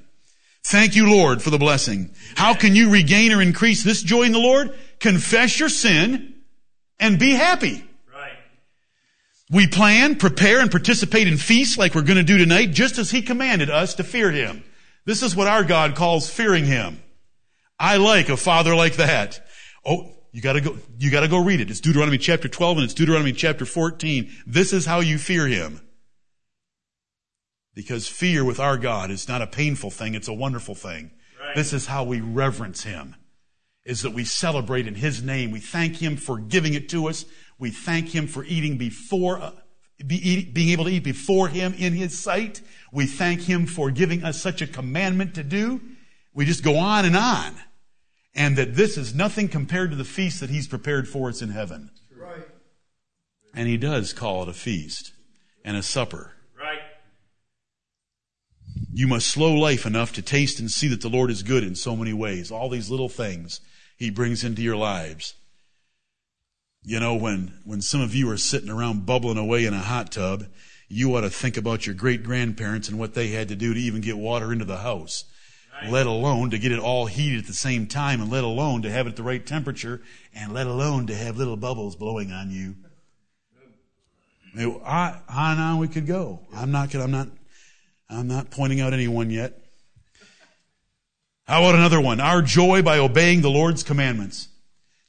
Thank 0.63 0.95
you, 0.95 1.11
Lord, 1.11 1.43
for 1.43 1.51
the 1.51 1.59
blessing. 1.59 2.11
How 2.37 2.55
can 2.55 2.77
you 2.77 2.91
regain 2.91 3.33
or 3.33 3.41
increase 3.41 3.83
this 3.83 4.03
joy 4.03 4.25
in 4.25 4.33
the 4.33 4.39
Lord? 4.39 4.77
Confess 4.99 5.59
your 5.59 5.71
sin 5.71 6.35
and 6.99 7.19
be 7.19 7.33
happy. 7.33 7.83
Right. 8.13 8.37
We 9.51 9.67
plan, 9.67 10.17
prepare, 10.17 10.61
and 10.61 10.71
participate 10.71 11.27
in 11.27 11.39
feasts 11.39 11.79
like 11.79 11.95
we're 11.95 12.03
going 12.03 12.19
to 12.19 12.23
do 12.23 12.37
tonight, 12.37 12.73
just 12.73 12.99
as 12.99 13.11
He 13.11 13.23
commanded 13.23 13.71
us 13.71 13.95
to 13.95 14.05
fear 14.05 14.31
Him. 14.31 14.63
This 15.05 15.23
is 15.23 15.35
what 15.35 15.49
our 15.49 15.65
God 15.65 15.95
calls 15.95 16.29
fearing 16.31 16.65
Him. 16.65 17.03
I 17.79 17.97
like 17.97 18.29
a 18.29 18.37
father 18.37 18.75
like 18.75 18.97
that. 18.97 19.45
Oh, 19.85 20.13
you 20.33 20.43
gotta 20.43 20.61
go, 20.61 20.77
you 20.99 21.11
gotta 21.11 21.29
go 21.29 21.43
read 21.43 21.61
it. 21.61 21.71
It's 21.71 21.81
Deuteronomy 21.81 22.19
chapter 22.19 22.49
12 22.49 22.79
and 22.79 22.85
it's 22.85 22.95
Deuteronomy 22.95 23.33
chapter 23.33 23.65
14. 23.65 24.31
This 24.47 24.73
is 24.73 24.87
how 24.87 25.01
you 25.01 25.19
fear 25.19 25.47
Him. 25.47 25.81
Because 27.75 28.07
fear 28.07 28.45
with 28.45 28.61
our 28.61 28.77
God 28.77 29.11
is 29.11 29.29
not 29.29 29.43
a 29.43 29.47
painful 29.47 29.91
thing, 29.91 30.15
it's 30.15 30.29
a 30.29 30.35
wonderful 30.35 30.75
thing. 30.75 31.13
Right. 31.41 31.57
This 31.57 31.73
is 31.73 31.87
how 31.87 32.05
we 32.05 32.21
reverence 32.21 32.85
Him. 32.85 33.17
Is 33.85 34.03
that 34.03 34.13
we 34.13 34.25
celebrate 34.25 34.87
in 34.87 34.97
His 34.97 35.23
name. 35.23 35.51
We 35.51 35.61
thank 35.61 35.97
Him 35.97 36.17
for 36.17 36.39
giving 36.39 36.75
it 36.75 36.89
to 36.91 37.09
us. 37.09 37.25
We 37.59 37.71
thank 37.71 38.11
Him 38.11 38.27
for 38.27 38.45
eating 38.45 38.77
before, 38.77 39.41
uh, 39.41 39.53
being 40.07 40.69
able 40.69 40.85
to 40.85 40.91
eat 40.91 41.05
before 41.05 41.49
Him 41.49 41.75
in 41.79 41.95
His 41.95 42.19
sight. 42.19 42.61
We 42.93 43.07
thank 43.07 43.43
Him 43.43 43.67
for 43.67 43.91
giving 43.91 44.25
us 44.25 44.41
such 44.41 44.63
a 44.63 44.67
commandment 44.67 45.35
to 45.35 45.43
do. 45.43 45.81
We 46.35 46.45
just 46.45 46.65
go 46.65 46.77
on 46.77 47.05
and 47.05 47.17
on. 47.17 47.55
And 48.35 48.57
that 48.57 48.77
this 48.77 48.97
is 48.97 49.15
nothing 49.15 49.49
compared 49.49 49.91
to 49.91 49.97
the 49.97 50.05
feast 50.05 50.41
that 50.41 50.51
He's 50.51 50.69
prepared 50.69 51.09
for 51.09 51.29
us 51.29 51.43
in 51.43 51.51
heaven. 51.51 51.91
Right. 52.17 52.47
And 53.55 53.69
He 53.69 53.77
does 53.77 54.13
call 54.13 54.43
it 54.43 54.49
a 54.49 54.53
feast 54.53 55.13
and 55.65 55.77
a 55.77 55.83
supper. 55.83 56.33
Right. 56.59 56.81
You 58.93 59.09
must 59.09 59.29
slow 59.29 59.55
life 59.55 59.87
enough 59.87 60.13
to 60.15 60.23
taste 60.23 60.61
and 60.61 60.71
see 60.71 60.89
that 60.89 61.01
the 61.01 61.09
Lord 61.09 61.31
is 61.31 61.43
good 61.43 61.65
in 61.65 61.75
so 61.75 61.97
many 61.97 62.13
ways. 62.13 62.51
All 62.51 62.69
these 62.69 62.91
little 62.91 63.09
things 63.09 63.61
He 63.97 64.11
brings 64.11 64.45
into 64.45 64.63
your 64.63 64.77
lives. 64.77 65.35
You 66.83 66.99
know, 66.99 67.15
when, 67.15 67.59
when 67.65 67.83
some 67.83 68.01
of 68.01 68.15
you 68.15 68.31
are 68.31 68.39
sitting 68.39 68.71
around 68.71 69.05
bubbling 69.05 69.37
away 69.37 69.67
in 69.67 69.75
a 69.75 69.81
hot 69.81 70.13
tub, 70.13 70.47
you 70.93 71.15
ought 71.15 71.21
to 71.21 71.31
think 71.31 71.57
about 71.57 71.87
your 71.87 71.95
great 71.95 72.25
grandparents 72.25 72.89
and 72.89 72.99
what 72.99 73.15
they 73.15 73.29
had 73.29 73.49
to 73.49 73.57
do 73.57 73.73
to 73.73 73.81
even 73.81 74.01
get 74.01 74.19
water 74.19 74.53
into 74.53 74.65
the 74.65 74.79
house. 74.79 75.25
Right. 75.81 75.91
Let 75.91 76.07
alone 76.07 76.51
to 76.51 76.59
get 76.59 76.73
it 76.73 76.81
all 76.81 77.07
heated 77.07 77.39
at 77.39 77.47
the 77.47 77.53
same 77.53 77.87
time 77.87 78.21
and 78.21 78.31
let 78.31 78.43
alone 78.43 78.83
to 78.83 78.91
have 78.91 79.07
it 79.07 79.11
at 79.11 79.17
the 79.17 79.23
right 79.23 79.47
temperature 79.47 80.03
and 80.35 80.53
let 80.53 80.67
alone 80.67 81.07
to 81.07 81.15
have 81.15 81.37
little 81.37 81.57
bubbles 81.57 81.95
blowing 81.95 82.33
on 82.33 82.51
you. 82.51 82.75
I 84.85 85.21
on 85.29 85.53
and 85.53 85.61
on 85.61 85.79
we 85.79 85.87
could 85.87 86.09
go. 86.09 86.41
I'm 86.53 86.73
not 86.73 86.93
I'm 86.93 87.13
not, 87.13 87.29
I'm 88.11 88.27
not 88.27 88.51
pointing 88.51 88.81
out 88.81 88.93
anyone 88.93 89.31
yet. 89.31 89.57
How 91.47 91.63
about 91.63 91.77
another 91.77 92.01
one? 92.01 92.19
Our 92.21 92.43
joy 92.43 92.83
by 92.83 92.99
obeying 92.99 93.43
the 93.43 93.51
Lord's 93.51 93.85
commandments. 93.85 94.49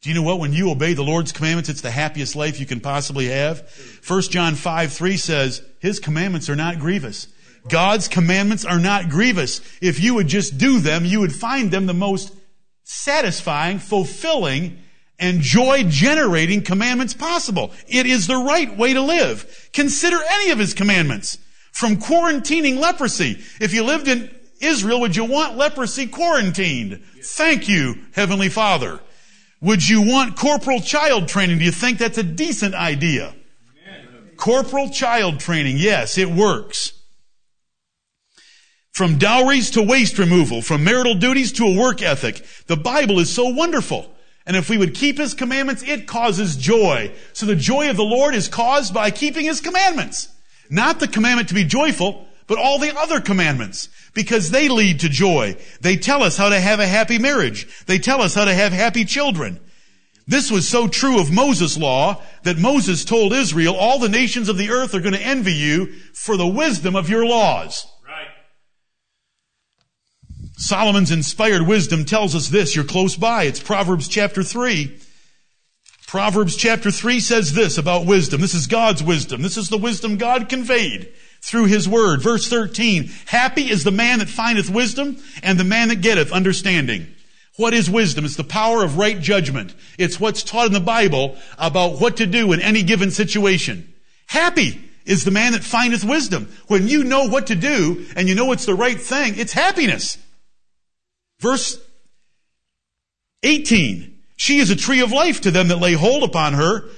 Do 0.02 0.10
you 0.10 0.16
know 0.16 0.24
what? 0.24 0.40
When 0.40 0.52
you 0.52 0.72
obey 0.72 0.96
the 0.96 1.04
Lord's 1.04 1.32
commandments, 1.32 1.70
it's 1.70 1.82
the 1.82 1.92
happiest 1.92 2.36
life 2.36 2.60
you 2.60 2.66
can 2.66 2.80
possibly 2.80 3.28
have. 3.28 3.70
1 4.08 4.22
John 4.24 4.56
5, 4.56 4.92
3 4.92 5.18
says, 5.18 5.62
His 5.80 6.00
commandments 6.00 6.50
are 6.50 6.56
not 6.56 6.80
grievous. 6.80 7.28
God's 7.70 8.08
commandments 8.08 8.66
are 8.66 8.80
not 8.80 9.10
grievous. 9.10 9.62
If 9.80 10.00
you 10.00 10.16
would 10.16 10.28
just 10.28 10.58
do 10.58 10.80
them, 10.80 11.06
you 11.06 11.20
would 11.20 11.36
find 11.36 11.70
them 11.70 11.86
the 11.86 11.94
most 11.94 12.36
satisfying, 12.84 13.78
fulfilling, 13.78 14.80
and 15.20 15.40
joy 15.40 15.84
generating 15.84 16.64
commandments 16.64 17.14
possible. 17.14 17.72
It 17.88 18.08
is 18.08 18.26
the 18.26 18.38
right 18.38 18.76
way 18.76 18.94
to 18.94 19.02
live. 19.02 19.70
Consider 19.72 20.18
any 20.32 20.50
of 20.50 20.58
His 20.58 20.74
commandments. 20.74 21.38
From 21.74 21.98
quarantining 21.98 22.80
leprosy. 22.80 23.40
If 23.62 23.72
you 23.72 23.84
lived 23.84 24.08
in 24.08 24.34
Israel, 24.62 25.00
would 25.02 25.16
you 25.16 25.26
want 25.26 25.58
leprosy 25.58 26.08
quarantined? 26.08 27.04
Thank 27.22 27.70
you, 27.70 27.96
Heavenly 28.14 28.50
Father. 28.50 29.00
Would 29.62 29.88
you 29.88 30.02
want 30.02 30.36
corporal 30.36 30.82
child 30.82 31.28
training? 31.28 31.60
Do 31.60 31.66
you 31.66 31.72
think 31.72 32.00
that's 32.00 32.18
a 32.18 32.24
decent 32.24 32.74
idea? 32.74 33.36
Corporal 34.36 34.90
child 34.90 35.40
training, 35.40 35.78
yes, 35.78 36.18
it 36.18 36.30
works. 36.30 36.94
From 38.92 39.20
dowries 39.20 39.70
to 39.72 39.84
waste 39.84 40.18
removal, 40.18 40.64
from 40.64 40.84
marital 40.84 41.16
duties 41.16 41.52
to 41.54 41.66
a 41.66 41.78
work 41.78 42.02
ethic. 42.02 42.44
The 42.66 42.76
Bible 42.76 43.20
is 43.20 43.32
so 43.32 43.50
wonderful. 43.50 44.12
And 44.48 44.58
if 44.58 44.70
we 44.70 44.80
would 44.80 44.96
keep 44.96 45.20
His 45.20 45.36
commandments, 45.36 45.84
it 45.84 46.08
causes 46.08 46.58
joy. 46.58 47.12
So 47.34 47.46
the 47.46 47.56
joy 47.56 47.92
of 47.92 47.98
the 47.98 48.04
Lord 48.04 48.34
is 48.34 48.48
caused 48.48 48.94
by 48.94 49.12
keeping 49.12 49.46
His 49.46 49.62
commandments. 49.62 50.28
Not 50.72 51.00
the 51.00 51.08
commandment 51.08 51.50
to 51.50 51.54
be 51.54 51.64
joyful, 51.64 52.28
but 52.48 52.58
all 52.58 52.80
the 52.80 52.98
other 52.98 53.22
commandments. 53.22 53.90
Because 54.14 54.52
they 54.52 54.68
lead 54.68 55.00
to 55.02 55.10
joy. 55.10 55.56
They 55.80 55.96
tell 55.96 56.22
us 56.22 56.36
how 56.38 56.50
to 56.50 56.60
have 56.60 56.80
a 56.80 56.88
happy 56.88 57.18
marriage. 57.18 57.86
They 57.86 57.98
tell 57.98 58.22
us 58.22 58.34
how 58.36 58.46
to 58.46 58.54
have 58.54 58.74
happy 58.74 59.06
children. 59.06 59.60
This 60.28 60.52
was 60.52 60.68
so 60.68 60.88
true 60.88 61.20
of 61.20 61.32
Moses' 61.32 61.78
law 61.78 62.22
that 62.44 62.58
Moses 62.58 63.06
told 63.06 63.34
Israel, 63.34 63.76
all 63.76 64.00
the 64.00 64.10
nations 64.10 64.50
of 64.50 64.58
the 64.58 64.70
earth 64.70 64.94
are 64.94 65.02
going 65.02 65.14
to 65.14 65.22
envy 65.22 65.54
you 65.54 65.88
for 66.14 66.38
the 66.38 66.48
wisdom 66.48 66.96
of 66.96 67.10
your 67.10 67.26
laws. 67.26 67.86
Right. 68.08 68.28
Solomon's 70.58 71.12
inspired 71.12 71.68
wisdom 71.68 72.06
tells 72.06 72.36
us 72.36 72.50
this. 72.50 72.76
You're 72.76 72.86
close 72.86 73.16
by. 73.16 73.44
It's 73.44 73.60
Proverbs 73.60 74.08
chapter 74.08 74.44
3. 74.44 75.00
Proverbs 76.08 76.56
chapter 76.56 76.92
3 76.92 77.20
says 77.20 77.54
this 77.54 77.78
about 77.78 78.06
wisdom. 78.06 78.42
This 78.42 78.54
is 78.54 78.68
God's 78.68 79.02
wisdom. 79.02 79.42
This 79.42 79.58
is 79.58 79.70
the 79.70 79.78
wisdom 79.78 80.18
God 80.18 80.50
conveyed 80.50 81.12
through 81.44 81.66
His 81.66 81.88
Word. 81.88 82.22
Verse 82.22 82.48
13, 82.48 83.10
Happy 83.26 83.70
is 83.70 83.84
the 83.84 83.92
man 83.92 84.20
that 84.20 84.30
findeth 84.30 84.70
wisdom 84.70 85.18
and 85.44 85.60
the 85.60 85.64
man 85.64 85.90
that 85.90 86.02
getteth 86.02 86.32
understanding. 86.32 87.08
What 87.58 87.74
is 87.74 87.90
wisdom? 87.90 88.26
It's 88.26 88.38
the 88.38 88.44
power 88.44 88.84
of 88.84 88.98
right 88.98 89.20
judgment. 89.20 89.76
It's 89.98 90.20
what's 90.20 90.44
taught 90.44 90.68
in 90.68 90.74
the 90.74 90.80
Bible 90.80 91.38
about 91.58 92.00
what 92.00 92.18
to 92.18 92.26
do 92.26 92.54
in 92.54 92.62
any 92.62 92.84
given 92.84 93.12
situation. 93.12 93.94
Happy 94.28 94.82
is 95.06 95.26
the 95.26 95.32
man 95.32 95.52
that 95.52 95.64
findeth 95.64 96.04
wisdom. 96.04 96.48
When 96.68 96.88
you 96.88 97.04
know 97.04 97.28
what 97.28 97.48
to 97.48 97.56
do 97.56 98.06
and 98.16 98.30
you 98.30 98.36
know 98.36 98.52
it's 98.52 98.66
the 98.66 98.74
right 98.74 99.00
thing, 99.00 99.38
it's 99.38 99.54
happiness. 99.54 100.18
Verse 101.40 101.80
18. 103.44 104.20
She 104.38 104.60
is 104.60 104.70
a 104.70 104.76
tree 104.76 105.02
of 105.02 105.12
life 105.12 105.42
to 105.42 105.52
them 105.52 105.68
that 105.68 105.78
lay 105.78 105.94
hold 105.94 106.24
upon 106.24 106.54
her. 106.54 106.90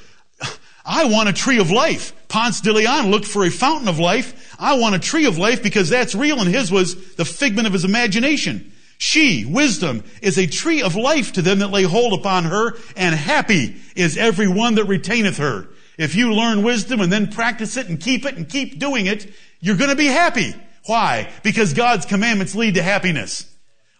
I 0.85 1.05
want 1.05 1.29
a 1.29 1.33
tree 1.33 1.59
of 1.59 1.71
life. 1.71 2.13
Ponce 2.33 2.61
de 2.61 2.73
Leon 2.73 3.11
looked 3.11 3.27
for 3.27 3.45
a 3.45 3.51
fountain 3.51 3.87
of 3.87 3.99
life. 3.99 4.55
I 4.57 4.79
want 4.79 4.95
a 4.95 4.99
tree 4.99 5.27
of 5.27 5.37
life 5.37 5.61
because 5.61 5.89
that's 5.89 6.15
real 6.15 6.41
and 6.41 6.49
his 6.49 6.71
was 6.71 7.13
the 7.13 7.25
figment 7.25 7.67
of 7.67 7.73
his 7.73 7.85
imagination. 7.85 8.73
She, 8.97 9.45
wisdom, 9.45 10.03
is 10.19 10.39
a 10.39 10.47
tree 10.47 10.81
of 10.81 10.95
life 10.95 11.33
to 11.33 11.43
them 11.43 11.59
that 11.59 11.69
lay 11.69 11.83
hold 11.83 12.19
upon 12.19 12.45
her, 12.45 12.75
and 12.97 13.13
happy 13.13 13.75
is 13.95 14.17
every 14.17 14.47
one 14.47 14.73
that 14.75 14.85
retaineth 14.85 15.37
her. 15.37 15.67
If 15.99 16.15
you 16.15 16.33
learn 16.33 16.63
wisdom 16.63 17.01
and 17.01 17.11
then 17.11 17.31
practice 17.31 17.77
it 17.77 17.87
and 17.87 17.99
keep 17.99 18.25
it 18.25 18.35
and 18.35 18.49
keep 18.49 18.79
doing 18.79 19.05
it, 19.05 19.31
you're 19.59 19.77
gonna 19.77 19.93
be 19.93 20.07
happy. 20.07 20.55
Why? 20.87 21.31
Because 21.43 21.73
God's 21.73 22.07
commandments 22.07 22.55
lead 22.55 22.73
to 22.73 22.81
happiness. 22.81 23.52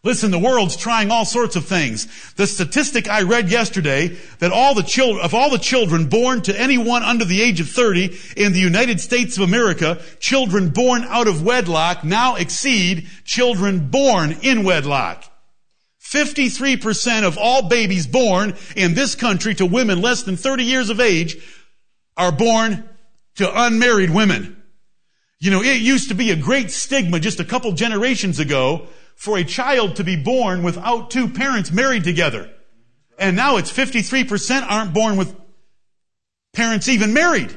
Listen, 0.06 0.32
the 0.32 0.40
world's 0.40 0.76
trying 0.76 1.12
all 1.12 1.24
sorts 1.24 1.56
of 1.56 1.66
things. 1.66 2.34
The 2.34 2.46
statistic 2.46 3.10
I 3.10 3.22
read 3.22 3.50
yesterday 3.50 4.18
that 4.40 4.52
all 4.52 4.76
the 4.76 4.84
children, 4.84 5.24
of 5.24 5.34
all 5.34 5.50
the 5.50 5.58
children 5.58 6.10
born 6.10 6.42
to 6.42 6.60
anyone 6.60 7.04
under 7.04 7.24
the 7.24 7.42
age 7.42 7.62
of 7.62 7.70
30 7.70 8.14
in 8.36 8.52
the 8.52 8.60
United 8.60 9.00
States 9.00 9.38
of 9.38 9.44
America, 9.44 10.02
children 10.20 10.70
born 10.70 11.06
out 11.06 11.30
of 11.30 11.44
wedlock 11.44 12.04
now 12.04 12.36
exceed 12.36 13.08
children 13.24 13.88
born 13.88 14.36
in 14.42 14.66
wedlock. 14.66 15.24
53% 16.02 17.24
of 17.24 17.38
all 17.38 17.70
babies 17.70 18.06
born 18.06 18.56
in 18.76 18.96
this 18.96 19.16
country 19.16 19.56
to 19.56 19.66
women 19.66 20.02
less 20.02 20.24
than 20.24 20.36
30 20.36 20.66
years 20.66 20.90
of 20.90 21.00
age 21.00 21.38
are 22.18 22.34
born 22.34 22.88
to 23.36 23.64
unmarried 23.64 24.10
women. 24.10 24.62
You 25.40 25.52
know, 25.52 25.64
it 25.64 25.80
used 25.82 26.10
to 26.10 26.14
be 26.14 26.32
a 26.32 26.36
great 26.36 26.72
stigma 26.72 27.22
just 27.22 27.40
a 27.40 27.46
couple 27.46 27.72
generations 27.72 28.40
ago 28.40 28.88
for 29.16 29.38
a 29.38 29.44
child 29.44 29.98
to 29.98 30.04
be 30.04 30.16
born 30.16 30.64
without 30.64 31.12
two 31.12 31.30
parents 31.30 31.72
married 31.72 32.04
together. 32.04 32.50
And 33.18 33.36
now 33.36 33.58
it's 33.58 33.72
53% 33.72 34.66
aren't 34.68 34.94
born 34.94 35.18
with 35.18 35.36
parents 36.54 36.90
even 36.90 37.14
married. 37.14 37.56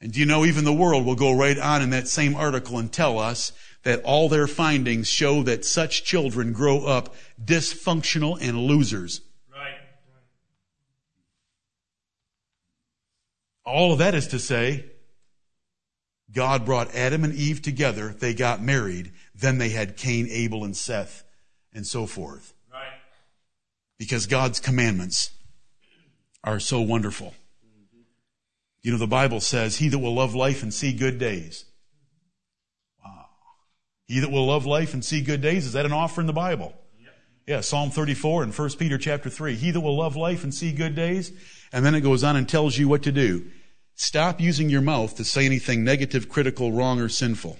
And 0.00 0.12
do 0.12 0.20
you 0.20 0.26
know 0.26 0.44
even 0.44 0.64
the 0.64 0.72
world 0.72 1.06
will 1.06 1.14
go 1.14 1.32
right 1.32 1.58
on 1.58 1.82
in 1.82 1.90
that 1.90 2.08
same 2.08 2.34
article 2.36 2.78
and 2.78 2.92
tell 2.92 3.18
us 3.18 3.52
that 3.86 4.02
all 4.02 4.28
their 4.28 4.48
findings 4.48 5.08
show 5.08 5.44
that 5.44 5.64
such 5.64 6.02
children 6.02 6.52
grow 6.52 6.84
up 6.84 7.14
dysfunctional 7.42 8.36
and 8.40 8.58
losers. 8.58 9.20
Right. 9.48 9.74
All 13.64 13.92
of 13.92 13.98
that 13.98 14.14
is 14.14 14.26
to 14.28 14.40
say, 14.40 14.86
God 16.32 16.64
brought 16.64 16.96
Adam 16.96 17.22
and 17.22 17.32
Eve 17.32 17.62
together, 17.62 18.08
they 18.08 18.34
got 18.34 18.60
married, 18.60 19.12
then 19.38 19.58
they 19.58 19.68
had 19.68 19.96
Cain, 19.96 20.28
Abel, 20.30 20.64
and 20.64 20.76
Seth, 20.76 21.24
and 21.72 21.86
so 21.86 22.06
forth. 22.06 22.54
Right. 22.72 22.86
Because 23.98 24.26
God's 24.26 24.60
commandments 24.60 25.30
are 26.42 26.60
so 26.60 26.80
wonderful. 26.80 27.34
You 28.82 28.92
know, 28.92 28.98
the 28.98 29.06
Bible 29.06 29.40
says, 29.40 29.76
He 29.76 29.88
that 29.88 29.98
will 29.98 30.14
love 30.14 30.34
life 30.34 30.62
and 30.62 30.72
see 30.72 30.92
good 30.92 31.18
days. 31.18 31.64
Wow. 33.04 33.26
He 34.06 34.20
that 34.20 34.30
will 34.30 34.46
love 34.46 34.64
life 34.64 34.94
and 34.94 35.04
see 35.04 35.20
good 35.20 35.40
days, 35.40 35.66
is 35.66 35.72
that 35.72 35.84
an 35.84 35.92
offer 35.92 36.20
in 36.20 36.26
the 36.26 36.32
Bible? 36.32 36.72
Yep. 36.98 37.14
Yeah, 37.46 37.60
Psalm 37.62 37.90
34 37.90 38.44
and 38.44 38.56
1 38.56 38.70
Peter 38.78 38.96
chapter 38.96 39.28
3. 39.28 39.56
He 39.56 39.72
that 39.72 39.80
will 39.80 39.96
love 39.96 40.16
life 40.16 40.44
and 40.44 40.54
see 40.54 40.72
good 40.72 40.94
days. 40.94 41.32
And 41.72 41.84
then 41.84 41.94
it 41.94 42.02
goes 42.02 42.22
on 42.22 42.36
and 42.36 42.48
tells 42.48 42.78
you 42.78 42.88
what 42.88 43.02
to 43.02 43.12
do. 43.12 43.50
Stop 43.96 44.40
using 44.40 44.70
your 44.70 44.82
mouth 44.82 45.16
to 45.16 45.24
say 45.24 45.44
anything 45.44 45.82
negative, 45.82 46.28
critical, 46.28 46.70
wrong, 46.70 47.00
or 47.00 47.08
sinful. 47.08 47.58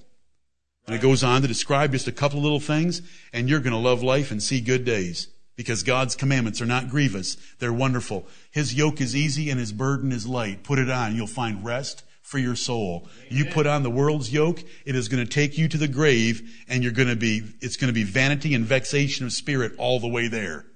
And 0.86 0.94
it 0.94 1.02
goes 1.02 1.24
on 1.24 1.42
to 1.42 1.48
describe 1.48 1.92
just 1.92 2.06
a 2.06 2.12
couple 2.12 2.38
of 2.38 2.44
little 2.44 2.60
things, 2.60 3.02
and 3.32 3.48
you're 3.48 3.60
going 3.60 3.72
to 3.72 3.78
love 3.78 4.02
life 4.02 4.30
and 4.30 4.42
see 4.42 4.60
good 4.60 4.84
days. 4.84 5.28
Because 5.56 5.82
God's 5.82 6.14
commandments 6.14 6.60
are 6.60 6.66
not 6.66 6.90
grievous. 6.90 7.36
They're 7.58 7.72
wonderful. 7.72 8.26
His 8.50 8.74
yoke 8.74 9.00
is 9.00 9.16
easy 9.16 9.48
and 9.48 9.58
his 9.58 9.72
burden 9.72 10.12
is 10.12 10.26
light. 10.26 10.62
Put 10.62 10.78
it 10.78 10.90
on. 10.90 11.16
You'll 11.16 11.26
find 11.26 11.64
rest 11.64 12.02
for 12.26 12.38
your 12.38 12.56
soul. 12.56 13.08
Amen. 13.26 13.38
You 13.38 13.44
put 13.46 13.66
on 13.66 13.82
the 13.82 13.90
world's 13.90 14.32
yoke, 14.32 14.62
it 14.84 14.96
is 14.96 15.08
going 15.08 15.24
to 15.24 15.30
take 15.30 15.56
you 15.56 15.68
to 15.68 15.78
the 15.78 15.88
grave, 15.88 16.64
and 16.68 16.82
you're 16.82 16.92
going 16.92 17.08
to 17.08 17.16
be, 17.16 17.42
it's 17.60 17.76
going 17.76 17.86
to 17.86 17.94
be 17.94 18.02
vanity 18.02 18.52
and 18.52 18.64
vexation 18.64 19.24
of 19.24 19.32
spirit 19.32 19.72
all 19.78 20.00
the 20.00 20.08
way 20.08 20.26
there. 20.26 20.66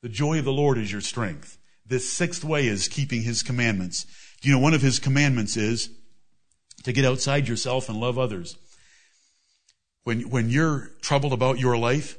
The 0.00 0.08
joy 0.08 0.38
of 0.38 0.44
the 0.44 0.52
Lord 0.52 0.78
is 0.78 0.92
your 0.92 1.00
strength. 1.00 1.58
This 1.84 2.10
sixth 2.10 2.44
way 2.44 2.68
is 2.68 2.86
keeping 2.86 3.22
his 3.22 3.42
commandments. 3.42 4.06
Do 4.40 4.48
you 4.48 4.54
know 4.54 4.60
one 4.60 4.74
of 4.74 4.82
his 4.82 5.00
commandments 5.00 5.56
is 5.56 5.90
to 6.84 6.92
get 6.92 7.04
outside 7.04 7.48
yourself 7.48 7.88
and 7.88 7.98
love 7.98 8.18
others. 8.18 8.56
When, 10.04 10.30
when 10.30 10.50
you're 10.50 10.90
troubled 11.00 11.32
about 11.32 11.58
your 11.58 11.76
life, 11.76 12.18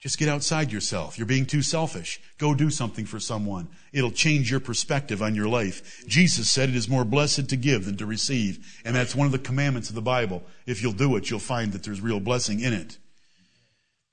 just 0.00 0.18
get 0.18 0.28
outside 0.28 0.70
yourself. 0.70 1.16
You're 1.16 1.26
being 1.26 1.46
too 1.46 1.62
selfish. 1.62 2.20
Go 2.36 2.54
do 2.54 2.68
something 2.68 3.06
for 3.06 3.18
someone. 3.18 3.68
It'll 3.90 4.10
change 4.10 4.50
your 4.50 4.60
perspective 4.60 5.22
on 5.22 5.34
your 5.34 5.48
life. 5.48 6.04
Jesus 6.06 6.50
said 6.50 6.68
it 6.68 6.76
is 6.76 6.90
more 6.90 7.06
blessed 7.06 7.48
to 7.48 7.56
give 7.56 7.86
than 7.86 7.96
to 7.96 8.04
receive. 8.04 8.82
And 8.84 8.94
that's 8.94 9.14
one 9.14 9.24
of 9.24 9.32
the 9.32 9.38
commandments 9.38 9.88
of 9.88 9.94
the 9.94 10.02
Bible. 10.02 10.42
If 10.66 10.82
you'll 10.82 10.92
do 10.92 11.16
it, 11.16 11.30
you'll 11.30 11.38
find 11.38 11.72
that 11.72 11.84
there's 11.84 12.02
real 12.02 12.20
blessing 12.20 12.60
in 12.60 12.74
it. 12.74 12.98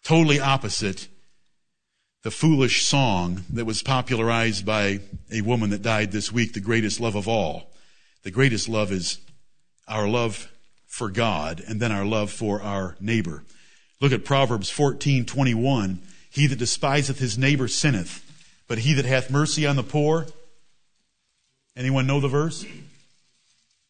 Totally 0.04 0.40
opposite 0.40 1.10
the 2.24 2.32
foolish 2.32 2.86
song 2.86 3.44
that 3.50 3.66
was 3.66 3.82
popularized 3.82 4.66
by 4.66 5.00
a 5.32 5.42
woman 5.42 5.72
that 5.72 5.82
died 5.82 6.12
this 6.12 6.32
week, 6.32 6.54
the 6.54 6.60
greatest 6.60 7.00
love 7.00 7.16
of 7.16 7.28
all. 7.28 7.72
The 8.24 8.32
greatest 8.32 8.70
love 8.70 8.92
is 8.92 9.18
our 9.88 10.08
love 10.08 10.52
for 10.88 11.10
God 11.10 11.62
and 11.68 11.80
then 11.80 11.92
our 11.92 12.06
love 12.06 12.32
for 12.32 12.62
our 12.62 12.96
neighbor. 13.00 13.44
Look 14.00 14.12
at 14.12 14.26
Proverbs 14.26 14.70
14, 14.70 15.26
21. 15.26 16.02
He 16.30 16.48
that 16.48 16.60
despiseth 16.60 17.20
his 17.20 17.38
neighbor 17.38 17.68
sinneth, 17.68 18.24
but 18.68 18.80
he 18.80 18.94
that 18.94 19.06
hath 19.06 19.30
mercy 19.30 19.66
on 19.66 19.76
the 19.76 19.84
poor. 19.84 20.26
Anyone 21.76 22.08
know 22.08 22.20
the 22.20 22.28
verse? 22.28 22.66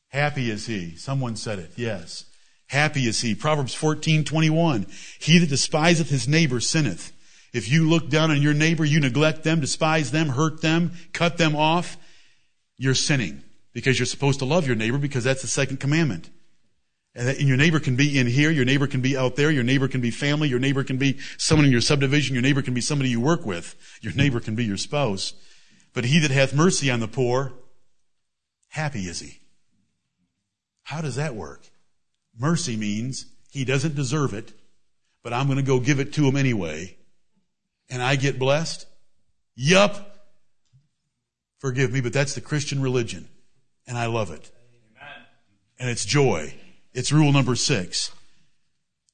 Happy 0.10 0.52
is 0.52 0.66
he. 0.66 0.96
Someone 0.96 1.36
said 1.36 1.60
it. 1.60 1.72
Yes. 1.76 2.26
Happy 2.68 3.08
is 3.08 3.22
he. 3.22 3.36
Proverbs 3.36 3.74
14, 3.74 4.24
21. 4.24 4.86
He 5.20 5.39
that 5.39 5.50
despiseth 5.50 6.10
his 6.10 6.28
neighbor 6.28 6.60
sinneth. 6.60 7.12
If 7.54 7.70
you 7.70 7.89
look 7.89 8.10
down 8.10 8.32
on 8.32 8.42
your 8.42 8.54
neighbor, 8.54 8.86
you 8.86 9.00
neglect 9.00 9.44
them, 9.44 9.60
despise 9.60 10.12
them, 10.12 10.30
hurt 10.30 10.62
them, 10.62 10.94
cut 11.12 11.38
them 11.38 11.56
off, 11.56 11.98
you're 12.78 12.96
sinning. 12.96 13.44
Because 13.74 13.98
you're 13.98 14.06
supposed 14.06 14.40
to 14.40 14.46
love 14.46 14.68
your 14.68 14.76
neighbor 14.76 14.98
because 14.98 15.24
that's 15.24 15.42
the 15.42 15.48
second 15.48 15.80
commandment. 15.80 16.30
And 17.14 17.42
your 17.42 17.58
neighbor 17.58 17.80
can 17.80 17.98
be 17.98 18.18
in 18.18 18.28
here, 18.28 18.52
your 18.52 18.64
neighbor 18.64 18.88
can 18.88 19.02
be 19.02 19.18
out 19.18 19.36
there, 19.36 19.52
your 19.52 19.64
neighbor 19.64 19.90
can 19.90 20.00
be 20.00 20.12
family, 20.12 20.48
your 20.48 20.60
neighbor 20.60 20.84
can 20.84 20.98
be 20.98 21.20
someone 21.38 21.66
in 21.66 21.72
your 21.72 21.82
subdivision, 21.82 22.34
your 22.34 22.42
neighbor 22.42 22.62
can 22.62 22.74
be 22.74 22.80
somebody 22.80 23.10
you 23.10 23.20
work 23.20 23.46
with, 23.46 23.76
your 24.02 24.14
neighbor 24.14 24.40
can 24.40 24.56
be 24.56 24.64
your 24.64 24.78
spouse. 24.78 25.34
But 25.94 26.06
he 26.06 26.20
that 26.20 26.32
hath 26.32 26.54
mercy 26.54 26.90
on 26.90 27.02
the 27.02 27.10
poor, 27.10 27.52
happy 28.70 29.02
is 29.02 29.20
he. 29.20 29.40
How 30.84 31.02
does 31.02 31.16
that 31.16 31.36
work? 31.36 31.70
Mercy 32.38 32.78
means 32.78 33.26
he 33.52 33.66
doesn't 33.66 33.96
deserve 33.96 34.34
it, 34.34 34.54
but 35.22 35.34
I'm 35.34 35.48
going 35.48 35.58
to 35.58 35.64
go 35.64 35.82
give 35.82 36.00
it 36.00 36.14
to 36.14 36.26
him 36.26 36.38
anyway. 36.38 36.98
And 37.90 38.02
I 38.02 38.16
get 38.16 38.40
blessed? 38.40 38.86
Yup. 39.56 40.30
Forgive 41.60 41.92
me, 41.92 42.00
but 42.00 42.14
that's 42.14 42.36
the 42.36 42.42
Christian 42.42 42.82
religion 42.82 43.28
and 43.88 43.98
I 43.98 44.06
love 44.08 44.32
it. 44.32 44.52
Amen. 44.98 45.26
And 45.80 45.90
it's 45.90 46.06
joy. 46.06 46.54
It's 46.94 47.12
rule 47.12 47.32
number 47.32 47.56
six. 47.56 48.12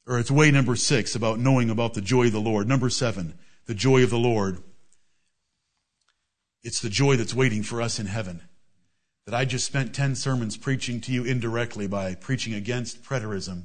Or 0.07 0.19
it's 0.19 0.31
way 0.31 0.51
number 0.51 0.75
six 0.75 1.15
about 1.15 1.39
knowing 1.39 1.69
about 1.69 1.93
the 1.93 2.01
joy 2.01 2.27
of 2.27 2.31
the 2.31 2.39
Lord. 2.39 2.67
Number 2.67 2.89
seven, 2.89 3.37
the 3.65 3.73
joy 3.73 4.03
of 4.03 4.09
the 4.09 4.17
Lord. 4.17 4.63
It's 6.63 6.79
the 6.79 6.89
joy 6.89 7.17
that's 7.17 7.33
waiting 7.33 7.63
for 7.63 7.81
us 7.81 7.99
in 7.99 8.05
heaven. 8.05 8.41
That 9.25 9.35
I 9.35 9.43
just 9.43 9.65
spent 9.65 9.93
10 9.93 10.15
sermons 10.15 10.55
preaching 10.55 11.01
to 11.01 11.11
you 11.11 11.25
indirectly 11.25 11.87
by 11.87 12.15
preaching 12.15 12.53
against 12.53 13.03
preterism. 13.03 13.63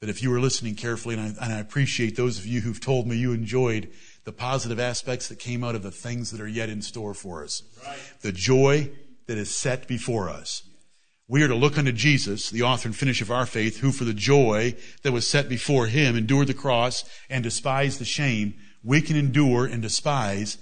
But 0.00 0.08
if 0.08 0.22
you 0.22 0.30
were 0.30 0.40
listening 0.40 0.76
carefully, 0.76 1.16
and 1.16 1.36
I, 1.38 1.44
and 1.44 1.52
I 1.52 1.58
appreciate 1.58 2.16
those 2.16 2.38
of 2.38 2.46
you 2.46 2.60
who've 2.60 2.80
told 2.80 3.06
me 3.06 3.16
you 3.16 3.32
enjoyed 3.32 3.90
the 4.24 4.32
positive 4.32 4.78
aspects 4.78 5.28
that 5.28 5.38
came 5.38 5.64
out 5.64 5.74
of 5.74 5.82
the 5.82 5.90
things 5.90 6.30
that 6.30 6.40
are 6.40 6.46
yet 6.46 6.68
in 6.68 6.82
store 6.82 7.14
for 7.14 7.42
us. 7.42 7.62
Right. 7.84 7.98
The 8.20 8.32
joy 8.32 8.90
that 9.26 9.38
is 9.38 9.54
set 9.54 9.86
before 9.86 10.28
us. 10.28 10.62
We 11.28 11.42
are 11.42 11.48
to 11.48 11.56
look 11.56 11.76
unto 11.76 11.90
Jesus, 11.90 12.50
the 12.50 12.62
author 12.62 12.88
and 12.88 12.96
finisher 12.96 13.24
of 13.24 13.32
our 13.32 13.46
faith, 13.46 13.78
who 13.78 13.90
for 13.90 14.04
the 14.04 14.14
joy 14.14 14.76
that 15.02 15.12
was 15.12 15.26
set 15.26 15.48
before 15.48 15.88
him 15.88 16.16
endured 16.16 16.46
the 16.46 16.54
cross 16.54 17.04
and 17.28 17.42
despised 17.42 17.98
the 17.98 18.04
shame. 18.04 18.54
We 18.84 19.00
can 19.02 19.16
endure 19.16 19.66
and 19.66 19.82
despise 19.82 20.58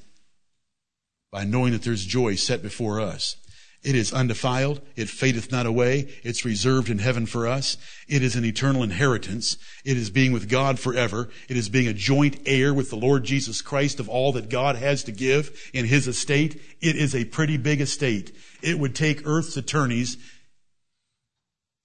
by 1.31 1.45
knowing 1.45 1.73
that 1.73 1.83
there's 1.83 2.07
joy 2.07 2.37
set 2.37 2.63
before 2.63 3.01
us. 3.01 3.37
It 3.85 3.95
is 3.95 4.15
undefiled. 4.15 4.81
It 4.97 5.11
fadeth 5.11 5.53
not 5.53 5.67
away. 5.67 6.09
It's 6.23 6.45
reserved 6.45 6.89
in 6.89 7.01
heaven 7.01 7.27
for 7.27 7.47
us. 7.47 7.77
It 8.09 8.23
is 8.23 8.35
an 8.35 8.45
eternal 8.45 8.83
inheritance. 8.83 9.59
It 9.85 9.99
is 9.99 10.09
being 10.09 10.33
with 10.33 10.49
God 10.49 10.79
forever. 10.79 11.29
It 11.51 11.59
is 11.59 11.69
being 11.69 11.87
a 11.87 11.93
joint 11.93 12.41
heir 12.47 12.73
with 12.73 12.89
the 12.89 12.97
Lord 12.97 13.25
Jesus 13.25 13.61
Christ 13.61 14.01
of 14.01 14.09
all 14.09 14.33
that 14.33 14.49
God 14.49 14.77
has 14.77 15.05
to 15.05 15.13
give 15.13 15.71
in 15.75 15.85
His 15.85 16.09
estate. 16.09 16.61
It 16.81 16.97
is 16.97 17.15
a 17.15 17.27
pretty 17.27 17.59
big 17.59 17.83
estate. 17.83 18.35
It 18.63 18.79
would 18.79 18.95
take 18.95 19.27
earth's 19.27 19.59
attorneys 19.59 20.17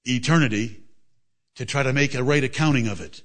eternity 0.05 0.77
to 1.55 1.65
try 1.65 1.83
to 1.83 1.91
make 1.91 2.15
a 2.15 2.23
right 2.23 2.45
accounting 2.45 2.87
of 2.87 3.01
it 3.01 3.21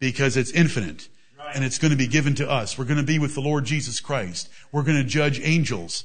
because 0.00 0.36
it's 0.36 0.50
infinite 0.50 1.08
and 1.54 1.64
it's 1.64 1.78
going 1.78 1.92
to 1.92 1.96
be 1.96 2.08
given 2.08 2.34
to 2.34 2.50
us. 2.50 2.76
We're 2.76 2.84
going 2.84 2.98
to 2.98 3.04
be 3.04 3.20
with 3.20 3.34
the 3.34 3.40
Lord 3.40 3.64
Jesus 3.64 4.00
Christ. 4.00 4.48
We're 4.72 4.82
going 4.82 4.98
to 4.98 5.04
judge 5.04 5.40
angels. 5.40 6.04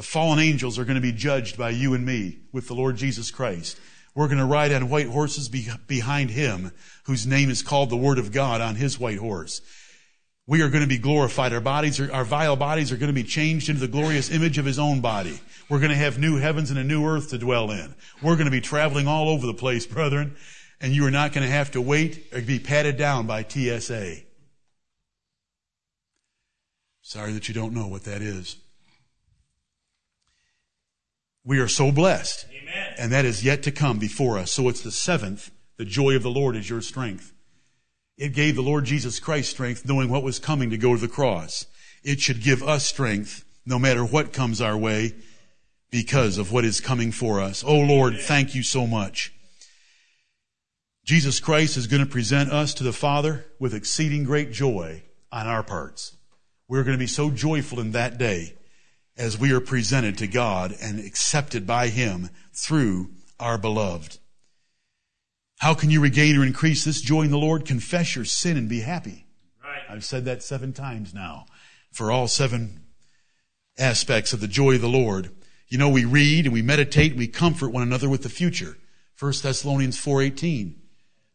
The 0.00 0.06
fallen 0.06 0.38
angels 0.38 0.78
are 0.78 0.86
going 0.86 0.94
to 0.94 1.02
be 1.02 1.12
judged 1.12 1.58
by 1.58 1.68
you 1.68 1.92
and 1.92 2.06
me 2.06 2.38
with 2.52 2.68
the 2.68 2.74
Lord 2.74 2.96
Jesus 2.96 3.30
Christ. 3.30 3.78
We're 4.14 4.28
going 4.28 4.38
to 4.38 4.46
ride 4.46 4.72
on 4.72 4.88
white 4.88 5.08
horses 5.08 5.50
be- 5.50 5.68
behind 5.86 6.30
him 6.30 6.72
whose 7.04 7.26
name 7.26 7.50
is 7.50 7.60
called 7.60 7.90
the 7.90 7.98
Word 7.98 8.18
of 8.18 8.32
God 8.32 8.62
on 8.62 8.76
his 8.76 8.98
white 8.98 9.18
horse. 9.18 9.60
We 10.46 10.62
are 10.62 10.70
going 10.70 10.80
to 10.80 10.88
be 10.88 10.96
glorified. 10.96 11.52
Our 11.52 11.60
bodies 11.60 12.00
are, 12.00 12.10
our 12.14 12.24
vile 12.24 12.56
bodies 12.56 12.90
are 12.90 12.96
going 12.96 13.14
to 13.14 13.22
be 13.22 13.28
changed 13.28 13.68
into 13.68 13.82
the 13.82 13.88
glorious 13.88 14.30
image 14.30 14.56
of 14.56 14.64
his 14.64 14.78
own 14.78 15.02
body. 15.02 15.38
We're 15.68 15.80
going 15.80 15.90
to 15.90 15.96
have 15.96 16.18
new 16.18 16.38
heavens 16.38 16.70
and 16.70 16.78
a 16.78 16.82
new 16.82 17.04
earth 17.04 17.28
to 17.28 17.38
dwell 17.38 17.70
in. 17.70 17.94
We're 18.22 18.36
going 18.36 18.46
to 18.46 18.50
be 18.50 18.62
traveling 18.62 19.06
all 19.06 19.28
over 19.28 19.46
the 19.46 19.52
place, 19.52 19.84
brethren, 19.84 20.34
and 20.80 20.94
you 20.94 21.04
are 21.04 21.10
not 21.10 21.34
going 21.34 21.46
to 21.46 21.52
have 21.52 21.72
to 21.72 21.80
wait 21.82 22.26
or 22.32 22.40
be 22.40 22.58
patted 22.58 22.96
down 22.96 23.26
by 23.26 23.44
TSA. 23.46 24.16
Sorry 27.02 27.34
that 27.34 27.48
you 27.48 27.54
don't 27.54 27.74
know 27.74 27.86
what 27.86 28.04
that 28.04 28.22
is. 28.22 28.56
We 31.44 31.58
are 31.58 31.68
so 31.68 31.90
blessed. 31.90 32.46
Amen. 32.50 32.94
And 32.98 33.12
that 33.12 33.24
is 33.24 33.44
yet 33.44 33.62
to 33.64 33.72
come 33.72 33.98
before 33.98 34.38
us. 34.38 34.52
So 34.52 34.68
it's 34.68 34.82
the 34.82 34.90
seventh. 34.90 35.50
The 35.76 35.84
joy 35.84 36.14
of 36.14 36.22
the 36.22 36.30
Lord 36.30 36.56
is 36.56 36.68
your 36.68 36.82
strength. 36.82 37.32
It 38.18 38.34
gave 38.34 38.54
the 38.54 38.62
Lord 38.62 38.84
Jesus 38.84 39.18
Christ 39.18 39.50
strength 39.50 39.86
knowing 39.86 40.10
what 40.10 40.22
was 40.22 40.38
coming 40.38 40.68
to 40.70 40.76
go 40.76 40.94
to 40.94 41.00
the 41.00 41.08
cross. 41.08 41.66
It 42.04 42.20
should 42.20 42.42
give 42.42 42.62
us 42.62 42.84
strength 42.84 43.44
no 43.64 43.78
matter 43.78 44.04
what 44.04 44.32
comes 44.32 44.60
our 44.60 44.76
way 44.76 45.14
because 45.90 46.36
of 46.36 46.52
what 46.52 46.64
is 46.64 46.80
coming 46.80 47.12
for 47.12 47.40
us. 47.40 47.64
Oh 47.66 47.78
Lord, 47.78 48.18
thank 48.18 48.54
you 48.54 48.62
so 48.62 48.86
much. 48.86 49.32
Jesus 51.04 51.40
Christ 51.40 51.76
is 51.76 51.86
going 51.86 52.04
to 52.04 52.10
present 52.10 52.52
us 52.52 52.74
to 52.74 52.84
the 52.84 52.92
Father 52.92 53.46
with 53.58 53.74
exceeding 53.74 54.24
great 54.24 54.52
joy 54.52 55.02
on 55.32 55.46
our 55.46 55.62
parts. 55.62 56.16
We're 56.68 56.84
going 56.84 56.96
to 56.96 57.02
be 57.02 57.06
so 57.06 57.30
joyful 57.30 57.80
in 57.80 57.92
that 57.92 58.18
day 58.18 58.54
as 59.20 59.38
we 59.38 59.52
are 59.52 59.60
presented 59.60 60.16
to 60.16 60.26
God 60.26 60.74
and 60.80 60.98
accepted 60.98 61.66
by 61.66 61.88
Him 61.88 62.30
through 62.54 63.10
our 63.38 63.58
beloved. 63.58 64.18
How 65.58 65.74
can 65.74 65.90
you 65.90 66.00
regain 66.00 66.38
or 66.38 66.44
increase 66.44 66.84
this 66.84 67.02
joy 67.02 67.22
in 67.22 67.30
the 67.30 67.36
Lord? 67.36 67.66
Confess 67.66 68.16
your 68.16 68.24
sin 68.24 68.56
and 68.56 68.66
be 68.66 68.80
happy. 68.80 69.26
Right. 69.62 69.82
I've 69.90 70.06
said 70.06 70.24
that 70.24 70.42
seven 70.42 70.72
times 70.72 71.12
now 71.12 71.44
for 71.92 72.10
all 72.10 72.28
seven 72.28 72.80
aspects 73.78 74.32
of 74.32 74.40
the 74.40 74.48
joy 74.48 74.76
of 74.76 74.80
the 74.80 74.88
Lord. 74.88 75.30
You 75.68 75.76
know, 75.76 75.90
we 75.90 76.06
read 76.06 76.46
and 76.46 76.54
we 76.54 76.62
meditate 76.62 77.10
and 77.10 77.18
we 77.18 77.28
comfort 77.28 77.68
one 77.68 77.82
another 77.82 78.08
with 78.08 78.22
the 78.22 78.30
future. 78.30 78.78
1 79.18 79.32
Thessalonians 79.42 80.02
4.18. 80.02 80.76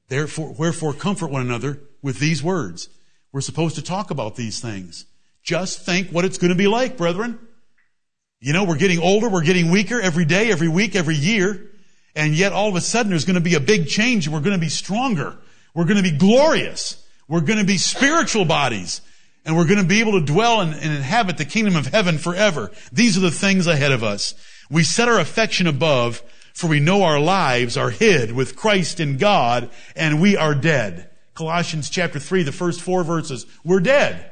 Therefore, 0.07 0.55
wherefore 0.57 0.93
comfort 0.93 1.29
one 1.29 1.43
another 1.43 1.81
with 2.01 2.17
these 2.17 2.41
words. 2.41 2.89
We're 3.31 3.41
supposed 3.41 3.75
to 3.75 3.83
talk 3.83 4.09
about 4.09 4.36
these 4.36 4.59
things. 4.59 5.05
Just 5.43 5.86
think 5.86 6.09
what 6.09 6.25
it's 6.25 6.39
going 6.39 6.49
to 6.49 6.57
be 6.57 6.67
like, 6.67 6.97
brethren. 6.97 7.45
You 8.39 8.53
know, 8.53 8.63
we're 8.63 8.77
getting 8.77 8.99
older, 8.99 9.29
we're 9.29 9.43
getting 9.43 9.71
weaker 9.71 9.99
every 9.99 10.25
day, 10.25 10.51
every 10.51 10.67
week, 10.67 10.95
every 10.95 11.15
year. 11.15 11.71
And 12.15 12.33
yet 12.33 12.53
all 12.53 12.69
of 12.69 12.75
a 12.75 12.81
sudden 12.81 13.09
there's 13.09 13.25
going 13.25 13.36
to 13.36 13.41
be 13.41 13.55
a 13.55 13.59
big 13.59 13.88
change 13.88 14.25
and 14.27 14.33
we're 14.33 14.41
going 14.41 14.55
to 14.55 14.59
be 14.59 14.69
stronger. 14.69 15.38
We're 15.73 15.86
going 15.86 15.97
to 15.97 16.03
be 16.03 16.17
glorious. 16.17 17.03
We're 17.27 17.41
going 17.41 17.59
to 17.59 17.65
be 17.65 17.77
spiritual 17.77 18.45
bodies. 18.45 19.01
And 19.45 19.55
we're 19.55 19.67
going 19.67 19.81
to 19.81 19.88
be 19.88 19.99
able 19.99 20.13
to 20.13 20.25
dwell 20.25 20.61
and, 20.61 20.73
and 20.73 20.93
inhabit 20.93 21.38
the 21.38 21.45
kingdom 21.45 21.75
of 21.75 21.88
heaven 21.88 22.17
forever. 22.17 22.71
These 22.91 23.17
are 23.17 23.21
the 23.21 23.31
things 23.31 23.67
ahead 23.67 23.91
of 23.91 24.03
us. 24.03 24.33
We 24.71 24.83
set 24.83 25.07
our 25.07 25.19
affection 25.19 25.67
above, 25.67 26.23
for 26.53 26.67
we 26.67 26.79
know 26.79 27.03
our 27.03 27.19
lives 27.19 27.77
are 27.77 27.91
hid 27.91 28.31
with 28.31 28.55
Christ 28.55 28.99
in 28.99 29.17
God, 29.17 29.69
and 29.95 30.19
we 30.19 30.36
are 30.36 30.55
dead. 30.55 31.11
Colossians 31.36 31.89
chapter 31.89 32.17
3, 32.17 32.41
the 32.41 32.51
first 32.51 32.81
four 32.81 33.03
verses. 33.03 33.45
We're 33.63 33.81
dead. 33.81 34.31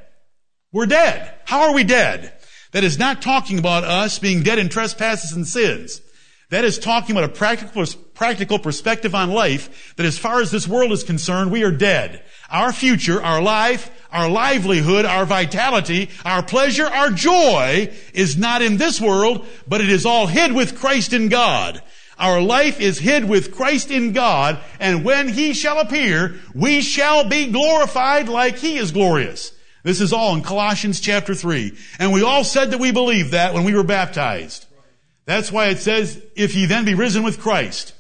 We're 0.72 0.88
dead. 0.88 1.32
How 1.46 1.70
are 1.70 1.76
we 1.76 1.84
dead? 1.84 2.34
That 2.74 2.84
is 2.84 3.00
not 3.00 3.22
talking 3.22 3.60
about 3.60 3.84
us 3.84 4.20
being 4.20 4.44
dead 4.44 4.60
in 4.60 4.68
trespasses 4.68 5.32
and 5.32 5.48
sins. 5.48 6.02
That 6.50 6.66
is 6.66 6.78
talking 6.78 7.16
about 7.16 7.30
a 7.30 7.34
practical, 7.34 7.86
practical 8.14 8.60
perspective 8.60 9.16
on 9.16 9.32
life 9.32 9.96
that 9.96 10.06
as 10.06 10.20
far 10.20 10.42
as 10.42 10.52
this 10.52 10.68
world 10.68 10.92
is 10.92 11.04
concerned, 11.04 11.52
we 11.52 11.64
are 11.64 11.72
dead. 11.72 12.24
Our 12.50 12.74
future, 12.74 13.24
our 13.24 13.42
life, 13.42 13.90
our 14.12 14.30
livelihood, 14.30 15.06
our 15.06 15.26
vitality, 15.26 16.10
our 16.26 16.44
pleasure, 16.44 16.86
our 16.86 17.10
joy 17.10 17.92
is 18.14 18.38
not 18.38 18.62
in 18.62 18.78
this 18.78 19.00
world, 19.00 19.48
but 19.68 19.82
it 19.82 19.90
is 19.90 20.06
all 20.06 20.28
hid 20.28 20.52
with 20.52 20.80
Christ 20.80 21.14
in 21.14 21.30
God. 21.30 21.82
Our 22.20 22.42
life 22.42 22.80
is 22.80 23.00
hid 23.00 23.26
with 23.26 23.56
Christ 23.56 23.90
in 23.90 24.14
God, 24.14 24.60
and 24.80 25.04
when 25.04 25.30
He 25.30 25.54
shall 25.54 25.80
appear, 25.80 26.36
we 26.54 26.82
shall 26.82 27.28
be 27.28 27.52
glorified 27.52 28.30
like 28.30 28.58
He 28.58 28.78
is 28.78 28.92
glorious. 28.92 29.52
This 29.84 30.00
is 30.00 30.14
all 30.14 30.34
in 30.34 30.42
Colossians 30.42 31.00
chapter 31.00 31.36
3. 31.36 31.74
And 32.00 32.14
we 32.14 32.24
all 32.24 32.44
said 32.44 32.72
that 32.72 32.80
we 32.80 32.92
believed 32.92 33.32
that 33.32 33.54
when 33.54 33.66
we 33.66 33.76
were 33.76 33.84
baptized. 33.84 34.66
That's 35.26 35.52
why 35.52 35.68
it 35.68 35.80
says, 35.80 36.22
if 36.36 36.56
ye 36.56 36.66
then 36.66 36.86
be 36.86 36.96
risen 36.96 37.24
with 37.24 37.40
Christ, 37.40 37.94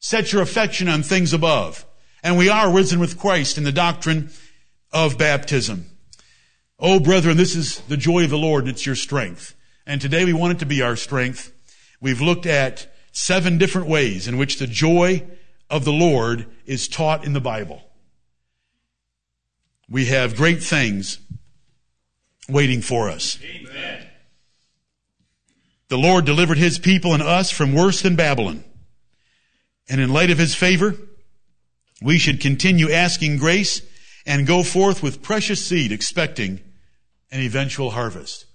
set 0.00 0.32
your 0.32 0.42
affection 0.42 0.88
on 0.88 1.02
things 1.02 1.32
above. 1.32 1.84
And 2.22 2.36
we 2.36 2.48
are 2.48 2.72
risen 2.72 3.00
with 3.00 3.18
Christ 3.18 3.56
in 3.56 3.64
the 3.64 3.72
doctrine 3.72 4.30
of 4.92 5.16
baptism. 5.16 5.86
Oh, 6.78 6.98
brethren, 6.98 7.36
this 7.36 7.54
is 7.54 7.80
the 7.82 7.96
joy 7.96 8.24
of 8.24 8.30
the 8.30 8.38
Lord 8.38 8.64
and 8.64 8.72
it's 8.72 8.86
your 8.86 8.96
strength. 8.96 9.54
And 9.86 10.00
today 10.00 10.24
we 10.24 10.32
want 10.32 10.56
it 10.56 10.58
to 10.60 10.66
be 10.66 10.82
our 10.82 10.96
strength. 10.96 11.52
We've 12.00 12.20
looked 12.20 12.46
at 12.46 12.92
seven 13.12 13.58
different 13.58 13.86
ways 13.86 14.26
in 14.26 14.38
which 14.38 14.58
the 14.58 14.66
joy 14.66 15.24
of 15.68 15.84
the 15.84 15.92
Lord 15.92 16.46
is 16.66 16.88
taught 16.88 17.24
in 17.24 17.32
the 17.32 17.40
Bible. 17.40 17.82
We 19.90 20.06
have 20.06 20.36
great 20.36 20.62
things 20.62 21.18
waiting 22.48 22.80
for 22.80 23.08
us. 23.10 23.38
Amen. 23.42 24.06
The 25.88 25.98
Lord 25.98 26.24
delivered 26.24 26.58
his 26.58 26.78
people 26.78 27.12
and 27.12 27.22
us 27.22 27.50
from 27.50 27.74
worse 27.74 28.00
than 28.00 28.14
Babylon. 28.14 28.62
And 29.88 30.00
in 30.00 30.12
light 30.12 30.30
of 30.30 30.38
his 30.38 30.54
favor, 30.54 30.94
we 32.00 32.16
should 32.16 32.40
continue 32.40 32.92
asking 32.92 33.38
grace 33.38 33.82
and 34.24 34.46
go 34.46 34.62
forth 34.62 35.02
with 35.02 35.22
precious 35.22 35.64
seed, 35.64 35.90
expecting 35.90 36.60
an 37.32 37.40
eventual 37.40 37.90
harvest. 37.90 38.46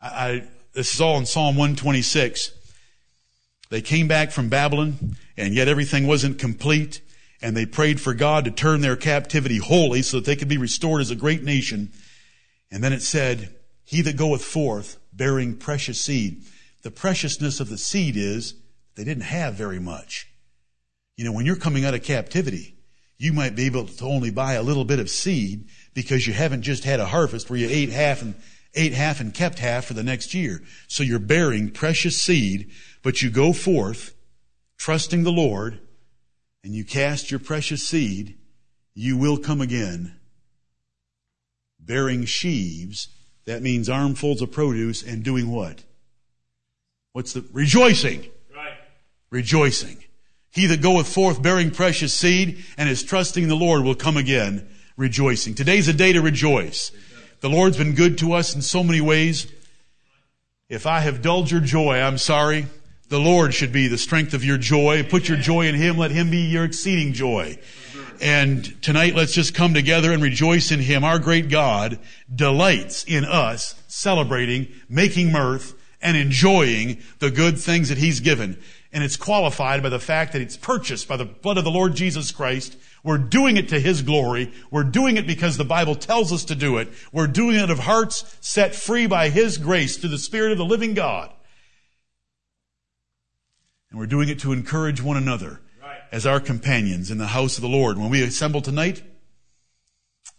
I, 0.00 0.08
I, 0.08 0.48
this 0.72 0.92
is 0.92 1.00
all 1.00 1.18
in 1.18 1.26
Psalm 1.26 1.56
126. 1.56 2.50
They 3.70 3.80
came 3.80 4.08
back 4.08 4.32
from 4.32 4.48
Babylon, 4.48 5.16
and 5.36 5.54
yet 5.54 5.68
everything 5.68 6.08
wasn't 6.08 6.38
complete, 6.38 7.00
and 7.42 7.56
they 7.56 7.66
prayed 7.66 8.00
for 8.00 8.14
God 8.14 8.44
to 8.44 8.50
turn 8.50 8.80
their 8.80 8.96
captivity 8.96 9.58
wholly 9.58 10.02
so 10.02 10.18
that 10.18 10.26
they 10.26 10.36
could 10.36 10.48
be 10.48 10.58
restored 10.58 11.00
as 11.00 11.10
a 11.10 11.16
great 11.16 11.42
nation. 11.42 11.92
And 12.70 12.82
then 12.82 12.92
it 12.92 13.02
said, 13.02 13.54
He 13.84 14.00
that 14.02 14.16
goeth 14.16 14.44
forth 14.44 14.98
bearing 15.12 15.56
precious 15.56 16.00
seed. 16.00 16.42
The 16.82 16.90
preciousness 16.90 17.60
of 17.60 17.68
the 17.68 17.78
seed 17.78 18.16
is 18.16 18.54
they 18.94 19.04
didn't 19.04 19.24
have 19.24 19.54
very 19.54 19.78
much. 19.78 20.28
You 21.16 21.24
know, 21.24 21.32
when 21.32 21.46
you're 21.46 21.56
coming 21.56 21.84
out 21.84 21.94
of 21.94 22.02
captivity, 22.02 22.76
you 23.18 23.32
might 23.32 23.56
be 23.56 23.66
able 23.66 23.86
to 23.86 24.04
only 24.04 24.30
buy 24.30 24.54
a 24.54 24.62
little 24.62 24.84
bit 24.84 25.00
of 25.00 25.08
seed 25.08 25.68
because 25.94 26.26
you 26.26 26.34
haven't 26.34 26.62
just 26.62 26.84
had 26.84 27.00
a 27.00 27.06
harvest 27.06 27.48
where 27.48 27.58
you 27.58 27.68
ate 27.70 27.90
half 27.90 28.20
and 28.20 28.34
ate 28.74 28.92
half 28.92 29.20
and 29.20 29.32
kept 29.32 29.58
half 29.58 29.86
for 29.86 29.94
the 29.94 30.02
next 30.02 30.34
year. 30.34 30.62
So 30.86 31.02
you're 31.02 31.18
bearing 31.18 31.70
precious 31.70 32.20
seed, 32.20 32.70
but 33.02 33.22
you 33.22 33.30
go 33.30 33.52
forth 33.54 34.14
trusting 34.76 35.22
the 35.22 35.32
Lord 35.32 35.80
and 36.66 36.74
you 36.74 36.84
cast 36.84 37.30
your 37.30 37.38
precious 37.38 37.86
seed, 37.86 38.34
you 38.92 39.16
will 39.16 39.38
come 39.38 39.60
again 39.60 40.16
bearing 41.78 42.24
sheaves. 42.24 43.06
That 43.44 43.62
means 43.62 43.88
armfuls 43.88 44.42
of 44.42 44.50
produce 44.50 45.00
and 45.00 45.22
doing 45.22 45.48
what? 45.48 45.84
What's 47.12 47.34
the 47.34 47.44
rejoicing? 47.52 48.26
Right. 48.52 48.72
Rejoicing. 49.30 50.02
He 50.50 50.66
that 50.66 50.82
goeth 50.82 51.06
forth 51.06 51.40
bearing 51.40 51.70
precious 51.70 52.12
seed 52.12 52.64
and 52.76 52.88
is 52.88 53.04
trusting 53.04 53.46
the 53.46 53.54
Lord 53.54 53.84
will 53.84 53.94
come 53.94 54.16
again 54.16 54.68
rejoicing. 54.96 55.54
Today's 55.54 55.86
a 55.86 55.92
day 55.92 56.14
to 56.14 56.20
rejoice. 56.20 56.90
The 57.42 57.48
Lord's 57.48 57.76
been 57.76 57.94
good 57.94 58.18
to 58.18 58.32
us 58.32 58.56
in 58.56 58.62
so 58.62 58.82
many 58.82 59.00
ways. 59.00 59.46
If 60.68 60.84
I 60.84 60.98
have 60.98 61.22
dulled 61.22 61.48
your 61.48 61.60
joy, 61.60 62.00
I'm 62.00 62.18
sorry. 62.18 62.66
The 63.08 63.20
Lord 63.20 63.54
should 63.54 63.70
be 63.70 63.86
the 63.86 63.98
strength 63.98 64.34
of 64.34 64.44
your 64.44 64.58
joy. 64.58 65.04
Put 65.04 65.28
your 65.28 65.38
joy 65.38 65.68
in 65.68 65.76
Him. 65.76 65.96
Let 65.96 66.10
Him 66.10 66.28
be 66.28 66.38
your 66.38 66.64
exceeding 66.64 67.12
joy. 67.12 67.56
And 68.20 68.82
tonight, 68.82 69.14
let's 69.14 69.32
just 69.32 69.54
come 69.54 69.74
together 69.74 70.10
and 70.12 70.20
rejoice 70.20 70.72
in 70.72 70.80
Him. 70.80 71.04
Our 71.04 71.20
great 71.20 71.48
God 71.48 72.00
delights 72.34 73.04
in 73.04 73.24
us 73.24 73.80
celebrating, 73.86 74.68
making 74.88 75.30
mirth, 75.30 75.74
and 76.02 76.16
enjoying 76.16 76.98
the 77.20 77.30
good 77.30 77.58
things 77.58 77.90
that 77.90 77.98
He's 77.98 78.18
given. 78.18 78.60
And 78.92 79.04
it's 79.04 79.16
qualified 79.16 79.84
by 79.84 79.88
the 79.88 80.00
fact 80.00 80.32
that 80.32 80.42
it's 80.42 80.56
purchased 80.56 81.06
by 81.06 81.16
the 81.16 81.26
blood 81.26 81.58
of 81.58 81.64
the 81.64 81.70
Lord 81.70 81.94
Jesus 81.94 82.32
Christ. 82.32 82.76
We're 83.04 83.18
doing 83.18 83.56
it 83.56 83.68
to 83.68 83.78
His 83.78 84.02
glory. 84.02 84.52
We're 84.72 84.82
doing 84.82 85.16
it 85.16 85.28
because 85.28 85.56
the 85.56 85.64
Bible 85.64 85.94
tells 85.94 86.32
us 86.32 86.44
to 86.46 86.56
do 86.56 86.78
it. 86.78 86.88
We're 87.12 87.28
doing 87.28 87.54
it 87.54 87.70
of 87.70 87.78
hearts 87.78 88.36
set 88.40 88.74
free 88.74 89.06
by 89.06 89.28
His 89.28 89.58
grace 89.58 89.96
through 89.96 90.10
the 90.10 90.18
Spirit 90.18 90.50
of 90.50 90.58
the 90.58 90.64
living 90.64 90.94
God. 90.94 91.30
And 93.96 94.00
we're 94.02 94.08
doing 94.08 94.28
it 94.28 94.40
to 94.40 94.52
encourage 94.52 95.00
one 95.00 95.16
another 95.16 95.58
as 96.12 96.26
our 96.26 96.38
companions 96.38 97.10
in 97.10 97.16
the 97.16 97.28
house 97.28 97.56
of 97.56 97.62
the 97.62 97.68
Lord. 97.68 97.96
When 97.96 98.10
we 98.10 98.22
assemble 98.22 98.60
tonight, 98.60 99.02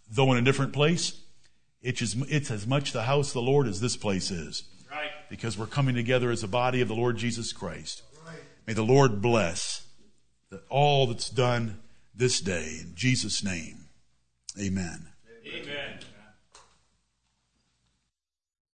though 0.08 0.30
in 0.30 0.38
a 0.38 0.42
different 0.42 0.72
place, 0.72 1.20
it's 1.82 2.00
as, 2.00 2.14
it's 2.28 2.52
as 2.52 2.68
much 2.68 2.92
the 2.92 3.02
house 3.02 3.30
of 3.30 3.34
the 3.34 3.42
Lord 3.42 3.66
as 3.66 3.80
this 3.80 3.96
place 3.96 4.30
is. 4.30 4.62
Right. 4.88 5.10
Because 5.28 5.58
we're 5.58 5.66
coming 5.66 5.96
together 5.96 6.30
as 6.30 6.44
a 6.44 6.46
body 6.46 6.82
of 6.82 6.86
the 6.86 6.94
Lord 6.94 7.16
Jesus 7.16 7.52
Christ. 7.52 8.02
May 8.68 8.74
the 8.74 8.84
Lord 8.84 9.20
bless 9.20 9.88
all 10.68 11.08
that's 11.08 11.28
done 11.28 11.80
this 12.14 12.40
day. 12.40 12.78
In 12.80 12.94
Jesus' 12.94 13.42
name, 13.42 13.88
Amen. 14.56 15.08
amen. 15.44 15.87